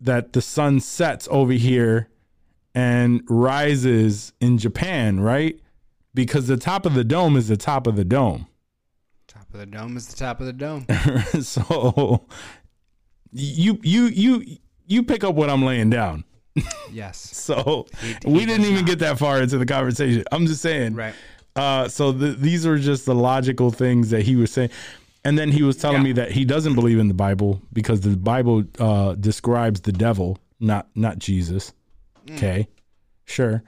[0.00, 2.08] that the sun sets over here
[2.74, 5.58] and rises in Japan, right?
[6.14, 8.46] Because the top of the dome is the top of the dome.
[9.26, 10.86] Top of the dome is the top of the dome.
[11.42, 12.24] so
[13.32, 14.44] you you you
[14.86, 16.24] you pick up what I'm laying down.
[16.92, 17.18] yes.
[17.48, 18.86] So He- we didn't even not.
[18.86, 20.24] get that far into the conversation.
[20.32, 20.94] I'm just saying.
[20.94, 21.14] Right.
[21.56, 24.70] Uh, so th these are just the logical things that he was saying.
[25.28, 26.04] And then he was telling Yeah.
[26.04, 30.38] me that he doesn't believe in the Bible because the Bible uh, describes the devil,
[30.58, 31.72] not not Jesus.
[32.26, 32.36] Mm.
[32.36, 32.68] Okay,
[33.26, 33.62] sure.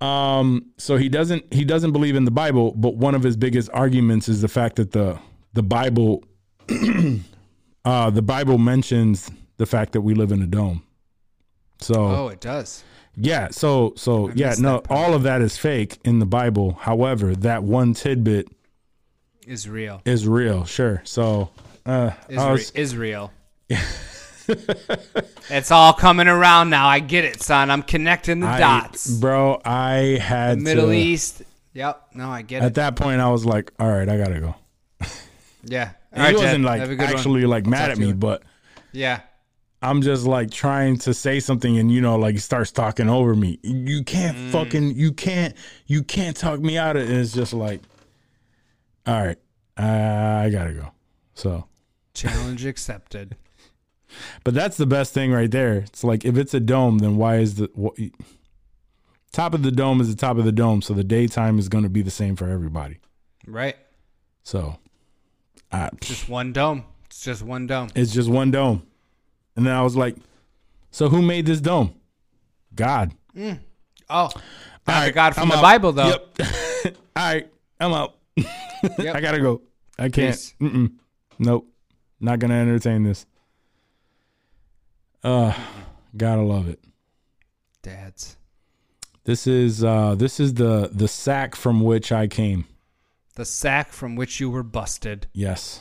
[0.00, 3.68] Um, so he doesn't he doesn't believe in the Bible, but one of his biggest
[3.72, 5.18] arguments is the fact that the
[5.54, 6.22] the Bible
[7.84, 10.82] uh, the Bible mentions the fact that we live in a dome.
[11.80, 12.84] So Oh, it does.
[13.16, 16.72] yeah, so so yeah, no, all of that is fake in the Bible.
[16.80, 18.48] However, that one tidbit
[19.46, 20.02] Is real.
[20.04, 20.64] is real.
[20.64, 21.00] Sure.
[21.04, 21.50] So
[21.86, 23.32] uh, Is, I re- was- is real.
[25.50, 26.88] it's all coming around now.
[26.88, 27.70] I get it, son.
[27.70, 29.10] I'm connecting the I- dots.
[29.18, 29.60] bro.
[29.64, 31.42] I had Middle to- East.
[31.74, 32.08] Yep.
[32.14, 32.66] No, I get At it.
[32.66, 34.54] At that point, I was like, all right, I gotta go.
[35.64, 35.90] yeah.
[36.16, 36.60] All he right, wasn't Jed.
[36.64, 37.14] like Have a good one.
[37.16, 38.42] actually like mad at me, but
[38.92, 39.20] Yeah.
[39.82, 43.36] I'm just like trying to say something, and you know, like he starts talking over
[43.36, 43.58] me.
[43.62, 44.50] You can't Mm.
[44.50, 45.54] fucking, you can't,
[45.86, 47.10] you can't talk me out of it.
[47.10, 47.82] And it's just like,
[49.06, 49.38] all right,
[49.78, 50.92] uh, I gotta go.
[51.34, 51.66] So.
[52.14, 53.36] Challenge accepted.
[54.44, 55.78] But that's the best thing right there.
[55.78, 57.94] It's like if it's a dome, then why is the what,
[59.32, 60.80] top of the dome is the top of the dome?
[60.80, 62.98] So the daytime is going to be the same for everybody.
[63.46, 63.76] Right.
[64.44, 64.78] So
[65.72, 66.84] I, Just one dome.
[67.06, 67.88] It's just one dome.
[67.94, 68.86] it's just one dome.
[69.56, 70.16] And then I was like,
[70.90, 71.94] so who made this dome?
[72.74, 73.12] God.
[73.34, 73.58] Mm.
[74.08, 74.32] Oh, All
[74.86, 75.62] not right, God from I'm the out.
[75.62, 76.08] Bible, though.
[76.38, 76.38] Yep.
[77.16, 77.50] All right,
[77.80, 78.16] I'm out.
[78.36, 79.16] Yep.
[79.16, 79.62] I gotta go.
[79.98, 80.36] I can't.
[80.60, 80.92] Mm-mm.
[81.38, 81.68] Nope.
[82.20, 83.26] Not gonna entertain this.
[85.24, 85.52] Uh,
[86.16, 86.80] gotta love it.
[87.82, 88.36] Dads.
[89.24, 92.66] This is uh this is the the sack from which I came.
[93.34, 95.26] The sack from which you were busted.
[95.32, 95.80] Yes.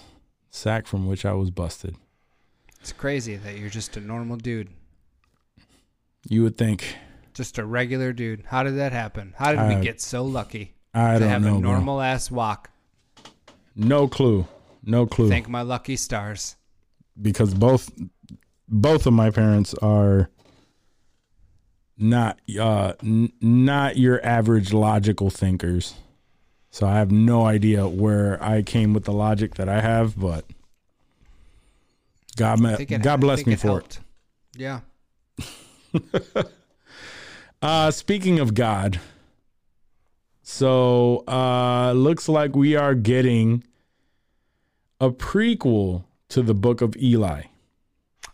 [0.50, 1.96] Sack from which I was busted.
[2.82, 4.70] It's crazy that you're just a normal dude.
[6.30, 6.96] You would think.
[7.34, 8.44] Just a regular dude.
[8.48, 9.34] How did that happen?
[9.38, 11.58] How did Uh, we get so lucky I to don't have know.
[11.58, 11.72] a bro.
[11.72, 12.70] normal ass walk?
[13.76, 14.48] No clue.
[14.84, 15.30] No clue.
[15.30, 16.56] Thank my lucky stars.
[17.22, 17.92] because both
[18.68, 20.30] both of my parents are
[21.98, 25.94] not uh n- not your average logical thinkers.
[26.72, 30.46] So I have no idea where I came with the logic that I have, but
[32.36, 34.00] God, it- God bless me it for helped.
[34.56, 34.82] Yeah.
[37.62, 39.00] Uh, speaking of God,
[40.48, 43.64] so uh, looks like we are getting
[45.02, 47.46] a prequel to the Book of Eli.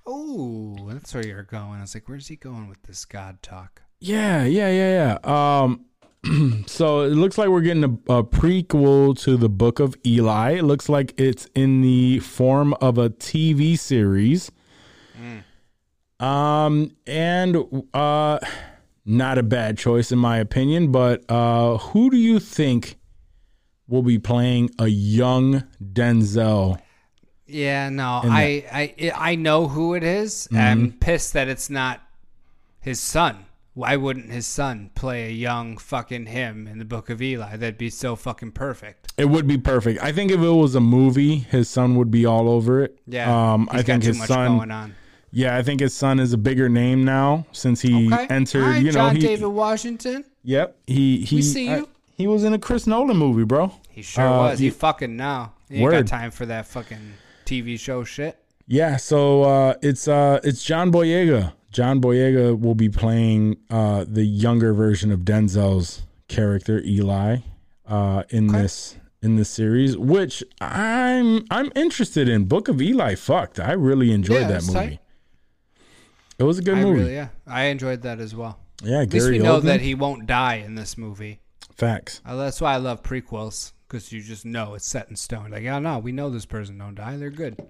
[0.05, 1.77] Oh, that's where you're going.
[1.79, 3.81] I was like, where's he going with this God talk?
[4.01, 5.61] Yeah, yeah, yeah, yeah.
[5.63, 10.57] Um, so it looks like we're getting a, a prequel to the Book of Eli.
[10.57, 14.51] It looks like it's in the form of a TV series.
[16.21, 18.39] Um, and uh,
[19.05, 20.91] not a bad choice in my opinion.
[20.91, 22.97] But uh, who do you think
[23.87, 26.79] will be playing a young Denzel?
[27.47, 30.47] Yeah, no, I, I I know who it is.
[30.51, 30.57] Mm-hmm.
[30.57, 32.01] I'm pissed that it's not
[32.79, 33.45] his son.
[33.73, 37.55] Why wouldn't his son play a young fucking him in the Book of Eli?
[37.55, 39.13] That'd be so fucking perfect.
[39.17, 40.01] It would be perfect.
[40.03, 42.99] I think if it was a movie, his son would be all over it.
[43.07, 44.93] Yeah, Um, I think his son.
[45.31, 48.27] Yeah, I think his son is a bigger name now since he Okay.
[48.29, 48.63] entered.
[48.63, 50.25] Right, you know, John he, David Washington.
[50.43, 51.37] Yep, he he.
[51.37, 51.89] We see I- you.
[52.17, 53.71] he was in a Chris Nolan movie, bro.
[53.89, 54.59] He sure Uh, was.
[54.59, 55.53] He, he- fucking now.
[55.69, 57.13] He ain't got time for that fucking
[57.45, 58.37] TV show shit.
[58.67, 61.53] Yeah, so uh, it's uh, it's John Boyega.
[61.71, 67.37] John Boyega will be playing uh, the younger version of Denzel's character Eli
[67.87, 72.45] uh, in this in this series, which I'm I'm interested in.
[72.45, 73.59] Book of Eli, fucked.
[73.59, 74.73] I really enjoyed Yeah, that movie.
[74.73, 74.99] tight.
[76.41, 76.99] It was a good I movie.
[77.01, 78.57] really, yeah, I enjoyed that as well.
[78.83, 79.63] yeah, At least Gary we know Oldman.
[79.65, 81.39] that he won't die in this movie.
[81.75, 82.19] Facts.
[82.25, 85.51] Uh, that's why I love prequels because you just know it's set in stone.
[85.51, 87.17] Like, yeah, no, we know this person don't die.
[87.17, 87.61] They're good.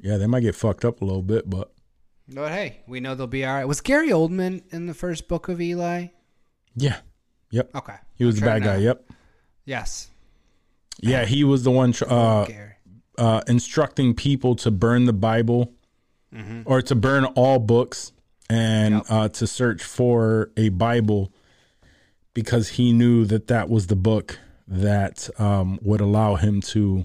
[0.00, 1.70] Yeah, they might get fucked up a little bit, but
[2.28, 3.64] But hey, we know they'll be all right.
[3.66, 6.06] Was Gary Oldman in the first book of Eli?
[6.74, 6.96] yeah,
[7.50, 7.70] yep.
[7.74, 8.76] Okay, He was I'm the bad guy.
[8.78, 9.04] Yep.
[9.66, 10.08] Yes.
[11.00, 12.46] Yeah, he was the one tr- uh,
[13.18, 15.72] uh, instructing people to burn the Bible
[16.34, 16.62] Mm-hmm.
[16.64, 18.12] or to burn all books
[18.48, 19.04] and Yep.
[19.10, 21.32] uh, to search for a Bible
[22.34, 27.04] because he knew that that was the book that um, would allow him to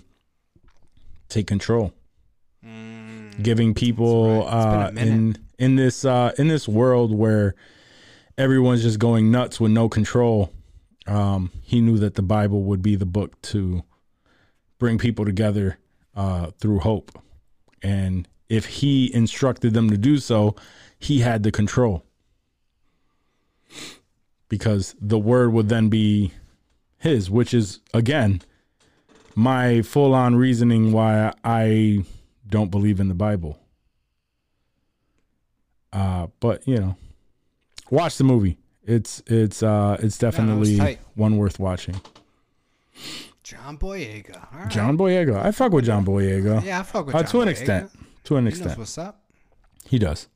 [1.28, 1.94] take control,
[3.42, 4.46] giving people Mm.
[4.46, 7.56] It's been a uh, in in this uh, in this world where
[8.38, 10.54] everyone's just going nuts with no control.
[11.06, 13.84] Um, he knew that the Bible would be the book to
[14.80, 15.78] bring people together
[16.16, 17.12] uh, through hope.
[17.82, 20.56] And if he instructed them to do so,
[21.00, 22.04] he had the control.
[24.50, 26.32] Because the word would then be
[26.98, 28.42] his, which is, again,
[29.36, 32.06] my full on reasoning why I
[32.48, 33.60] don't believe in the Bible.
[35.92, 36.96] Uh, but, you know,
[37.90, 38.58] watch the movie.
[38.84, 42.00] It's it's uh it's definitely one worth watching.
[43.44, 44.48] John Boyega.
[44.54, 44.70] All right.
[44.70, 45.44] John Boyega.
[45.46, 46.64] I fuck with John Boyega.
[46.64, 47.52] Yeah, I fuck with Uh, to an Boyega.
[47.52, 47.92] extent.
[48.28, 48.78] To an extent.
[48.78, 49.24] what's up.
[49.86, 50.28] He does.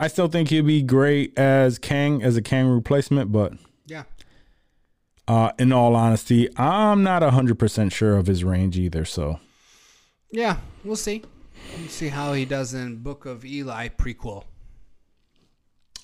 [0.00, 3.54] I still think he'd be great as Kang, as a Kang replacement, but
[3.86, 4.04] Yeah.
[5.26, 9.04] uh, in all honesty, I'm not 100% sure of his range either.
[9.04, 9.40] So,
[10.30, 11.22] Yeah, we'll see.
[11.78, 14.44] We'll see how he does in Book of Eli prequel.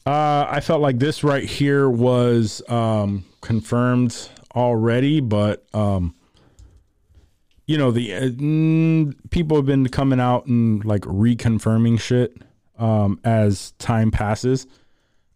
[0.07, 6.15] uh, I felt like this right here was um, confirmed already, but, um,
[7.67, 12.37] you know, the uh, mm, people have been coming out and like reconfirming shit
[12.79, 14.67] um, as time passes.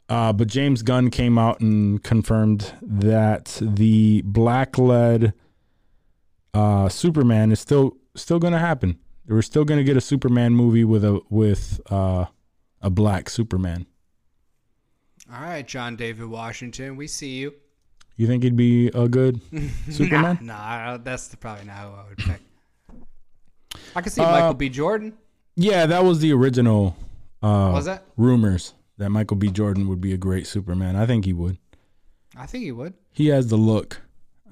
[0.09, 5.34] Uh, but James Gunn came out and confirmed that the black lead
[6.55, 8.98] uh, Superman is still still going to happen.
[9.26, 12.26] We're still going to get a Superman movie with a with uh,
[12.80, 13.86] a black Superman.
[15.30, 17.55] All right, John David Washington, we see you.
[18.19, 19.40] You think he'd be a good
[19.90, 20.40] Superman?
[20.43, 20.57] Nah,
[20.93, 22.40] nah, that's probably not who I would pick.
[23.97, 24.69] I could see Uh, Michael B.
[24.69, 25.15] Jordan.
[25.57, 26.97] Yeah, that was the original
[27.43, 28.05] uh, Was that?
[28.16, 29.49] rumors that Michael B.
[29.51, 30.95] Jordan would be a great Superman.
[30.97, 31.59] I think he would.
[32.36, 32.95] I think he would.
[33.12, 34.03] He has the look.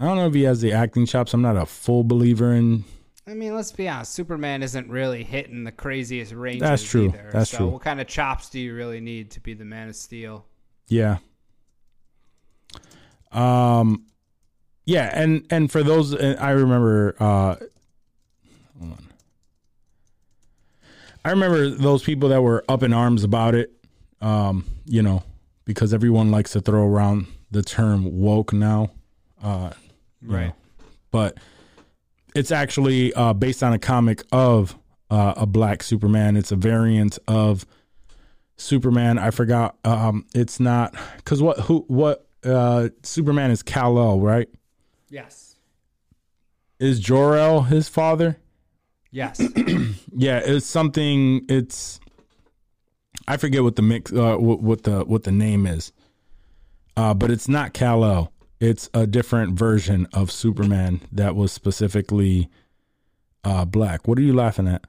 [0.01, 1.35] I don't know if he has the acting chops.
[1.35, 2.85] I'm not a full believer in
[3.29, 4.13] I mean, let's be honest.
[4.13, 6.61] Superman isn't really hitting the craziest ranges.
[6.63, 7.07] That's true.
[7.09, 7.31] Either.
[7.33, 7.67] That's so true.
[7.69, 10.45] What kind of chops do you really need to be the Man of Steel?
[10.87, 11.19] Yeah.
[13.37, 14.05] Um
[14.85, 17.57] yeah, and and for those I remember uh
[18.79, 19.07] hold on.
[21.25, 23.73] I remember those people that were up in arms about it
[24.21, 25.23] um you know
[25.65, 28.91] because everyone likes to throw around the term woke now
[29.43, 29.71] uh
[30.23, 30.47] Right.
[30.47, 30.55] know.
[31.11, 31.37] but
[32.35, 34.77] it's actually uh based on a comic of
[35.09, 36.37] uh, a black Superman.
[36.37, 37.65] It's a variant of
[38.57, 39.19] Superman.
[39.19, 39.77] I forgot.
[39.85, 44.49] Um, it's not because what who what uh Superman is Kal El, right?
[45.09, 45.57] Yes.
[46.79, 48.37] Is Jor El his father?
[49.11, 49.41] Yes.
[50.19, 51.45] Yeah, it's something.
[51.47, 52.01] It's
[53.29, 55.93] I forget what the mix uh what, what the what the name is.
[56.97, 58.33] Uh, but it's not Kal El.
[58.59, 62.49] It's a different version of Superman that was specifically
[63.45, 64.09] uh black.
[64.09, 64.87] What are you laughing at?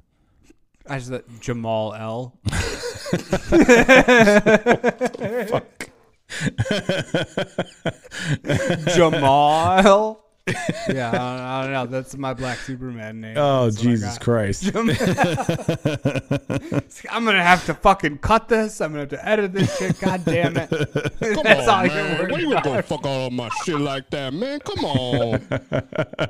[0.87, 1.11] I just
[1.41, 2.39] Jamal L.
[8.95, 10.23] Jamal.
[10.89, 11.85] yeah, I don't, I don't know.
[11.87, 13.35] That's my black Superman name.
[13.37, 14.21] Oh That's Jesus got.
[14.21, 14.71] Christ!
[17.11, 18.79] I'm gonna have to fucking cut this.
[18.79, 19.99] I'm gonna have to edit this shit.
[19.99, 20.69] God damn it.
[21.19, 22.17] That's all you're man.
[22.19, 22.63] worried Why you about.
[22.63, 24.61] gonna fuck all my shit like that, man?
[24.61, 25.39] Come on.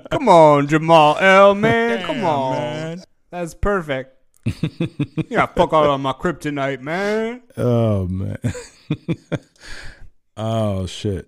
[0.10, 2.04] Come on, Jamal L, man.
[2.08, 2.54] Come on.
[2.54, 3.04] man.
[3.30, 4.17] That's perfect.
[5.30, 7.42] gotta fuck out on my kryptonite, man.
[7.58, 8.38] Oh man.
[10.38, 11.28] oh shit.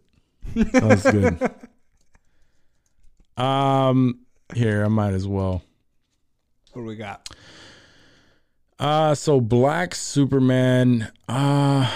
[0.55, 1.51] That's good.
[3.37, 4.19] um
[4.53, 5.61] here, I might as well.
[6.73, 7.29] What do we got?
[8.77, 11.91] Uh so Black Superman, uh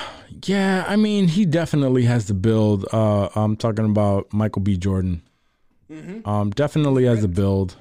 [0.46, 2.86] yeah, I mean he definitely has the build.
[2.92, 4.78] Uh I'm talking about Michael B.
[4.78, 5.22] Jordan.
[6.26, 7.78] Um definitely has the build.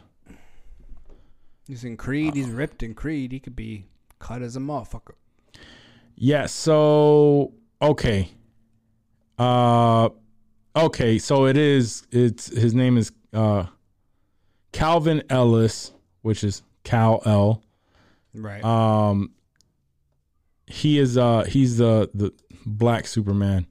[1.72, 2.34] He's in Creed.
[2.34, 3.32] He's ripped in Creed.
[3.32, 3.86] He could be
[4.18, 5.14] cut as a motherfucker.
[6.16, 8.28] Yeah, so okay.
[9.38, 10.10] Uh
[10.76, 13.64] okay, so it is it's his name is uh
[14.72, 17.64] Calvin Ellis, which is Cal L.
[18.34, 18.62] Right.
[18.62, 19.30] Um
[20.66, 22.34] he is uh he's the the
[22.66, 23.66] black Superman.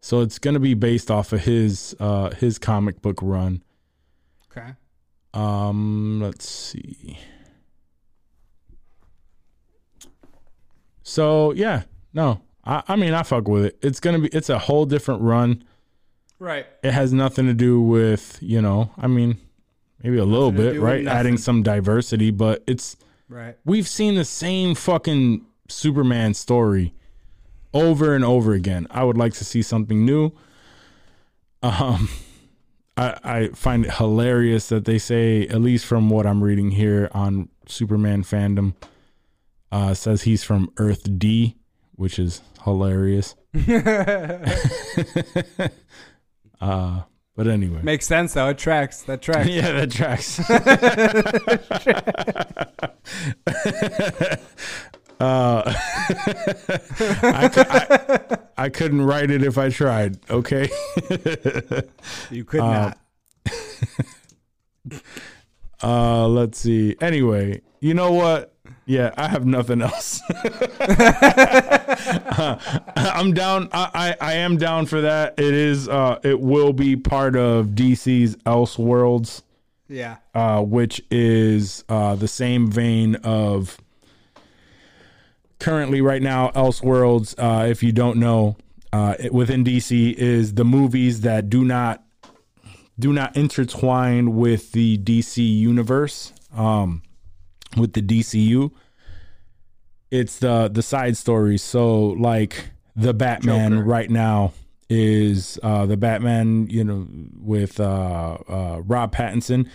[0.00, 3.62] So it's gonna be based off of his uh his comic book run.
[5.34, 7.18] Um let's see.
[11.02, 11.82] So yeah,
[12.12, 12.40] no.
[12.64, 13.78] I, I mean I fuck with it.
[13.82, 15.64] It's gonna be it's a whole different run.
[16.38, 16.66] Right.
[16.82, 19.38] It has nothing to do with, you know, I mean,
[20.02, 21.06] maybe a little Nothing to bit, right?
[21.06, 22.96] Adding some diversity, but it's
[23.28, 23.56] Right.
[23.64, 26.94] we've seen the same fucking Superman story
[27.72, 28.86] over and over again.
[28.90, 30.32] I would like to see something new.
[31.62, 32.08] Um
[32.96, 37.08] I, I find it hilarious that they say, at least from what I'm reading here
[37.12, 38.74] on Superman fandom,
[39.72, 41.56] uh, says he's from Earth D,
[41.96, 43.34] which is hilarious.
[46.60, 47.02] uh,
[47.36, 48.50] but anyway, Makes sense though.
[48.50, 49.02] It tracks.
[49.02, 49.48] That tracks.
[49.50, 50.38] yeah, that tracks.
[55.20, 55.62] uh,
[57.22, 60.18] I, I, I couldn't write it if I tried.
[60.30, 60.68] Okay.
[62.30, 62.92] You could Uh,
[64.90, 65.02] not.
[65.82, 66.96] Uh, let's see.
[67.00, 68.52] Anyway, you know what?
[68.86, 70.20] Yeah, I have nothing else.
[72.96, 73.68] I'm down.
[73.72, 75.34] I, I I am down for that.
[75.38, 75.88] It is.
[75.88, 79.42] Uh, it will be part of DC's Elseworlds,
[79.88, 80.16] Yeah.
[80.34, 83.78] uh, which is uh the same vein of
[85.64, 87.34] currently right now Elseworlds.
[87.38, 88.56] Uh, if you don't know,
[88.92, 92.04] uh, within DC is the movies that do not
[92.98, 97.02] do not intertwine with the DC universe, um,
[97.78, 98.72] with the DCU.
[100.10, 101.62] It's the the side stories.
[101.62, 103.84] So like the Batman Joker.
[103.84, 104.52] right now
[104.90, 107.08] is uh, the Batman, you know,
[107.40, 109.66] with uh, uh, Rob Pattinson.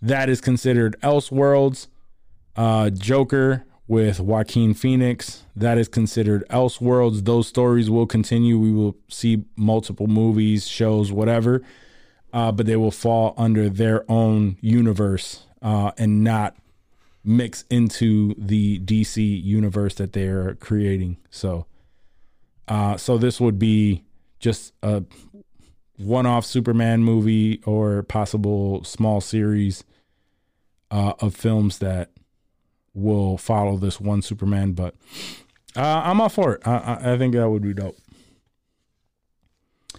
[0.00, 1.88] That is considered Elseworlds.
[2.54, 5.44] Uh, Joker with Joaquin Phoenix.
[5.54, 7.24] That is considered Elseworlds.
[7.24, 8.58] Those stories will continue.
[8.58, 11.62] We will see multiple movies, shows, whatever
[12.36, 16.54] uh, but they will fall under their own universe uh, and not
[17.24, 21.16] mix into the DC universe that they are creating.
[21.30, 21.64] So,
[22.68, 24.04] uh, so this would be
[24.38, 25.04] just a
[25.96, 29.82] one-off Superman movie or possible small series
[30.90, 32.10] uh, of films that
[32.96, 34.72] will follow this one Superman.
[34.72, 34.94] But
[35.76, 36.66] uh, I'm all for it.
[36.66, 37.96] I, I, I think that would be dope.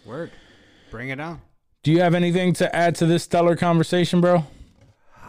[0.05, 0.31] Word.
[0.91, 1.41] Bring it on.
[1.83, 4.45] Do you have anything to add to this stellar conversation, bro?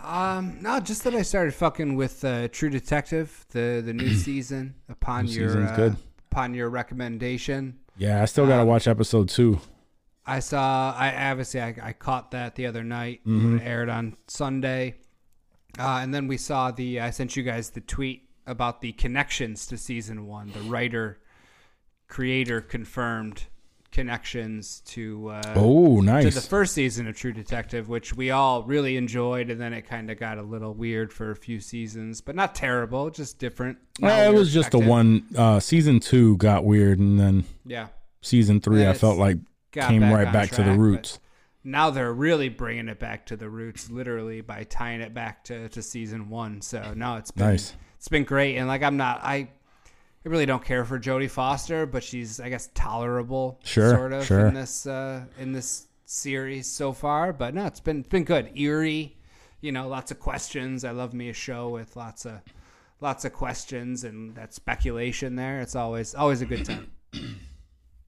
[0.04, 4.74] Um, no, just that I started fucking with uh, True Detective, the the new season
[4.88, 5.96] upon New your uh, good.
[6.30, 7.78] upon your recommendation.
[7.96, 9.60] Yeah, I still gotta Um, watch episode two.
[10.24, 10.94] I saw.
[10.96, 13.20] I obviously I, I caught that the other night.
[13.26, 13.58] Mm-hmm.
[13.58, 14.94] It aired on Sunday,
[15.78, 17.00] uh, and then we saw the.
[17.00, 20.50] I sent you guys the tweet about the connections to season one.
[20.52, 21.18] The writer,
[22.08, 23.44] creator confirmed
[23.90, 25.28] connections to.
[25.30, 29.60] Uh, Oh, To the first season of True Detective, which we all really enjoyed, and
[29.60, 33.10] then it kind of got a little weird for a few seasons, but not terrible,
[33.10, 33.78] just different.
[33.98, 35.24] Yeah, it was just the one.
[35.36, 37.88] Uh, season two got weird, and then Yeah,
[38.20, 39.38] season three, I felt like
[39.72, 41.18] came back right back to the track, roots.
[41.64, 45.68] Now they're really bringing it back to the roots, literally by tying it back to,
[45.70, 46.60] to season one.
[46.60, 47.74] So no, it's been Nice.
[47.96, 49.48] it's been great, and like I'm not I.
[50.26, 54.26] I really don't care for Jodie Foster, but she's I guess tolerable, Sure, sort of
[54.26, 54.48] sure.
[54.48, 57.32] in this uh, in this series so far.
[57.32, 59.16] But no, it's been it's been good, eerie.
[59.60, 60.84] You know, lots of questions.
[60.84, 62.40] I love me a show with lots of
[63.00, 65.60] lots of questions and that speculation there.
[65.60, 66.90] It's always always a good time.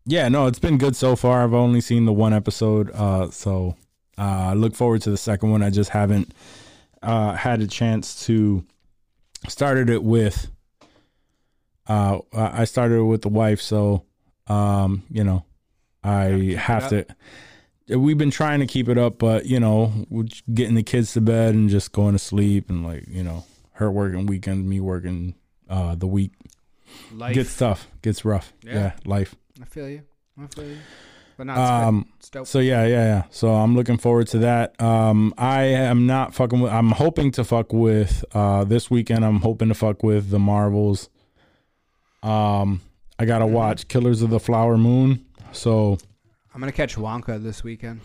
[0.07, 1.45] Yeah, no, it's been good so far.
[1.45, 3.77] I've only seen the one episode, uh, so
[4.19, 5.63] uh, I look forward to the second one.
[5.63, 6.33] I just haven't
[7.03, 8.65] uh, had a chance to
[9.49, 10.51] started it with.
[11.87, 14.05] Uh, I started with the wife, so
[14.47, 15.45] um, you know,
[16.03, 17.07] I have to.
[17.89, 20.07] We've been trying to keep it up, but you know,
[20.53, 23.91] getting the kids to bed and just going to sleep, and like you know, her
[23.91, 25.35] working weekend, me working
[25.69, 26.33] uh, the week
[27.13, 27.35] Life.
[27.35, 28.53] gets tough, gets rough.
[28.63, 28.75] Yeah.
[28.75, 29.35] yeah life.
[29.61, 30.03] I feel you.
[30.41, 30.77] I feel you.
[31.37, 31.59] but not.
[31.59, 32.09] Um.
[32.45, 33.23] So yeah, yeah, yeah.
[33.31, 34.81] So I'm looking forward to that.
[34.81, 36.73] Um, I am not fucking with.
[36.73, 39.25] I'm hoping to fuck with uh this weekend.
[39.25, 41.09] I'm hoping to fuck with the Marvels.
[42.23, 42.81] Um,
[43.19, 45.25] I gotta watch Killers of the Flower Moon.
[45.53, 45.99] So
[46.55, 48.01] I'm gonna catch Wonka this weekend.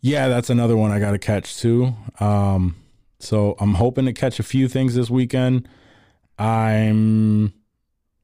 [0.00, 1.94] yeah, that's another one I gotta catch too.
[2.20, 2.76] Um,
[3.20, 5.68] so I'm hoping to catch a few things this weekend.
[6.38, 7.52] I'm.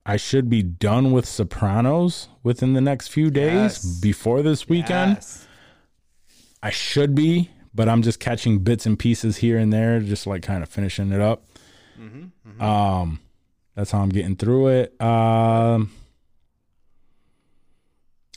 [0.07, 3.53] I should be done with Sopranos within the next few days
[3.85, 4.01] Yes.
[4.01, 5.15] before this weekend.
[5.15, 5.47] Yes.
[6.63, 10.43] I should be, but I'm just catching bits and pieces here and there, just like
[10.43, 11.45] kind of finishing it up.
[12.61, 13.21] Um,
[13.75, 15.01] that's how I'm getting through it.
[15.01, 15.91] Um,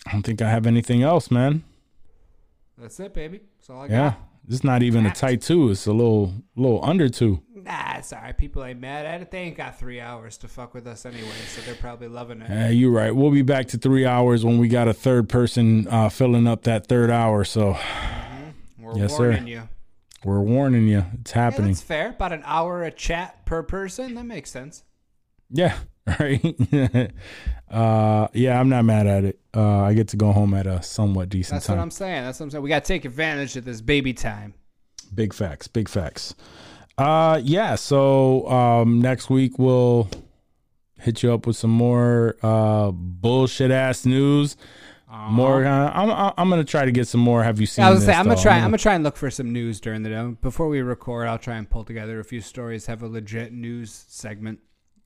[0.06, 1.64] I don't think I have anything else, man.
[2.78, 3.42] That's it, baby.
[3.58, 4.27] That's all I Yeah, got.
[4.48, 5.70] It's not even a tight two.
[5.70, 7.42] It's a little, little under two.
[7.54, 8.32] Nah, sorry.
[8.34, 9.30] People ain't mad at it.
[9.32, 12.50] They ain't got three hours to fuck with us anyway, so they're probably loving it.
[12.50, 13.14] Yeah, you're right.
[13.14, 16.64] We'll be back to three hours when we got a third person uh, filling up
[16.64, 17.44] that third hour.
[17.44, 17.78] So
[18.80, 19.32] We're Yes, sir.
[19.32, 19.70] warning you.
[20.24, 21.72] we're warning you, it's Yeah, happening.
[21.72, 22.10] that's fair.
[22.12, 24.16] About an hour a chat per person.
[24.16, 24.84] That makes sense.
[25.50, 25.78] Yeah,
[26.20, 26.42] right.
[27.70, 29.40] uh, yeah, I'm not mad at it.
[29.54, 31.76] Uh, I get to go home at a somewhat decent That's time.
[31.76, 32.24] That's what I'm saying.
[32.24, 32.64] That's what I'm saying.
[32.64, 34.54] We got to take advantage of this baby time.
[35.14, 35.68] Big facts.
[35.68, 36.36] Big facts.
[36.98, 37.76] Uh, yeah.
[37.76, 40.10] So um, next week we'll
[41.00, 44.58] hit you up with some more uh bullshit ass news.
[45.10, 45.66] More.
[45.66, 47.42] Uh, I'm I'm gonna try to get some more.
[47.42, 47.84] Have you seen?
[47.84, 48.56] Yeah, I was gonna this, say I'm gonna try.
[48.58, 51.28] I'm gonna try and look for some news during the day before we record.
[51.28, 52.88] I'll try and pull together a few stories.
[52.88, 54.60] Have a legit news segment.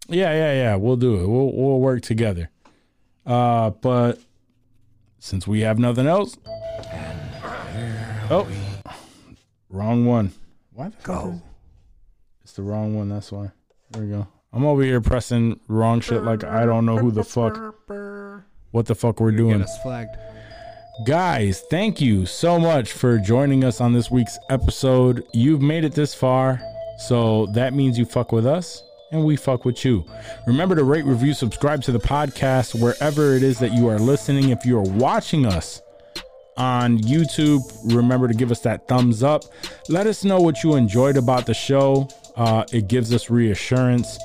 [0.08, 0.76] Yeah, yeah, yeah.
[0.76, 1.28] We'll do it.
[1.28, 2.50] We'll we'll work together.
[3.26, 4.20] Uh, but
[5.20, 6.36] since we have nothing else,
[8.30, 8.48] oh,
[9.70, 10.32] wrong one.
[10.74, 11.42] Why the is-
[12.44, 13.10] It's the wrong one.
[13.10, 13.52] That's why.
[13.92, 14.28] There we go.
[14.54, 17.58] I'm over here pressing wrong shit like I don't know who the fuck,
[18.72, 19.62] what the fuck we're Get doing.
[19.62, 20.18] us flagged.
[21.06, 25.26] Guys, thank you so much for joining us on this week's episode.
[25.34, 26.62] You've made it this far,
[26.98, 30.06] so that means you fuck with us and we fuck with you.
[30.48, 34.50] Remember to rate, review, subscribe to the podcast wherever it is that you are listening.
[34.50, 35.82] If you are watching us
[36.58, 37.62] on YouTube,
[37.94, 39.44] remember to give us that thumbs up.
[39.90, 42.08] Let us know what you enjoyed about the show.
[42.36, 44.18] Uh, it gives us reassurance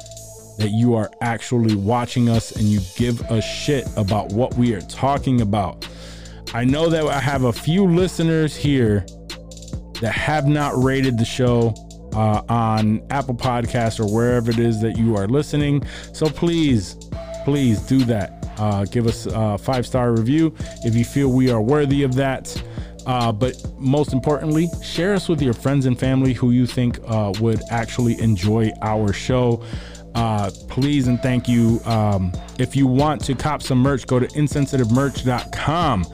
[0.59, 4.81] that you are actually watching us and you give a shit about what we are
[4.83, 5.87] talking about.
[6.55, 9.05] I know that I have a few listeners here
[10.01, 11.75] that have not rated the show
[12.17, 15.85] uh, on Apple Podcasts or wherever it is that you are listening.
[16.13, 16.97] So please,
[17.45, 18.33] please do that.
[18.59, 22.63] Uh, give us a five star review if you feel we are worthy of that.
[23.07, 27.33] Uh, but most importantly, share us with your friends and family who you think uh,
[27.41, 29.63] would actually enjoy our show.
[30.17, 31.79] Uh, please and thank you.
[31.85, 36.07] Um, if you want to cop some merch, go to insensitivemerch.com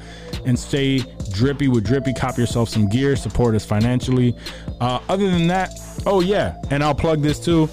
[0.44, 2.12] and stay drippy with drippy.
[2.12, 4.36] Cop yourself some gear, support us financially.
[4.82, 7.68] Uh, other than that, oh yeah, and I'll plug this too.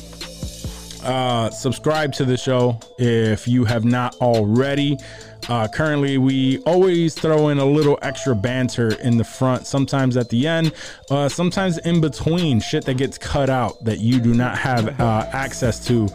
[1.03, 4.95] Uh, subscribe to the show if you have not already.
[5.48, 10.30] Uh, currently, we always throw in a little extra banter in the front, sometimes at
[10.30, 10.72] the end,
[11.10, 15.27] uh, sometimes in between shit that gets cut out that you do not have uh,
[15.34, 16.07] access to.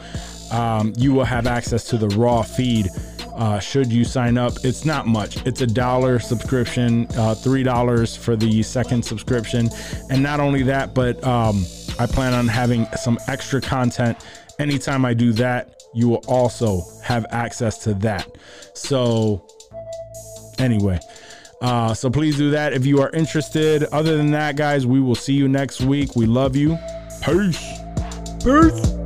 [0.53, 2.87] Um, you will have access to the raw feed
[3.35, 4.53] uh, should you sign up.
[4.63, 5.45] It's not much.
[5.47, 9.69] It's a dollar subscription, uh, three dollars for the second subscription,
[10.11, 11.65] and not only that, but um,
[11.99, 14.19] I plan on having some extra content.
[14.59, 18.37] Anytime I do that, you will also have access to that.
[18.75, 19.47] So,
[20.59, 21.01] anyway,
[21.61, 23.85] uh, so please do that if you are interested.
[23.85, 26.15] Other than that, guys, we will see you next week.
[26.15, 26.79] We love you.
[27.23, 27.81] Peace.
[28.45, 29.04] Peace.